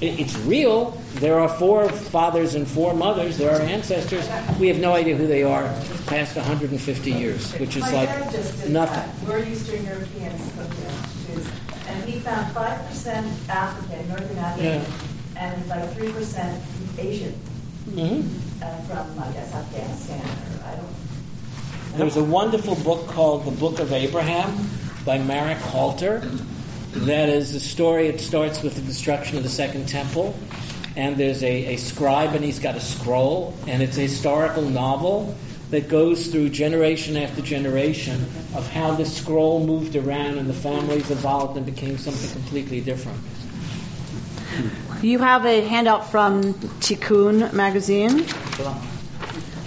It, 0.00 0.20
it's 0.20 0.36
real. 0.40 0.90
There 1.14 1.40
are 1.40 1.48
four 1.48 1.88
fathers 1.88 2.54
and 2.54 2.68
four 2.68 2.92
mothers. 2.94 3.38
There 3.38 3.50
are 3.54 3.60
ancestors. 3.62 4.28
We 4.60 4.68
have 4.68 4.78
no 4.78 4.94
idea 4.94 5.16
who 5.16 5.26
they 5.26 5.42
are 5.42 5.62
past 6.06 6.36
150 6.36 7.10
years, 7.10 7.52
which 7.54 7.76
is 7.76 7.82
My 7.82 7.92
like 7.92 8.08
dad 8.08 8.32
just 8.32 8.62
did 8.62 8.72
nothing. 8.72 8.96
that. 8.96 9.28
We're 9.28 9.44
Eastern 9.44 9.84
Europeans, 9.86 10.52
Jews, 11.26 11.48
and 11.88 12.04
he 12.04 12.18
found 12.20 12.52
five 12.52 12.86
percent 12.86 13.26
African, 13.48 14.08
Northern 14.08 14.38
African, 14.38 14.84
and 15.36 15.68
like 15.68 15.90
three 15.94 16.12
percent 16.12 16.62
Asian 16.98 17.34
Mm-hmm. 17.86 18.64
uh, 18.64 18.76
from, 18.88 19.22
I 19.22 19.30
guess, 19.30 19.54
Afghanistan 19.54 20.18
or 20.20 20.66
I 20.66 20.74
don't. 20.74 21.96
There's 21.98 22.16
a 22.16 22.24
wonderful 22.24 22.74
book 22.74 23.06
called 23.06 23.44
The 23.44 23.52
Book 23.52 23.78
of 23.78 23.92
Abraham 23.92 24.68
by 25.04 25.18
Marek 25.18 25.58
Halter. 25.58 26.28
That 27.04 27.28
is 27.28 27.54
a 27.54 27.60
story. 27.60 28.08
It 28.08 28.20
starts 28.20 28.62
with 28.62 28.74
the 28.74 28.80
destruction 28.80 29.36
of 29.36 29.42
the 29.42 29.50
Second 29.50 29.86
Temple, 29.88 30.34
and 30.96 31.16
there's 31.16 31.42
a, 31.44 31.74
a 31.74 31.76
scribe, 31.76 32.34
and 32.34 32.44
he's 32.44 32.58
got 32.58 32.74
a 32.74 32.80
scroll, 32.80 33.54
and 33.66 33.82
it's 33.82 33.98
a 33.98 34.00
historical 34.00 34.62
novel 34.62 35.36
that 35.70 35.88
goes 35.88 36.28
through 36.28 36.48
generation 36.48 37.16
after 37.16 37.42
generation 37.42 38.14
of 38.54 38.68
how 38.72 38.94
the 38.94 39.04
scroll 39.04 39.64
moved 39.64 39.94
around 39.94 40.38
and 40.38 40.48
the 40.48 40.54
families 40.54 41.10
evolved 41.10 41.56
and 41.56 41.66
became 41.66 41.98
something 41.98 42.30
completely 42.30 42.80
different. 42.80 43.18
You 45.02 45.18
have 45.18 45.44
a 45.44 45.60
handout 45.60 46.10
from 46.10 46.54
Tikkun 46.54 47.52
magazine. 47.52 48.24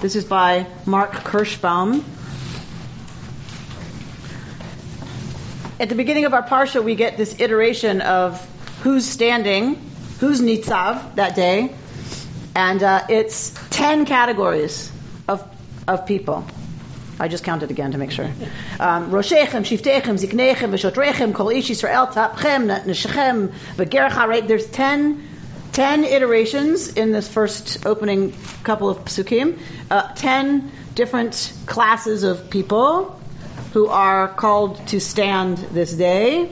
This 0.01 0.15
is 0.15 0.25
by 0.25 0.65
Mark 0.85 1.11
Kirschbaum. 1.11 2.03
At 5.79 5.87
the 5.87 5.95
beginning 5.95 6.25
of 6.25 6.33
our 6.33 6.43
parsha, 6.43 6.83
we 6.83 6.95
get 6.95 7.15
this 7.15 7.39
iteration 7.39 8.01
of 8.01 8.45
who's 8.81 9.05
standing, 9.05 9.75
who's 10.19 10.41
nitzav 10.41 11.15
that 11.15 11.35
day, 11.37 11.73
and 12.53 12.83
uh, 12.83 13.05
it's 13.07 13.53
ten 13.69 14.05
categories 14.05 14.91
of 15.29 15.41
of 15.87 16.05
people. 16.05 16.45
I 17.17 17.29
just 17.29 17.45
counted 17.45 17.71
again 17.71 17.93
to 17.93 17.97
make 17.97 18.11
sure. 18.11 18.29
Um, 18.77 19.11
Roshechem, 19.11 19.63
Shiftechem, 19.63 20.19
Ziknechem, 20.19 20.71
Veshotrechem, 20.71 21.33
Kol 21.33 21.47
Ish 21.47 21.69
Yisrael, 21.69 22.11
Tapchem, 22.11 22.67
Neshechem, 22.83 24.27
right? 24.27 24.45
There's 24.45 24.67
ten, 24.69 25.25
ten 25.71 26.03
iterations 26.03 26.89
in 26.97 27.13
this 27.13 27.29
first 27.29 27.85
opening 27.85 28.33
couple 28.63 28.89
of 28.89 29.05
psukim. 29.05 29.57
Uh, 29.89 30.11
ten 30.13 30.73
different 30.93 31.53
classes 31.67 32.23
of 32.23 32.49
people 32.49 33.15
who 33.73 33.87
are 33.87 34.27
called 34.27 34.87
to 34.87 34.99
stand 34.99 35.57
this 35.57 35.93
day. 35.93 36.51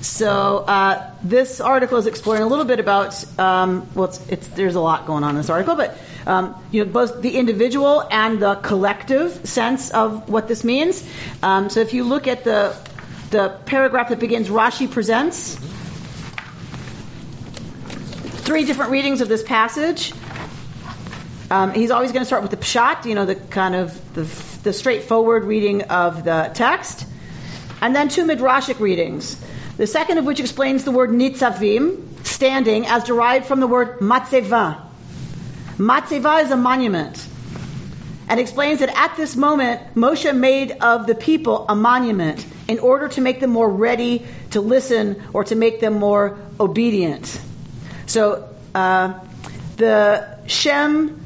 So 0.00 0.58
uh, 0.58 1.10
this 1.22 1.60
article 1.60 1.98
is 1.98 2.06
exploring 2.06 2.42
a 2.42 2.46
little 2.46 2.64
bit 2.64 2.80
about 2.80 3.38
um, 3.38 3.88
well, 3.94 4.08
it's, 4.08 4.28
it's, 4.28 4.46
there's 4.48 4.74
a 4.74 4.80
lot 4.80 5.06
going 5.06 5.24
on 5.24 5.30
in 5.30 5.36
this 5.36 5.50
article, 5.50 5.74
but 5.74 5.98
um, 6.26 6.54
you 6.70 6.84
know 6.84 6.90
both 6.90 7.22
the 7.22 7.36
individual 7.36 8.06
and 8.10 8.40
the 8.40 8.54
collective 8.56 9.46
sense 9.48 9.90
of 9.90 10.28
what 10.28 10.48
this 10.48 10.64
means. 10.64 11.06
Um, 11.42 11.70
so 11.70 11.80
if 11.80 11.92
you 11.92 12.04
look 12.04 12.28
at 12.28 12.44
the 12.44 12.76
the 13.30 13.58
paragraph 13.66 14.10
that 14.10 14.20
begins, 14.20 14.48
Rashi 14.48 14.90
presents 14.90 15.56
three 18.46 18.64
different 18.64 18.92
readings 18.92 19.20
of 19.20 19.28
this 19.28 19.42
passage. 19.42 20.12
Um, 21.50 21.72
he's 21.72 21.90
always 21.90 22.12
going 22.12 22.22
to 22.22 22.26
start 22.26 22.42
with 22.42 22.52
the 22.52 22.56
pshat, 22.56 23.04
you 23.04 23.14
know, 23.14 23.24
the 23.24 23.34
kind 23.34 23.74
of 23.74 24.14
the, 24.14 24.24
the 24.66 24.72
straightforward 24.72 25.44
reading 25.44 25.82
of 25.82 26.24
the 26.24 26.50
text, 26.52 27.06
and 27.80 27.94
then 27.94 28.08
two 28.08 28.24
midrashic 28.24 28.80
readings. 28.80 29.40
The 29.76 29.86
second 29.86 30.18
of 30.18 30.24
which 30.24 30.40
explains 30.40 30.82
the 30.82 30.90
word 30.90 31.10
nitzavim, 31.10 32.26
standing, 32.26 32.86
as 32.86 33.04
derived 33.04 33.46
from 33.46 33.60
the 33.60 33.68
word 33.68 34.00
matzeva. 34.00 34.80
Matzeva 35.78 36.42
is 36.42 36.50
a 36.50 36.56
monument. 36.56 37.24
And 38.28 38.40
explains 38.40 38.80
that 38.80 38.88
at 38.88 39.16
this 39.16 39.36
moment, 39.36 39.94
Moshe 39.94 40.36
made 40.36 40.72
of 40.72 41.06
the 41.06 41.14
people 41.14 41.66
a 41.68 41.76
monument 41.76 42.44
in 42.66 42.80
order 42.80 43.06
to 43.10 43.20
make 43.20 43.38
them 43.38 43.50
more 43.50 43.70
ready 43.70 44.26
to 44.50 44.60
listen 44.60 45.22
or 45.32 45.44
to 45.44 45.54
make 45.54 45.78
them 45.78 46.00
more 46.00 46.40
obedient. 46.58 47.40
So 48.06 48.48
uh, 48.74 49.14
the 49.76 50.40
Shem 50.48 51.25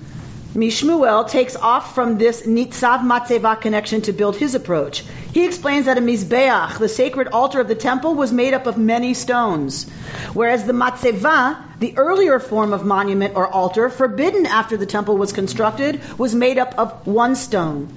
Mishmuel 0.55 1.29
takes 1.29 1.55
off 1.55 1.95
from 1.95 2.19
this 2.19 2.43
Nitzav 2.43 3.03
Matzeva 3.03 3.61
connection 3.61 4.01
to 4.03 4.13
build 4.13 4.35
his 4.35 4.57
approach. 4.57 5.05
He 5.33 5.45
explains 5.45 5.87
that 5.87 5.97
a 5.97 6.01
Mizbeach, 6.01 6.77
the 6.79 6.89
sacred 6.89 7.29
altar 7.29 7.61
of 7.61 7.69
the 7.69 7.77
temple, 7.77 8.17
was 8.17 8.33
made 8.33 8.53
up 8.53 8.67
of 8.67 8.77
many 8.77 9.15
stones, 9.15 9.89
whereas 10.35 10.65
the 10.65 10.73
Matzeva, 10.73 11.57
the 11.79 11.97
earlier 11.97 12.41
form 12.41 12.73
of 12.73 12.85
monument 12.85 13.37
or 13.37 13.47
altar, 13.47 13.89
forbidden 13.91 14.45
after 14.45 14.77
the 14.77 14.87
temple 14.87 15.17
was 15.17 15.33
constructed, 15.33 16.01
was 16.19 16.35
made 16.35 16.59
up 16.59 16.75
of 16.77 17.07
one 17.07 17.37
stone. 17.37 17.97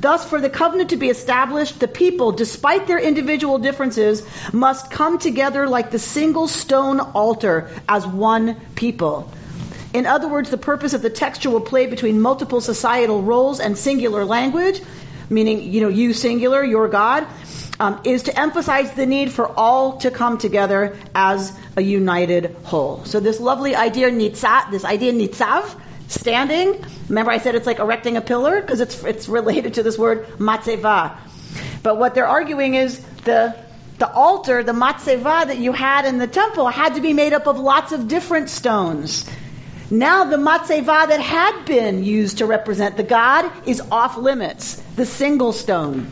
Thus, 0.00 0.28
for 0.28 0.40
the 0.40 0.50
covenant 0.50 0.90
to 0.90 0.96
be 0.96 1.10
established, 1.10 1.78
the 1.78 1.86
people, 1.86 2.32
despite 2.32 2.88
their 2.88 2.98
individual 2.98 3.58
differences, 3.58 4.26
must 4.52 4.90
come 4.90 5.20
together 5.20 5.68
like 5.68 5.92
the 5.92 6.00
single 6.00 6.48
stone 6.48 6.98
altar 6.98 7.70
as 7.88 8.04
one 8.04 8.56
people. 8.74 9.30
In 9.94 10.06
other 10.06 10.26
words, 10.26 10.50
the 10.50 10.58
purpose 10.58 10.92
of 10.92 11.02
the 11.02 11.08
textual 11.08 11.60
play 11.60 11.86
between 11.86 12.20
multiple 12.20 12.60
societal 12.60 13.22
roles 13.22 13.60
and 13.60 13.78
singular 13.78 14.24
language, 14.24 14.82
meaning, 15.30 15.72
you 15.72 15.80
know, 15.82 15.88
you 15.88 16.12
singular, 16.12 16.64
your 16.64 16.88
God, 16.88 17.28
um, 17.78 18.00
is 18.02 18.24
to 18.24 18.38
emphasize 18.38 18.90
the 18.92 19.06
need 19.06 19.30
for 19.30 19.46
all 19.48 19.98
to 19.98 20.10
come 20.10 20.38
together 20.38 20.96
as 21.14 21.56
a 21.76 21.80
united 21.80 22.56
whole. 22.64 23.04
So 23.04 23.20
this 23.20 23.38
lovely 23.38 23.76
idea, 23.76 24.10
nitzat, 24.10 24.72
this 24.72 24.84
idea 24.84 25.12
nitzav, 25.12 25.80
standing. 26.08 26.84
Remember, 27.08 27.30
I 27.30 27.38
said 27.38 27.54
it's 27.54 27.66
like 27.66 27.78
erecting 27.78 28.16
a 28.16 28.20
pillar 28.20 28.60
because 28.60 28.80
it's 28.80 29.02
it's 29.04 29.28
related 29.28 29.74
to 29.74 29.84
this 29.84 29.96
word 29.96 30.26
matzeva. 30.38 31.16
But 31.84 31.98
what 31.98 32.16
they're 32.16 32.26
arguing 32.26 32.74
is 32.74 32.98
the 33.24 33.56
the 33.98 34.10
altar, 34.10 34.64
the 34.64 34.72
matzeva 34.72 35.46
that 35.46 35.58
you 35.58 35.72
had 35.72 36.04
in 36.04 36.18
the 36.18 36.26
temple, 36.26 36.66
had 36.66 36.96
to 36.96 37.00
be 37.00 37.12
made 37.12 37.32
up 37.32 37.46
of 37.46 37.60
lots 37.60 37.92
of 37.92 38.08
different 38.08 38.50
stones. 38.50 39.24
Now 39.94 40.24
the 40.24 40.36
matzeva 40.36 41.08
that 41.08 41.20
had 41.20 41.66
been 41.66 42.02
used 42.02 42.38
to 42.38 42.46
represent 42.46 42.96
the 42.96 43.04
God 43.04 43.50
is 43.64 43.80
off 43.92 44.16
limits, 44.16 44.74
the 44.96 45.06
single 45.06 45.52
stone. 45.52 46.08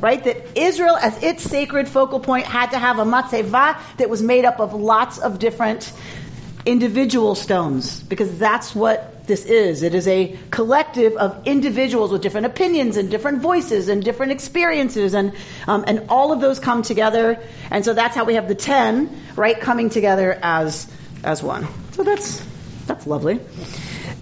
Right? 0.00 0.22
That 0.22 0.58
Israel, 0.58 0.96
as 0.96 1.22
its 1.22 1.42
sacred 1.42 1.88
focal 1.88 2.20
point, 2.20 2.44
had 2.44 2.72
to 2.72 2.78
have 2.78 2.98
a 2.98 3.04
matzeva 3.04 3.78
that 3.96 4.10
was 4.10 4.20
made 4.22 4.44
up 4.44 4.60
of 4.60 4.74
lots 4.74 5.16
of 5.16 5.38
different 5.38 5.90
individual 6.66 7.34
stones, 7.34 8.02
because 8.02 8.38
that's 8.38 8.74
what 8.74 9.26
this 9.26 9.46
is. 9.46 9.82
It 9.82 9.94
is 9.94 10.06
a 10.06 10.36
collective 10.50 11.16
of 11.16 11.46
individuals 11.46 12.12
with 12.12 12.20
different 12.20 12.48
opinions 12.48 12.98
and 12.98 13.10
different 13.10 13.40
voices 13.40 13.88
and 13.88 14.04
different 14.04 14.32
experiences, 14.32 15.14
and 15.14 15.32
um, 15.66 15.84
and 15.86 16.10
all 16.10 16.32
of 16.32 16.42
those 16.42 16.60
come 16.60 16.82
together. 16.82 17.40
And 17.70 17.82
so 17.82 17.94
that's 17.94 18.14
how 18.14 18.24
we 18.24 18.34
have 18.34 18.48
the 18.48 18.54
ten, 18.54 19.08
right, 19.36 19.58
coming 19.58 19.88
together 19.88 20.38
as 20.42 20.86
as 21.24 21.42
one. 21.42 21.66
So 21.92 22.02
that's 22.02 22.42
that's 22.86 23.06
lovely. 23.06 23.40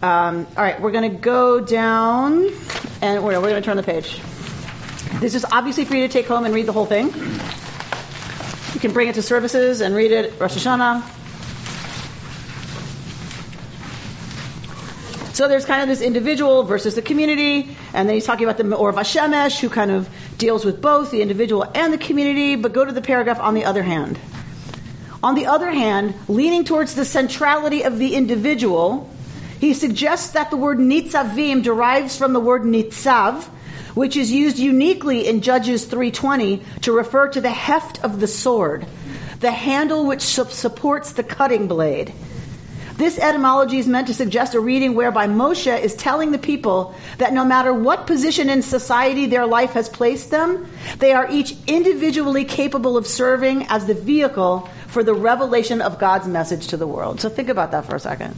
Um, 0.02 0.46
all 0.56 0.62
right, 0.62 0.80
we're 0.80 0.90
going 0.92 1.10
to 1.10 1.16
go 1.16 1.60
down, 1.60 2.50
and 3.00 3.24
we're, 3.24 3.40
we're 3.40 3.50
going 3.50 3.62
to 3.62 3.62
turn 3.62 3.76
the 3.76 3.82
page. 3.82 4.20
This 5.20 5.34
is 5.34 5.44
obviously 5.50 5.84
for 5.84 5.94
you 5.94 6.06
to 6.06 6.12
take 6.12 6.26
home 6.26 6.44
and 6.44 6.54
read 6.54 6.66
the 6.66 6.72
whole 6.72 6.86
thing. 6.86 7.06
You 7.06 8.80
can 8.80 8.92
bring 8.92 9.08
it 9.08 9.14
to 9.14 9.22
services 9.22 9.80
and 9.80 9.94
read 9.94 10.10
it 10.10 10.40
Rosh 10.40 10.56
Hashanah. 10.56 11.02
So 15.34 15.48
there's 15.48 15.64
kind 15.64 15.82
of 15.82 15.88
this 15.88 16.00
individual 16.00 16.62
versus 16.62 16.94
the 16.94 17.02
community, 17.02 17.76
and 17.92 18.08
then 18.08 18.14
he's 18.14 18.24
talking 18.24 18.44
about 18.44 18.56
the 18.56 18.64
Me'or 18.64 18.92
Vashemesh, 18.92 19.58
who 19.60 19.68
kind 19.68 19.90
of 19.90 20.08
deals 20.38 20.64
with 20.64 20.80
both 20.80 21.10
the 21.10 21.22
individual 21.22 21.64
and 21.74 21.92
the 21.92 21.98
community. 21.98 22.54
But 22.54 22.72
go 22.72 22.84
to 22.84 22.92
the 22.92 23.02
paragraph 23.02 23.40
on 23.40 23.54
the 23.54 23.64
other 23.64 23.82
hand. 23.82 24.18
On 25.24 25.34
the 25.34 25.46
other 25.46 25.70
hand, 25.70 26.12
leaning 26.28 26.64
towards 26.64 26.94
the 26.94 27.06
centrality 27.06 27.84
of 27.84 27.98
the 27.98 28.14
individual, 28.14 29.08
he 29.58 29.72
suggests 29.72 30.32
that 30.32 30.50
the 30.50 30.58
word 30.58 30.78
nitzavim 30.78 31.62
derives 31.62 32.18
from 32.18 32.34
the 32.34 32.40
word 32.40 32.64
nitzav, 32.64 33.42
which 33.94 34.18
is 34.18 34.30
used 34.30 34.58
uniquely 34.58 35.26
in 35.26 35.40
Judges 35.40 35.86
3:20 35.86 36.60
to 36.82 36.92
refer 36.92 37.28
to 37.28 37.40
the 37.40 37.48
heft 37.48 38.04
of 38.04 38.20
the 38.20 38.26
sword, 38.26 38.84
the 39.40 39.50
handle 39.50 40.04
which 40.04 40.20
supports 40.20 41.12
the 41.12 41.22
cutting 41.22 41.68
blade. 41.68 42.12
This 42.98 43.18
etymology 43.18 43.78
is 43.78 43.88
meant 43.88 44.08
to 44.08 44.14
suggest 44.14 44.54
a 44.54 44.60
reading 44.60 44.94
whereby 44.94 45.26
Moshe 45.26 45.80
is 45.80 45.94
telling 45.94 46.32
the 46.32 46.38
people 46.38 46.94
that 47.16 47.32
no 47.32 47.44
matter 47.44 47.72
what 47.72 48.06
position 48.06 48.50
in 48.50 48.60
society 48.60 49.26
their 49.26 49.46
life 49.46 49.72
has 49.72 49.88
placed 49.88 50.30
them, 50.30 50.66
they 50.98 51.12
are 51.12 51.26
each 51.28 51.56
individually 51.66 52.44
capable 52.44 52.96
of 52.98 53.06
serving 53.06 53.66
as 53.68 53.86
the 53.86 53.94
vehicle 53.94 54.68
for 54.94 55.04
the 55.04 55.12
revelation 55.12 55.82
of 55.82 55.98
God's 55.98 56.26
message 56.26 56.68
to 56.68 56.78
the 56.78 56.86
world. 56.86 57.20
So 57.20 57.28
think 57.28 57.50
about 57.50 57.72
that 57.72 57.84
for 57.84 57.96
a 57.96 58.00
second. 58.00 58.34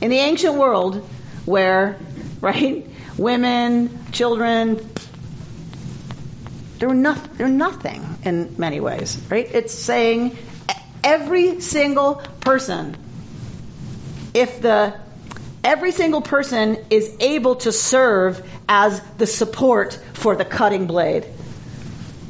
In 0.00 0.10
the 0.10 0.18
ancient 0.18 0.54
world, 0.54 0.96
where, 1.46 1.98
right, 2.40 2.86
women, 3.16 4.12
children, 4.12 4.86
they're, 6.78 6.94
not, 6.94 7.38
they're 7.38 7.48
nothing 7.48 8.18
in 8.24 8.54
many 8.58 8.78
ways, 8.80 9.20
right? 9.30 9.48
It's 9.52 9.74
saying 9.74 10.36
every 11.02 11.60
single 11.60 12.16
person 12.40 12.96
if 14.34 14.60
the 14.60 14.94
every 15.62 15.92
single 15.92 16.20
person 16.20 16.76
is 16.90 17.16
able 17.20 17.56
to 17.56 17.72
serve 17.72 18.46
as 18.68 19.00
the 19.16 19.26
support 19.26 19.98
for 20.12 20.36
the 20.36 20.44
cutting 20.44 20.86
blade. 20.86 21.26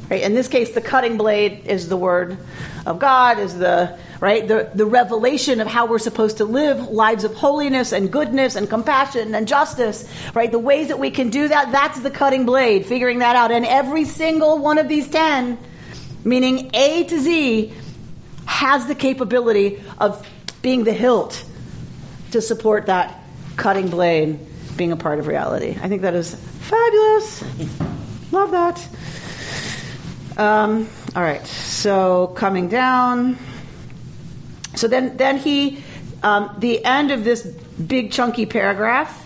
Right? 0.09 0.21
In 0.21 0.35
this 0.35 0.47
case, 0.47 0.71
the 0.73 0.81
cutting 0.81 1.17
blade 1.17 1.65
is 1.65 1.89
the 1.89 1.97
word 1.97 2.37
of 2.85 2.99
God, 2.99 3.39
is 3.39 3.57
the 3.57 3.97
right 4.21 4.47
the, 4.47 4.69
the 4.73 4.85
revelation 4.85 5.61
of 5.61 5.67
how 5.67 5.87
we're 5.87 5.99
supposed 5.99 6.37
to 6.37 6.45
live 6.45 6.89
lives 6.89 7.23
of 7.23 7.33
holiness 7.33 7.91
and 7.91 8.11
goodness 8.11 8.55
and 8.55 8.69
compassion 8.69 9.35
and 9.35 9.47
justice. 9.47 10.07
Right? 10.33 10.51
The 10.51 10.59
ways 10.59 10.89
that 10.89 10.99
we 10.99 11.11
can 11.11 11.31
do 11.31 11.47
that, 11.47 11.71
that's 11.71 11.99
the 11.99 12.11
cutting 12.11 12.45
blade, 12.45 12.85
figuring 12.85 13.19
that 13.19 13.35
out. 13.35 13.51
And 13.51 13.65
every 13.65 14.05
single 14.05 14.59
one 14.59 14.77
of 14.77 14.87
these 14.87 15.09
ten, 15.09 15.57
meaning 16.23 16.71
A 16.73 17.03
to 17.05 17.19
Z, 17.19 17.73
has 18.45 18.85
the 18.85 18.95
capability 18.95 19.81
of 19.97 20.25
being 20.61 20.83
the 20.83 20.93
hilt 20.93 21.43
to 22.31 22.41
support 22.41 22.87
that 22.87 23.23
cutting 23.55 23.89
blade 23.89 24.39
being 24.77 24.91
a 24.91 24.97
part 24.97 25.19
of 25.19 25.27
reality. 25.27 25.77
I 25.81 25.87
think 25.87 26.01
that 26.03 26.13
is 26.13 26.35
fabulous. 26.35 27.43
Love 28.31 28.51
that. 28.51 28.87
Um, 30.37 30.89
all 31.15 31.23
right, 31.23 31.45
so 31.47 32.27
coming 32.27 32.67
down. 32.67 33.37
So 34.75 34.89
then, 34.89 35.15
then 35.15 35.37
he, 35.37 35.81
um, 36.23 36.57
the 36.59 36.83
end 36.83 37.11
of 37.11 37.23
this 37.23 37.41
big 37.43 38.11
chunky 38.11 38.45
paragraph, 38.45 39.21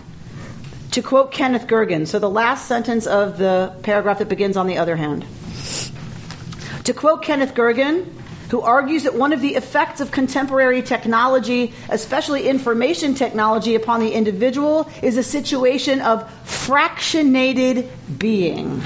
To 0.92 1.02
quote 1.02 1.30
Kenneth 1.30 1.66
Gergen, 1.68 2.06
so 2.06 2.18
the 2.18 2.30
last 2.30 2.66
sentence 2.66 3.06
of 3.06 3.38
the 3.38 3.72
paragraph 3.82 4.18
that 4.18 4.28
begins 4.28 4.56
on 4.56 4.66
the 4.66 4.78
other 4.78 4.96
hand. 4.96 5.24
To 6.84 6.92
quote 6.92 7.22
Kenneth 7.22 7.54
Gergen, 7.54 8.06
who 8.50 8.60
argues 8.62 9.04
that 9.04 9.14
one 9.14 9.32
of 9.32 9.40
the 9.40 9.54
effects 9.54 10.00
of 10.00 10.10
contemporary 10.10 10.82
technology, 10.82 11.72
especially 11.88 12.48
information 12.48 13.14
technology, 13.14 13.76
upon 13.76 14.00
the 14.00 14.12
individual 14.12 14.90
is 15.00 15.16
a 15.16 15.22
situation 15.22 16.00
of 16.00 16.28
fractionated 16.44 17.88
being. 18.18 18.82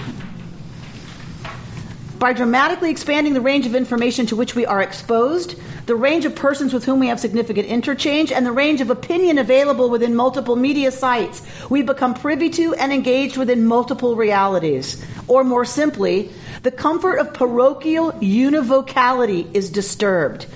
By 2.25 2.33
dramatically 2.33 2.91
expanding 2.91 3.35
the 3.35 3.43
range 3.43 3.67
of 3.67 3.75
information 3.75 4.25
to 4.29 4.37
which 4.37 4.55
we 4.55 4.65
are 4.65 4.81
exposed, 4.81 5.57
the 5.85 5.95
range 5.95 6.25
of 6.25 6.35
persons 6.35 6.73
with 6.73 6.83
whom 6.87 7.01
we 7.01 7.09
have 7.09 7.21
significant 7.21 7.69
interchange, 7.69 8.33
and 8.33 8.47
the 8.47 8.51
range 8.51 8.81
of 8.81 8.89
opinion 8.89 9.37
available 9.37 9.91
within 9.91 10.15
multiple 10.17 10.57
media 10.57 10.91
sites, 10.91 11.43
we 11.69 11.83
become 11.83 12.15
privy 12.15 12.49
to 12.49 12.73
and 12.77 12.95
engaged 12.95 13.37
within 13.37 13.67
multiple 13.67 14.17
realities. 14.17 15.05
Or 15.29 15.45
more 15.45 15.67
simply, 15.67 16.31
the 16.63 16.71
comfort 16.71 17.17
of 17.17 17.35
parochial 17.35 18.13
univocality 18.13 19.55
is 19.55 19.69
disturbed. 19.69 20.47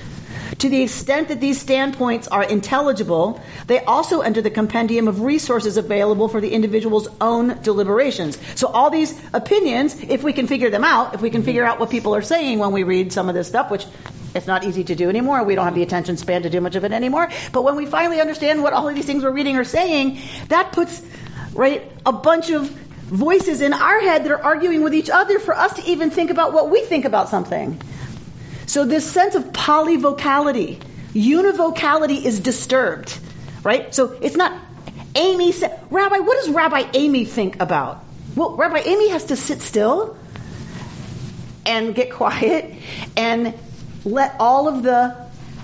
To 0.59 0.69
the 0.69 0.83
extent 0.83 1.29
that 1.29 1.41
these 1.41 1.61
standpoints 1.61 2.29
are 2.29 2.43
intelligible, 2.43 3.41
they 3.67 3.81
also 3.85 4.21
enter 4.21 4.41
the 4.41 4.51
compendium 4.51 5.09
of 5.09 5.21
resources 5.21 5.77
available 5.77 6.29
for 6.29 6.41
the 6.41 6.53
individual's 6.53 7.09
own 7.21 7.61
deliberations. 7.63 8.39
So 8.55 8.69
all 8.69 8.91
these 8.91 9.19
opinions, 9.33 10.01
if 10.01 10.23
we 10.23 10.33
can 10.33 10.47
figure 10.47 10.71
them 10.71 10.85
out, 10.85 11.15
if 11.15 11.21
we 11.21 11.31
can 11.31 11.43
figure 11.43 11.65
out 11.65 11.79
what 11.79 11.91
people 11.91 12.15
are 12.15 12.23
saying 12.23 12.59
when 12.59 12.73
we 12.73 12.83
read 12.83 13.13
some 13.13 13.29
of 13.29 13.35
this 13.35 13.49
stuff, 13.49 13.71
which 13.71 13.85
it's 14.35 14.47
not 14.47 14.65
easy 14.65 14.85
to 14.85 14.95
do 14.95 15.09
anymore. 15.09 15.43
We 15.45 15.55
don't 15.55 15.65
have 15.65 15.75
the 15.75 15.83
attention 15.83 16.17
span 16.17 16.43
to 16.43 16.51
do 16.51 16.61
much 16.61 16.77
of 16.77 16.85
it 16.85 16.93
anymore. 16.93 17.29
But 17.53 17.63
when 17.63 17.77
we 17.77 17.87
finally 17.87 18.21
understand 18.21 18.63
what 18.63 18.73
all 18.73 18.89
of 18.89 18.95
these 18.95 19.07
things 19.07 19.25
we're 19.25 19.33
reading 19.33 19.57
are 19.57 19.65
saying, 19.65 20.19
that 20.49 20.73
puts 20.73 21.03
right 21.53 21.91
a 22.05 22.13
bunch 22.13 22.51
of 22.51 22.69
voices 22.69 23.63
in 23.63 23.73
our 23.73 24.01
head 24.01 24.25
that 24.25 24.33
are 24.33 24.43
arguing 24.43 24.83
with 24.83 24.95
each 24.95 25.09
other 25.09 25.39
for 25.39 25.57
us 25.57 25.75
to 25.75 25.85
even 25.91 26.11
think 26.11 26.31
about 26.31 26.53
what 26.53 26.71
we 26.71 26.83
think 26.83 27.07
about 27.07 27.31
something. 27.31 27.81
So 28.69 28.85
this 28.85 29.11
sense 29.11 29.35
of 29.35 29.45
polyvocality, 29.45 30.79
univocality 31.15 32.23
is 32.23 32.39
disturbed, 32.39 33.19
right? 33.65 33.95
So 33.95 34.13
it's 34.21 34.37
not 34.37 34.53
Amy 35.15 35.53
said, 35.53 35.81
Rabbi, 35.91 36.19
what 36.19 36.45
does 36.45 36.55
Rabbi 36.55 36.85
Amy 36.93 37.25
think 37.25 37.61
about? 37.61 38.05
Well, 38.37 38.57
Rabbi 38.57 38.81
Amy 38.81 39.09
has 39.09 39.25
to 39.27 39.37
sit 39.37 39.63
still 39.63 40.19
and 41.65 41.95
get 41.95 42.13
quiet 42.21 42.75
and 43.17 43.55
let 44.05 44.37
all 44.39 44.69
of 44.69 44.83
the 44.83 45.17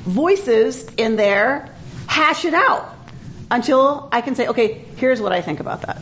voices 0.05 0.85
in 0.97 1.17
there 1.17 1.69
hash 2.07 2.47
it 2.47 2.55
out 2.55 2.91
until 3.51 4.09
I 4.13 4.23
can 4.23 4.35
say, 4.35 4.49
okay, 4.49 4.83
here's 4.97 5.21
what 5.21 5.33
I 5.33 5.43
think 5.43 5.61
about 5.61 5.83
that. 5.83 5.99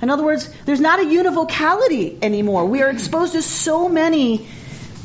In 0.00 0.08
other 0.08 0.22
words, 0.22 0.48
there's 0.66 0.80
not 0.80 1.00
a 1.00 1.04
univocality 1.04 2.22
anymore. 2.22 2.64
We 2.66 2.82
are 2.82 2.90
exposed 2.90 3.32
to 3.32 3.42
so 3.42 3.88
many 3.88 4.46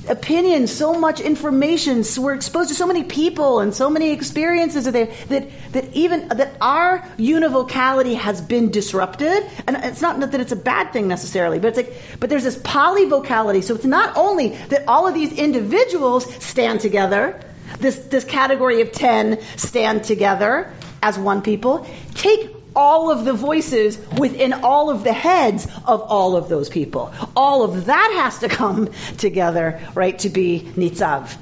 opinions, 0.10 0.72
so 0.72 0.94
much 0.94 1.20
information. 1.20 2.04
So 2.04 2.22
we're 2.22 2.36
exposed 2.36 2.70
to 2.70 2.76
so 2.76 2.88
many 2.88 3.04
people 3.04 3.60
and 3.60 3.74
so 3.74 3.90
many 3.90 4.12
experiences 4.12 4.86
that, 4.86 4.94
that 5.30 5.50
that 5.72 5.94
even 5.94 6.28
that 6.30 6.56
our 6.62 7.00
univocality 7.18 8.16
has 8.16 8.42
been 8.42 8.72
disrupted. 8.72 9.44
And 9.68 9.78
it's 9.78 10.02
not 10.02 10.20
that 10.20 10.40
it's 10.40 10.52
a 10.52 10.58
bad 10.58 10.94
thing 10.94 11.08
necessarily, 11.08 11.60
but 11.60 11.70
it's 11.70 11.78
like 11.78 11.94
but 12.20 12.30
there's 12.30 12.44
this 12.44 12.58
polyvocality. 12.58 13.64
So 13.64 13.76
it's 13.76 13.86
not 13.86 14.18
only 14.18 14.50
that 14.70 14.88
all 14.88 15.08
of 15.08 15.14
these 15.14 15.34
individuals 15.34 16.32
stand 16.44 16.82
together, 16.82 17.40
this 17.80 17.98
this 17.98 18.24
category 18.24 18.82
of 18.82 18.92
ten 18.92 19.42
stand 19.56 20.04
together 20.04 20.72
as 21.02 21.18
one 21.18 21.42
people. 21.42 21.88
Take 22.16 22.57
all 22.78 23.12
of 23.12 23.26
the 23.26 23.34
voices 23.34 23.98
within 24.20 24.54
all 24.54 24.92
of 24.92 25.04
the 25.04 25.12
heads 25.12 25.66
of 25.86 26.02
all 26.04 26.36
of 26.36 26.48
those 26.48 26.70
people. 26.70 27.12
All 27.36 27.64
of 27.64 27.88
that 27.88 28.12
has 28.24 28.40
to 28.40 28.48
come 28.48 28.90
together, 29.18 29.82
right, 29.96 30.18
to 30.20 30.30
be 30.30 30.62
nitzav, 30.76 31.36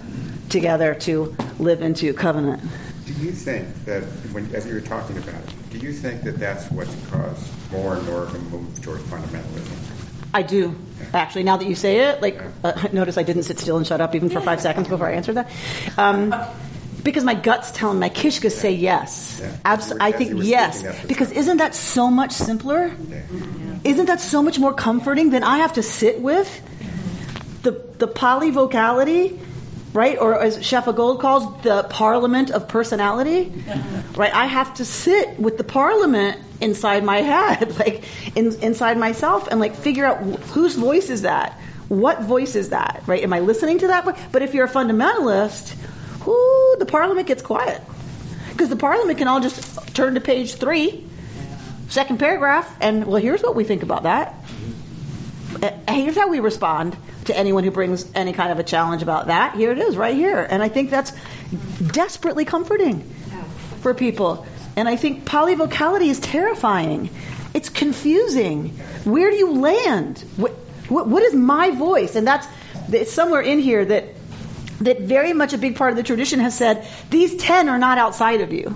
together 0.50 0.96
to 0.96 1.36
live 1.60 1.82
into 1.82 2.14
covenant. 2.14 2.64
Do 3.06 3.14
you 3.14 3.32
think 3.32 3.68
that, 3.86 4.04
when, 4.32 4.56
as 4.56 4.66
you 4.66 4.74
were 4.74 4.82
talking 4.82 5.18
about 5.18 5.36
it, 5.36 5.70
do 5.72 5.78
you 5.78 5.92
think 5.92 6.24
that 6.24 6.40
that's 6.40 6.72
what's 6.72 6.96
caused 7.10 7.72
more 7.72 7.98
and 7.98 8.06
more 8.08 8.24
of 8.24 8.34
a 8.34 8.40
move 8.40 8.82
toward 8.82 9.02
fundamentalism? 9.02 9.74
I 10.34 10.42
do. 10.42 10.76
Actually, 11.14 11.44
now 11.44 11.58
that 11.58 11.68
you 11.68 11.76
say 11.76 12.10
it, 12.10 12.22
like, 12.22 12.42
uh, 12.64 12.88
notice 12.92 13.18
I 13.18 13.24
didn't 13.24 13.44
sit 13.44 13.60
still 13.60 13.78
and 13.78 13.86
shut 13.86 14.02
up 14.02 14.16
even 14.16 14.30
for 14.30 14.42
five 14.42 14.60
seconds 14.62 14.88
before 14.88 15.08
I 15.08 15.14
answered 15.14 15.36
that. 15.36 15.52
Um, 15.98 16.34
because 17.06 17.24
my 17.24 17.36
gut's 17.36 17.72
telling 17.72 18.00
me 18.00 18.08
my 18.08 18.10
kishkas 18.10 18.52
say 18.52 18.72
yes. 18.74 19.40
Yeah. 19.42 19.56
Abs- 19.64 19.92
I 20.08 20.12
think 20.12 20.44
yes. 20.44 20.84
Because 21.08 21.32
isn't 21.32 21.58
that 21.58 21.76
so 21.76 22.10
much 22.12 22.32
simpler? 22.34 22.92
Isn't 23.84 24.08
that 24.08 24.20
so 24.20 24.42
much 24.42 24.58
more 24.60 24.74
comforting 24.74 25.30
than 25.30 25.44
I 25.44 25.58
have 25.60 25.74
to 25.74 25.84
sit 25.84 26.20
with 26.20 26.50
the 27.62 27.72
the 28.00 28.08
polyvocality, 28.08 29.38
right? 29.94 30.18
Or 30.20 30.42
as 30.42 30.58
Shefa 30.58 30.96
Gold 30.96 31.22
calls 31.22 31.62
the 31.62 31.84
parliament 31.84 32.50
of 32.52 32.68
personality, 32.68 33.52
right? 34.16 34.34
I 34.34 34.46
have 34.46 34.74
to 34.76 34.86
sit 34.86 35.40
with 35.40 35.58
the 35.58 35.64
parliament 35.64 36.40
inside 36.62 37.04
my 37.04 37.18
head, 37.22 37.78
like 37.84 38.04
in, 38.36 38.52
inside 38.62 38.98
myself, 38.98 39.48
and 39.48 39.60
like 39.60 39.76
figure 39.76 40.06
out 40.06 40.24
whose 40.58 40.76
voice 40.76 41.10
is 41.10 41.22
that. 41.24 41.60
What 41.88 42.24
voice 42.24 42.56
is 42.56 42.70
that, 42.70 43.04
right? 43.06 43.22
Am 43.24 43.32
I 43.32 43.42
listening 43.42 43.80
to 43.80 43.88
that? 43.90 44.06
But 44.32 44.42
if 44.42 44.56
you're 44.56 44.66
a 44.66 44.70
fundamentalist, 44.70 45.76
Ooh, 46.28 46.76
the 46.80 46.86
parliament 46.86 47.28
gets 47.28 47.42
quiet. 47.42 47.82
Because 48.52 48.70
the 48.70 48.76
parliament 48.76 49.18
can 49.18 49.28
all 49.28 49.42
just 49.42 49.94
turn 49.96 50.16
to 50.16 50.22
page 50.22 50.56
three, 50.56 51.06
second 51.90 52.20
paragraph, 52.20 52.74
and 52.80 53.06
well, 53.06 53.22
here's 53.22 53.44
what 53.44 53.56
we 53.56 53.64
think 53.64 53.84
about 53.84 54.04
that. 54.04 54.36
Uh, 55.62 55.72
here's 55.94 56.16
how 56.16 56.30
we 56.30 56.40
respond 56.40 56.96
to 57.26 57.38
anyone 57.38 57.64
who 57.64 57.72
brings 57.72 58.10
any 58.14 58.34
kind 58.34 58.52
of 58.52 58.60
a 58.60 58.64
challenge 58.64 59.02
about 59.02 59.28
that. 59.28 59.56
Here 59.56 59.72
it 59.72 59.80
is, 59.80 59.98
right 59.98 60.16
here. 60.16 60.40
And 60.40 60.62
I 60.62 60.70
think 60.70 60.90
that's 60.90 61.12
desperately 61.86 62.46
comforting 62.46 63.02
for 63.82 63.94
people. 63.94 64.46
And 64.76 64.88
I 64.88 64.96
think 64.96 65.26
polyvocality 65.26 66.08
is 66.08 66.20
terrifying. 66.20 67.10
It's 67.54 67.70
confusing. 67.70 68.70
Where 69.06 69.32
do 69.32 69.38
you 69.38 69.54
land? 69.54 70.24
What, 70.36 70.52
what, 70.90 71.08
what 71.08 71.24
is 71.24 71.34
my 71.34 71.72
voice? 71.72 72.16
And 72.16 72.28
that's 72.28 72.48
it's 72.92 73.12
somewhere 73.12 73.42
in 73.42 73.60
here 73.60 73.86
that 73.86 74.25
that 74.82 75.02
very 75.02 75.34
much 75.34 75.54
a 75.54 75.58
big 75.58 75.76
part 75.76 75.92
of 75.92 75.98
the 75.98 76.04
tradition 76.04 76.40
has 76.40 76.58
said 76.58 76.88
these 77.10 77.36
10 77.38 77.70
are 77.70 77.78
not 77.78 77.98
outside 77.98 78.42
of 78.42 78.52
you. 78.52 78.76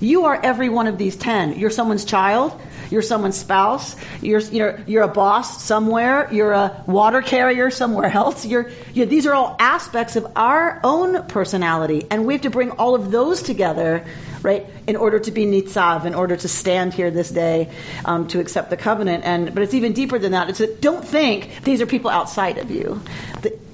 You 0.00 0.24
are 0.26 0.40
every 0.42 0.68
one 0.68 0.86
of 0.86 0.96
these 0.96 1.16
10. 1.16 1.58
You're 1.58 1.70
someone's 1.70 2.04
child. 2.04 2.58
You're 2.90 3.02
someone's 3.02 3.36
spouse. 3.36 3.94
You're, 4.20 4.40
you're, 4.40 4.80
you're 4.86 5.02
a 5.04 5.08
boss 5.08 5.62
somewhere. 5.62 6.28
You're 6.32 6.52
a 6.52 6.84
water 6.86 7.22
carrier 7.22 7.70
somewhere 7.70 8.10
else. 8.14 8.44
You're, 8.44 8.70
you're, 8.92 9.06
these 9.06 9.26
are 9.26 9.34
all 9.34 9.56
aspects 9.58 10.16
of 10.16 10.32
our 10.36 10.80
own 10.82 11.26
personality. 11.26 12.06
And 12.10 12.26
we 12.26 12.34
have 12.34 12.42
to 12.42 12.50
bring 12.50 12.72
all 12.72 12.94
of 12.94 13.10
those 13.10 13.42
together, 13.42 14.04
right, 14.42 14.66
in 14.86 14.96
order 14.96 15.20
to 15.20 15.30
be 15.30 15.46
nitzav, 15.46 16.04
in 16.04 16.14
order 16.14 16.36
to 16.36 16.48
stand 16.48 16.92
here 16.92 17.10
this 17.10 17.30
day 17.30 17.70
um, 18.04 18.26
to 18.28 18.40
accept 18.40 18.70
the 18.70 18.76
covenant. 18.76 19.24
And 19.24 19.54
But 19.54 19.62
it's 19.62 19.74
even 19.74 19.92
deeper 19.92 20.18
than 20.18 20.32
that. 20.32 20.50
It's 20.50 20.58
that 20.58 20.80
don't 20.80 21.04
think 21.04 21.62
these 21.62 21.80
are 21.80 21.86
people 21.86 22.10
outside 22.10 22.58
of 22.58 22.70
you. 22.70 23.00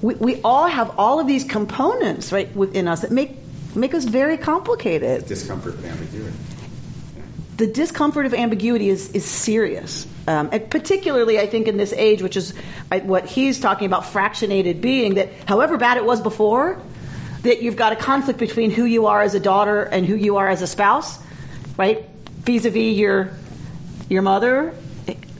We, 0.01 0.13
we 0.13 0.41
all 0.43 0.67
have 0.67 0.99
all 0.99 1.19
of 1.19 1.25
these 1.25 1.43
components, 1.43 2.31
right, 2.31 2.55
within 2.55 2.87
us 2.87 3.01
that 3.01 3.11
make, 3.11 3.35
make 3.75 3.95
us 3.95 4.03
very 4.03 4.37
complicated. 4.37 5.25
Discomfort 5.25 5.73
of 5.73 5.85
ambiguity 5.85 6.37
the 7.57 7.67
discomfort 7.67 8.25
of 8.27 8.33
ambiguity 8.33 8.89
is, 8.89 9.11
is 9.11 9.25
serious. 9.25 10.05
Um, 10.27 10.49
and 10.51 10.69
particularly, 10.69 11.39
I 11.39 11.47
think, 11.47 11.67
in 11.67 11.77
this 11.77 11.91
age, 11.91 12.21
which 12.21 12.37
is 12.37 12.53
what 12.89 13.25
he's 13.25 13.59
talking 13.59 13.87
about, 13.87 14.03
fractionated 14.03 14.79
being, 14.79 15.15
that 15.15 15.29
however 15.47 15.77
bad 15.77 15.97
it 15.97 16.05
was 16.05 16.21
before, 16.21 16.79
that 17.41 17.61
you've 17.61 17.75
got 17.75 17.93
a 17.93 17.95
conflict 17.95 18.39
between 18.39 18.71
who 18.71 18.83
you 18.85 19.07
are 19.07 19.21
as 19.21 19.33
a 19.33 19.39
daughter 19.39 19.81
and 19.83 20.05
who 20.05 20.15
you 20.15 20.37
are 20.37 20.47
as 20.47 20.61
a 20.61 20.67
spouse, 20.67 21.17
right? 21.77 22.05
Vis-a-vis 22.41 22.95
your, 22.95 23.31
your 24.09 24.21
mother, 24.21 24.75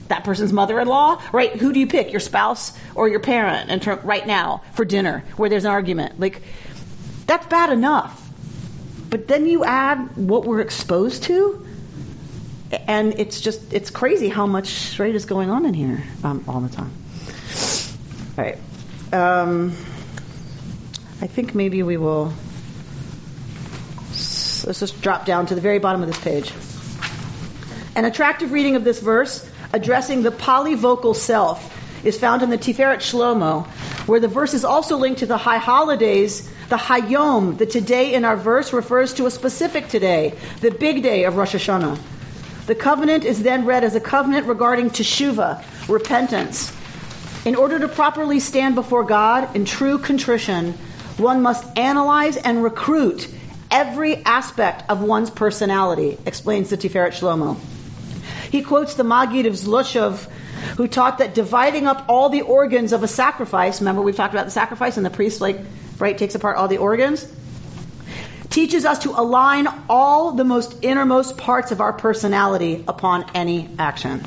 that 0.08 0.24
person's 0.24 0.52
mother-in-law, 0.52 1.22
right? 1.32 1.54
Who 1.54 1.72
do 1.72 1.78
you 1.78 1.86
pick, 1.86 2.10
your 2.10 2.20
spouse 2.20 2.72
or 2.94 3.08
your 3.08 3.20
parent, 3.20 3.70
in 3.70 3.78
term, 3.78 4.00
right 4.02 4.26
now 4.26 4.62
for 4.72 4.84
dinner, 4.84 5.22
where 5.36 5.50
there's 5.50 5.64
an 5.64 5.70
argument? 5.70 6.18
Like, 6.18 6.42
that's 7.26 7.46
bad 7.46 7.70
enough. 7.70 8.24
But 9.10 9.28
then 9.28 9.46
you 9.46 9.64
add 9.64 10.16
what 10.16 10.44
we're 10.44 10.60
exposed 10.60 11.24
to, 11.24 11.66
and 12.70 13.14
it's 13.18 13.40
just 13.40 13.72
it's 13.72 13.90
crazy 13.90 14.28
how 14.28 14.46
much 14.46 14.66
straight 14.66 15.14
is 15.14 15.24
going 15.24 15.50
on 15.50 15.64
in 15.64 15.74
here 15.74 16.02
um, 16.22 16.44
all 16.48 16.60
the 16.60 16.68
time. 16.68 16.92
All 18.36 18.44
right. 18.44 18.58
Um, 19.12 19.70
I 21.20 21.26
think 21.26 21.54
maybe 21.54 21.82
we 21.82 21.96
will. 21.96 22.32
Let's 24.10 24.80
just 24.80 25.00
drop 25.00 25.24
down 25.24 25.46
to 25.46 25.54
the 25.54 25.60
very 25.60 25.78
bottom 25.78 26.02
of 26.02 26.08
this 26.08 26.20
page. 26.20 26.52
An 27.96 28.04
attractive 28.04 28.52
reading 28.52 28.76
of 28.76 28.84
this 28.84 29.00
verse, 29.00 29.48
addressing 29.72 30.22
the 30.22 30.30
polyvocal 30.30 31.16
self, 31.16 31.74
is 32.04 32.18
found 32.18 32.42
in 32.42 32.50
the 32.50 32.58
Tiferet 32.58 32.98
Shlomo, 32.98 33.66
where 34.06 34.20
the 34.20 34.28
verse 34.28 34.54
is 34.54 34.64
also 34.64 34.98
linked 34.98 35.20
to 35.20 35.26
the 35.26 35.38
high 35.38 35.58
holidays. 35.58 36.48
The 36.68 36.76
Hayom, 36.76 37.56
the 37.56 37.64
today 37.64 38.12
in 38.12 38.26
our 38.26 38.36
verse, 38.36 38.74
refers 38.74 39.14
to 39.14 39.26
a 39.26 39.30
specific 39.30 39.88
today, 39.88 40.34
the 40.60 40.70
big 40.70 41.02
day 41.02 41.24
of 41.24 41.36
Rosh 41.36 41.54
Hashanah. 41.54 41.98
The 42.68 42.74
covenant 42.74 43.24
is 43.24 43.42
then 43.42 43.64
read 43.64 43.82
as 43.82 43.94
a 43.94 44.00
covenant 44.00 44.46
regarding 44.46 44.90
teshuva, 44.90 45.64
repentance. 45.88 46.70
In 47.46 47.54
order 47.54 47.78
to 47.78 47.88
properly 47.88 48.40
stand 48.40 48.74
before 48.74 49.04
God 49.04 49.56
in 49.56 49.64
true 49.64 49.96
contrition, 49.98 50.74
one 51.16 51.40
must 51.40 51.78
analyze 51.78 52.36
and 52.36 52.62
recruit 52.62 53.26
every 53.70 54.22
aspect 54.22 54.90
of 54.90 55.00
one's 55.00 55.30
personality, 55.30 56.18
explains 56.26 56.68
the 56.68 56.76
Tiferet 56.76 57.12
Shlomo. 57.18 57.56
He 58.50 58.60
quotes 58.60 58.96
the 58.96 59.04
Maggid 59.04 59.46
of 59.46 59.54
Zloshov, 59.54 60.28
who 60.76 60.88
taught 60.88 61.18
that 61.18 61.34
dividing 61.34 61.86
up 61.86 62.04
all 62.06 62.28
the 62.28 62.42
organs 62.42 62.92
of 62.92 63.02
a 63.02 63.08
sacrifice, 63.08 63.80
remember 63.80 64.02
we've 64.02 64.14
talked 64.14 64.34
about 64.34 64.44
the 64.44 64.50
sacrifice 64.50 64.98
and 64.98 65.06
the 65.06 65.10
priest 65.10 65.40
like, 65.40 65.58
right, 65.98 66.18
takes 66.18 66.34
apart 66.34 66.58
all 66.58 66.68
the 66.68 66.76
organs, 66.76 67.26
teaches 68.50 68.84
us 68.84 69.00
to 69.00 69.10
align 69.10 69.68
all 69.88 70.32
the 70.32 70.44
most 70.44 70.82
innermost 70.82 71.36
parts 71.36 71.72
of 71.72 71.80
our 71.80 71.92
personality 71.92 72.84
upon 72.88 73.24
any 73.34 73.68
action. 73.78 74.24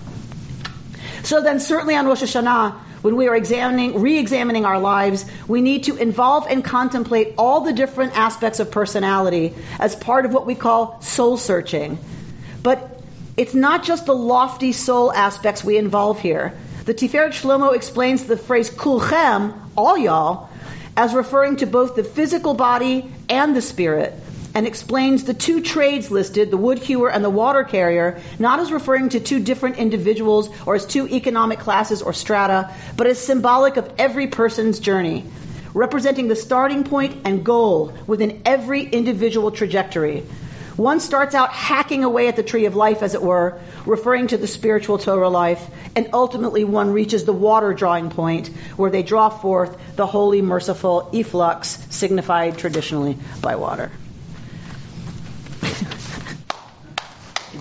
So 1.24 1.42
then 1.42 1.60
certainly 1.60 1.96
on 1.96 2.06
Rosh 2.06 2.24
Hashanah, 2.24 2.74
when 3.02 3.16
we 3.16 3.28
are 3.28 3.36
examining, 3.36 4.02
re-examining 4.02 4.66
our 4.66 4.80
lives, 4.80 5.26
we 5.48 5.62
need 5.62 5.86
to 5.86 5.96
involve 5.96 6.46
and 6.48 6.64
contemplate 6.64 7.34
all 7.38 7.62
the 7.62 7.74
different 7.74 8.16
aspects 8.16 8.60
of 8.60 8.70
personality 8.70 9.56
as 9.80 9.96
part 9.96 10.26
of 10.26 10.34
what 10.34 10.46
we 10.46 10.54
call 10.54 11.02
soul 11.02 11.38
searching. 11.38 11.98
But 12.62 13.02
it's 13.38 13.56
not 13.56 13.84
just 13.84 14.06
the 14.06 14.14
lofty 14.14 14.72
soul 14.72 15.12
aspects 15.12 15.64
we 15.64 15.78
involve 15.78 16.20
here. 16.20 16.54
The 16.86 16.94
Tiferet 16.94 17.30
Shlomo 17.30 17.76
explains 17.76 18.26
the 18.26 18.38
phrase 18.38 18.70
kulchem, 18.70 19.60
all 19.76 19.98
y'all, 19.98 20.50
as 21.02 21.16
referring 21.16 21.56
to 21.56 21.66
both 21.66 21.96
the 21.96 22.04
physical 22.04 22.54
body 22.54 23.12
and 23.28 23.56
the 23.56 23.62
spirit, 23.62 24.14
and 24.54 24.68
explains 24.68 25.24
the 25.24 25.34
two 25.34 25.60
trades 25.62 26.12
listed, 26.12 26.52
the 26.52 26.58
wood 26.58 26.78
hewer 26.78 27.10
and 27.10 27.26
the 27.26 27.30
water 27.30 27.64
carrier, 27.64 28.20
not 28.38 28.60
as 28.60 28.72
referring 28.72 29.10
to 29.10 29.20
two 29.20 29.40
different 29.40 29.78
individuals 29.78 30.48
or 30.68 30.76
as 30.76 30.86
two 30.86 31.08
economic 31.08 31.58
classes 31.58 32.04
or 32.04 32.14
strata, 32.14 32.72
but 32.98 33.08
as 33.08 33.18
symbolic 33.18 33.78
of 33.78 33.92
every 33.98 34.28
person's 34.28 34.80
journey, 34.80 35.26
representing 35.74 36.28
the 36.28 36.36
starting 36.36 36.84
point 36.84 37.22
and 37.26 37.44
goal 37.44 37.94
within 38.06 38.44
every 38.46 38.84
individual 38.84 39.50
trajectory. 39.50 40.24
One 40.82 41.00
starts 41.00 41.36
out 41.36 41.52
hacking 41.52 42.04
away 42.04 42.28
at 42.28 42.36
the 42.36 42.42
tree 42.42 42.66
of 42.66 42.76
life, 42.76 43.04
as 43.04 43.14
it 43.14 43.22
were, 43.22 43.60
referring 43.86 44.30
to 44.30 44.38
the 44.38 44.48
spiritual 44.48 44.98
Torah 44.98 45.30
life, 45.30 45.64
and 45.96 46.10
ultimately 46.12 46.64
one 46.64 46.92
reaches 46.92 47.24
the 47.24 47.34
water 47.34 47.72
drawing 47.76 48.10
point, 48.10 48.48
where 48.78 48.90
they 48.90 49.04
draw 49.04 49.30
forth 49.30 49.78
the 49.96 50.08
holy, 50.08 50.42
merciful 50.42 51.08
efflux, 51.14 51.78
signified 51.92 52.58
traditionally 52.58 53.16
by 53.44 53.58
water. 53.58 53.92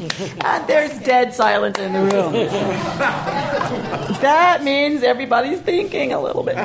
And 0.00 0.66
there's 0.66 0.98
dead 1.00 1.34
silence 1.34 1.78
in 1.78 1.92
the 1.92 2.00
room. 2.00 2.32
that 4.20 4.62
means 4.64 5.02
everybody's 5.02 5.60
thinking 5.60 6.12
a 6.12 6.20
little 6.20 6.42
bit. 6.42 6.56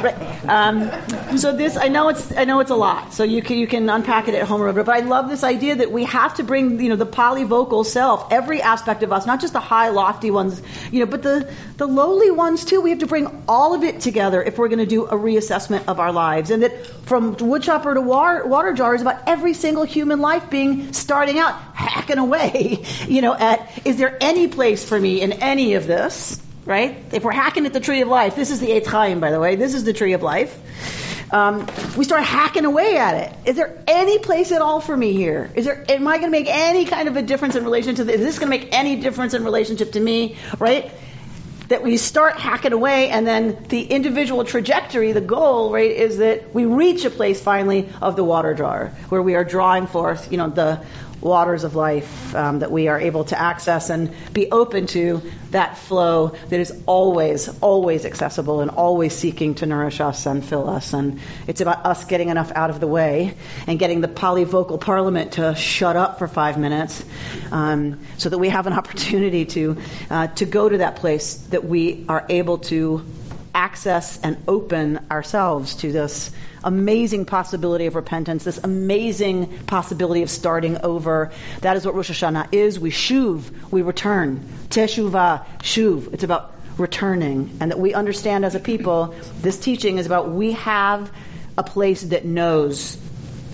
Um, 0.48 0.90
so 1.38 1.56
this, 1.56 1.76
I 1.76 1.90
know 1.90 2.10
it's, 2.10 2.36
I 2.36 2.46
know 2.46 2.62
it's 2.62 2.72
a 2.72 2.76
lot. 2.76 3.14
So 3.14 3.24
you 3.24 3.42
can 3.42 3.58
you 3.58 3.68
can 3.68 3.90
unpack 3.90 4.28
it 4.28 4.36
at 4.36 4.48
home, 4.48 4.74
but 4.74 4.88
I 4.90 5.00
love 5.00 5.30
this 5.30 5.44
idea 5.44 5.76
that 5.78 5.92
we 5.92 6.06
have 6.06 6.36
to 6.36 6.44
bring, 6.44 6.80
you 6.80 6.90
know, 6.90 6.96
the 6.96 7.06
polyvocal 7.06 7.86
self, 7.86 8.32
every 8.32 8.62
aspect 8.62 9.04
of 9.04 9.12
us, 9.12 9.26
not 9.26 9.42
just 9.42 9.54
the 9.54 9.60
high, 9.60 9.90
lofty 9.90 10.32
ones, 10.32 10.62
you 10.92 11.00
know, 11.02 11.06
but 11.06 11.22
the 11.22 11.52
the 11.78 11.88
lowly 11.88 12.32
ones 12.32 12.64
too. 12.64 12.82
We 12.82 12.92
have 12.92 13.00
to 13.00 13.08
bring 13.08 13.44
all 13.48 13.76
of 13.76 13.84
it 13.84 14.00
together 14.00 14.42
if 14.42 14.58
we're 14.58 14.70
going 14.70 14.80
to 14.80 14.86
do 14.86 15.06
a 15.06 15.16
reassessment 15.16 15.86
of 15.88 16.00
our 16.00 16.12
lives, 16.12 16.52
and 16.52 16.64
that 16.64 16.86
from 17.06 17.36
woodchopper 17.36 17.94
to 17.94 18.02
water, 18.02 18.46
water 18.46 18.74
jar 18.74 18.96
is 18.96 19.02
about 19.02 19.28
every 19.28 19.54
single 19.54 19.84
human 19.84 20.20
life 20.20 20.50
being 20.50 20.94
starting 20.94 21.38
out 21.38 21.54
hacking 21.76 22.18
away, 22.18 22.84
you 23.08 23.22
know, 23.22 23.25
at 23.34 23.86
is 23.86 23.98
there 23.98 24.18
any 24.22 24.48
place 24.48 24.84
for 24.84 25.00
me 25.00 25.22
in 25.22 25.34
any 25.34 25.74
of 25.76 25.88
this? 25.88 26.42
Right? 26.66 26.98
If 27.12 27.24
we're 27.24 27.32
hacking 27.32 27.66
at 27.66 27.74
the 27.74 27.80
tree 27.80 28.02
of 28.02 28.08
life, 28.08 28.36
this 28.36 28.50
is 28.50 28.60
the 28.60 28.68
Eitz 28.68 28.88
Chaim, 28.88 29.20
by 29.20 29.32
the 29.32 29.40
way. 29.40 29.56
This 29.56 29.76
is 29.76 29.84
the 29.84 29.94
tree 29.94 30.14
of 30.14 30.24
life. 30.24 30.60
Um, 31.32 31.68
we 31.98 32.04
start 32.04 32.24
hacking 32.24 32.66
away 32.66 32.98
at 32.98 33.16
it. 33.16 33.50
Is 33.50 33.56
there 33.56 33.84
any 33.88 34.20
place 34.20 34.52
at 34.52 34.62
all 34.62 34.80
for 34.80 34.96
me 34.96 35.14
here? 35.14 35.52
Is 35.56 35.66
there? 35.66 35.84
Am 35.90 36.08
I 36.08 36.18
going 36.18 36.32
to 36.32 36.38
make 36.38 36.48
any 36.48 36.86
kind 36.86 37.08
of 37.08 37.18
a 37.18 37.22
difference 37.22 37.56
in 37.56 37.64
relation 37.64 37.96
to 37.96 38.04
this? 38.04 38.16
Is 38.16 38.22
this 38.22 38.40
going 38.40 38.52
to 38.52 38.58
make 38.58 38.74
any 38.74 38.96
difference 38.96 39.34
in 39.34 39.44
relationship 39.44 39.94
to 39.94 40.00
me? 40.00 40.38
Right? 40.60 40.92
that 41.68 41.84
we 41.84 41.98
start 41.98 42.38
hacking 42.38 42.74
away 42.74 43.10
and 43.10 43.26
then 43.26 43.66
the 43.70 43.82
individual 43.82 44.44
trajectory, 44.44 45.12
the 45.12 45.22
goal, 45.22 45.72
right, 45.72 45.92
is 45.92 46.18
that 46.18 46.54
we 46.54 46.66
reach 46.66 47.06
a 47.06 47.10
place 47.10 47.42
finally 47.42 47.90
of 48.02 48.16
the 48.16 48.24
water 48.24 48.54
jar 48.54 48.90
where 49.10 49.22
we 49.22 49.36
are 49.36 49.44
drawing 49.44 49.88
forth, 49.88 50.32
you 50.32 50.38
know, 50.38 50.50
the 50.50 50.86
waters 51.22 51.64
of 51.64 51.76
life 51.76 52.36
um, 52.36 52.60
that 52.60 52.72
we 52.72 52.88
are 52.88 53.00
able 53.00 53.24
to 53.26 53.40
access 53.40 53.90
and 53.90 54.14
be 54.34 54.52
open 54.52 54.88
to 54.88 55.22
that 55.52 55.78
flow 55.78 56.36
that 56.50 56.60
is 56.60 56.84
always, 56.86 57.48
always 57.62 58.06
accessible 58.06 58.62
and 58.62 58.72
always 58.72 59.16
seeking 59.16 59.56
to 59.56 59.66
nourish 59.66 60.00
us 60.02 60.26
and 60.26 60.44
fill 60.44 60.70
us. 60.70 60.94
And 60.94 61.20
it's 61.48 61.62
about 61.62 61.86
us 61.86 62.06
getting 62.06 62.30
enough 62.30 62.52
out 62.54 62.70
of 62.70 62.80
the 62.80 62.88
way 62.88 63.36
and 63.68 63.80
getting 63.80 64.02
the 64.02 64.08
polyvocal 64.08 64.80
parliament 64.80 65.34
to 65.34 65.56
shut 65.56 65.96
up 65.96 66.20
for 66.20 66.28
five 66.28 66.58
minutes 66.58 67.04
um, 67.52 68.00
so 68.18 68.30
that 68.30 68.38
we 68.38 68.50
have 68.50 68.68
an 68.68 68.74
opportunity 68.86 69.46
to, 69.46 69.78
uh, 70.10 70.28
to 70.28 70.46
go 70.46 70.68
to 70.68 70.80
that 70.80 70.98
place 70.98 71.36
that 71.48 71.64
we 71.64 72.06
are 72.10 72.26
able 72.30 72.60
to 72.60 73.06
access 73.56 74.20
and 74.22 74.38
open 74.48 75.00
ourselves 75.10 75.76
to 75.76 75.92
this 75.92 76.32
amazing 76.66 77.26
possibility 77.26 77.86
of 77.86 77.96
repentance, 77.96 78.44
this 78.44 78.60
amazing 78.62 79.66
possibility 79.66 80.24
of 80.24 80.30
starting 80.30 80.78
over. 80.82 81.32
That 81.62 81.78
is 81.78 81.86
what 81.86 81.96
Rosh 81.96 82.12
Hashanah 82.12 82.54
is. 82.54 82.80
We 82.80 82.92
shuv, 82.92 83.72
we 83.72 83.82
return. 83.84 84.44
Teshuvah, 84.70 85.46
shuv. 85.60 86.14
It's 86.14 86.24
about 86.24 86.54
returning. 86.78 87.58
And 87.62 87.72
that 87.72 87.80
we 87.80 87.94
understand 87.94 88.44
as 88.44 88.56
a 88.56 88.60
people, 88.60 89.16
this 89.42 89.60
teaching 89.60 89.98
is 89.98 90.06
about 90.06 90.32
we 90.32 90.54
have 90.54 91.12
a 91.58 91.64
place 91.64 92.02
that 92.02 92.26
knows, 92.26 92.98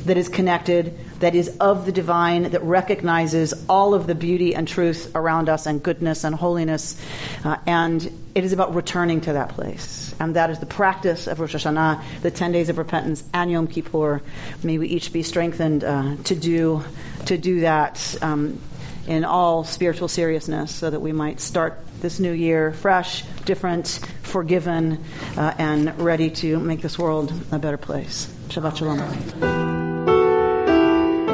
that 0.06 0.18
is 0.18 0.30
connected, 0.30 0.97
that 1.20 1.36
is 1.36 1.58
of 1.60 1.86
the 1.86 1.91
divine, 1.91 2.43
that 2.52 2.64
recognizes 2.64 3.54
all 3.68 3.93
of 3.93 4.08
the 4.08 4.16
beauty 4.16 4.56
and 4.56 4.68
truth 4.68 5.12
around 5.16 5.49
us 5.49 5.66
and 5.66 5.82
goodness 5.82 6.24
and 6.24 6.36
holiness. 6.36 6.99
Uh, 7.43 7.58
and 7.66 8.12
it 8.34 8.43
is 8.43 8.54
about 8.54 8.76
returning 8.76 9.22
to 9.22 9.34
that 9.34 9.49
place. 9.49 10.14
And 10.20 10.36
that 10.36 10.49
is 10.49 10.60
the 10.60 10.66
practice 10.66 11.28
of 11.28 11.39
Rosh 11.39 11.56
Hashanah, 11.56 12.04
the 12.22 12.32
10 12.32 12.52
days 12.52 12.70
of 12.70 12.78
repentance, 12.78 13.24
and 13.34 13.52
Yom 13.52 13.68
Kippur. 13.68 14.22
May 14.64 14.78
we 14.78 14.88
each 14.88 15.14
be 15.14 15.24
strengthened 15.24 15.84
uh, 15.84 16.16
to 16.26 16.36
do 16.36 16.84
to 17.26 17.38
do 17.38 17.62
that 17.62 18.18
um, 18.22 18.60
in 19.08 19.26
all 19.26 19.64
spiritual 19.64 20.08
seriousness 20.08 20.74
so 20.74 20.89
that 20.89 20.99
we 20.99 21.12
might 21.12 21.39
start 21.39 21.80
this 22.02 22.20
new 22.20 22.32
year 22.32 22.74
fresh, 22.74 23.24
different, 23.45 23.99
forgiven, 24.24 25.04
uh, 25.38 25.54
and 25.58 25.99
ready 25.99 26.30
to 26.30 26.60
make 26.60 26.82
this 26.82 26.97
world 26.97 27.32
a 27.52 27.60
better 27.60 27.78
place. 27.78 28.32
Shabbat 28.49 28.78
Shalom. 28.78 29.81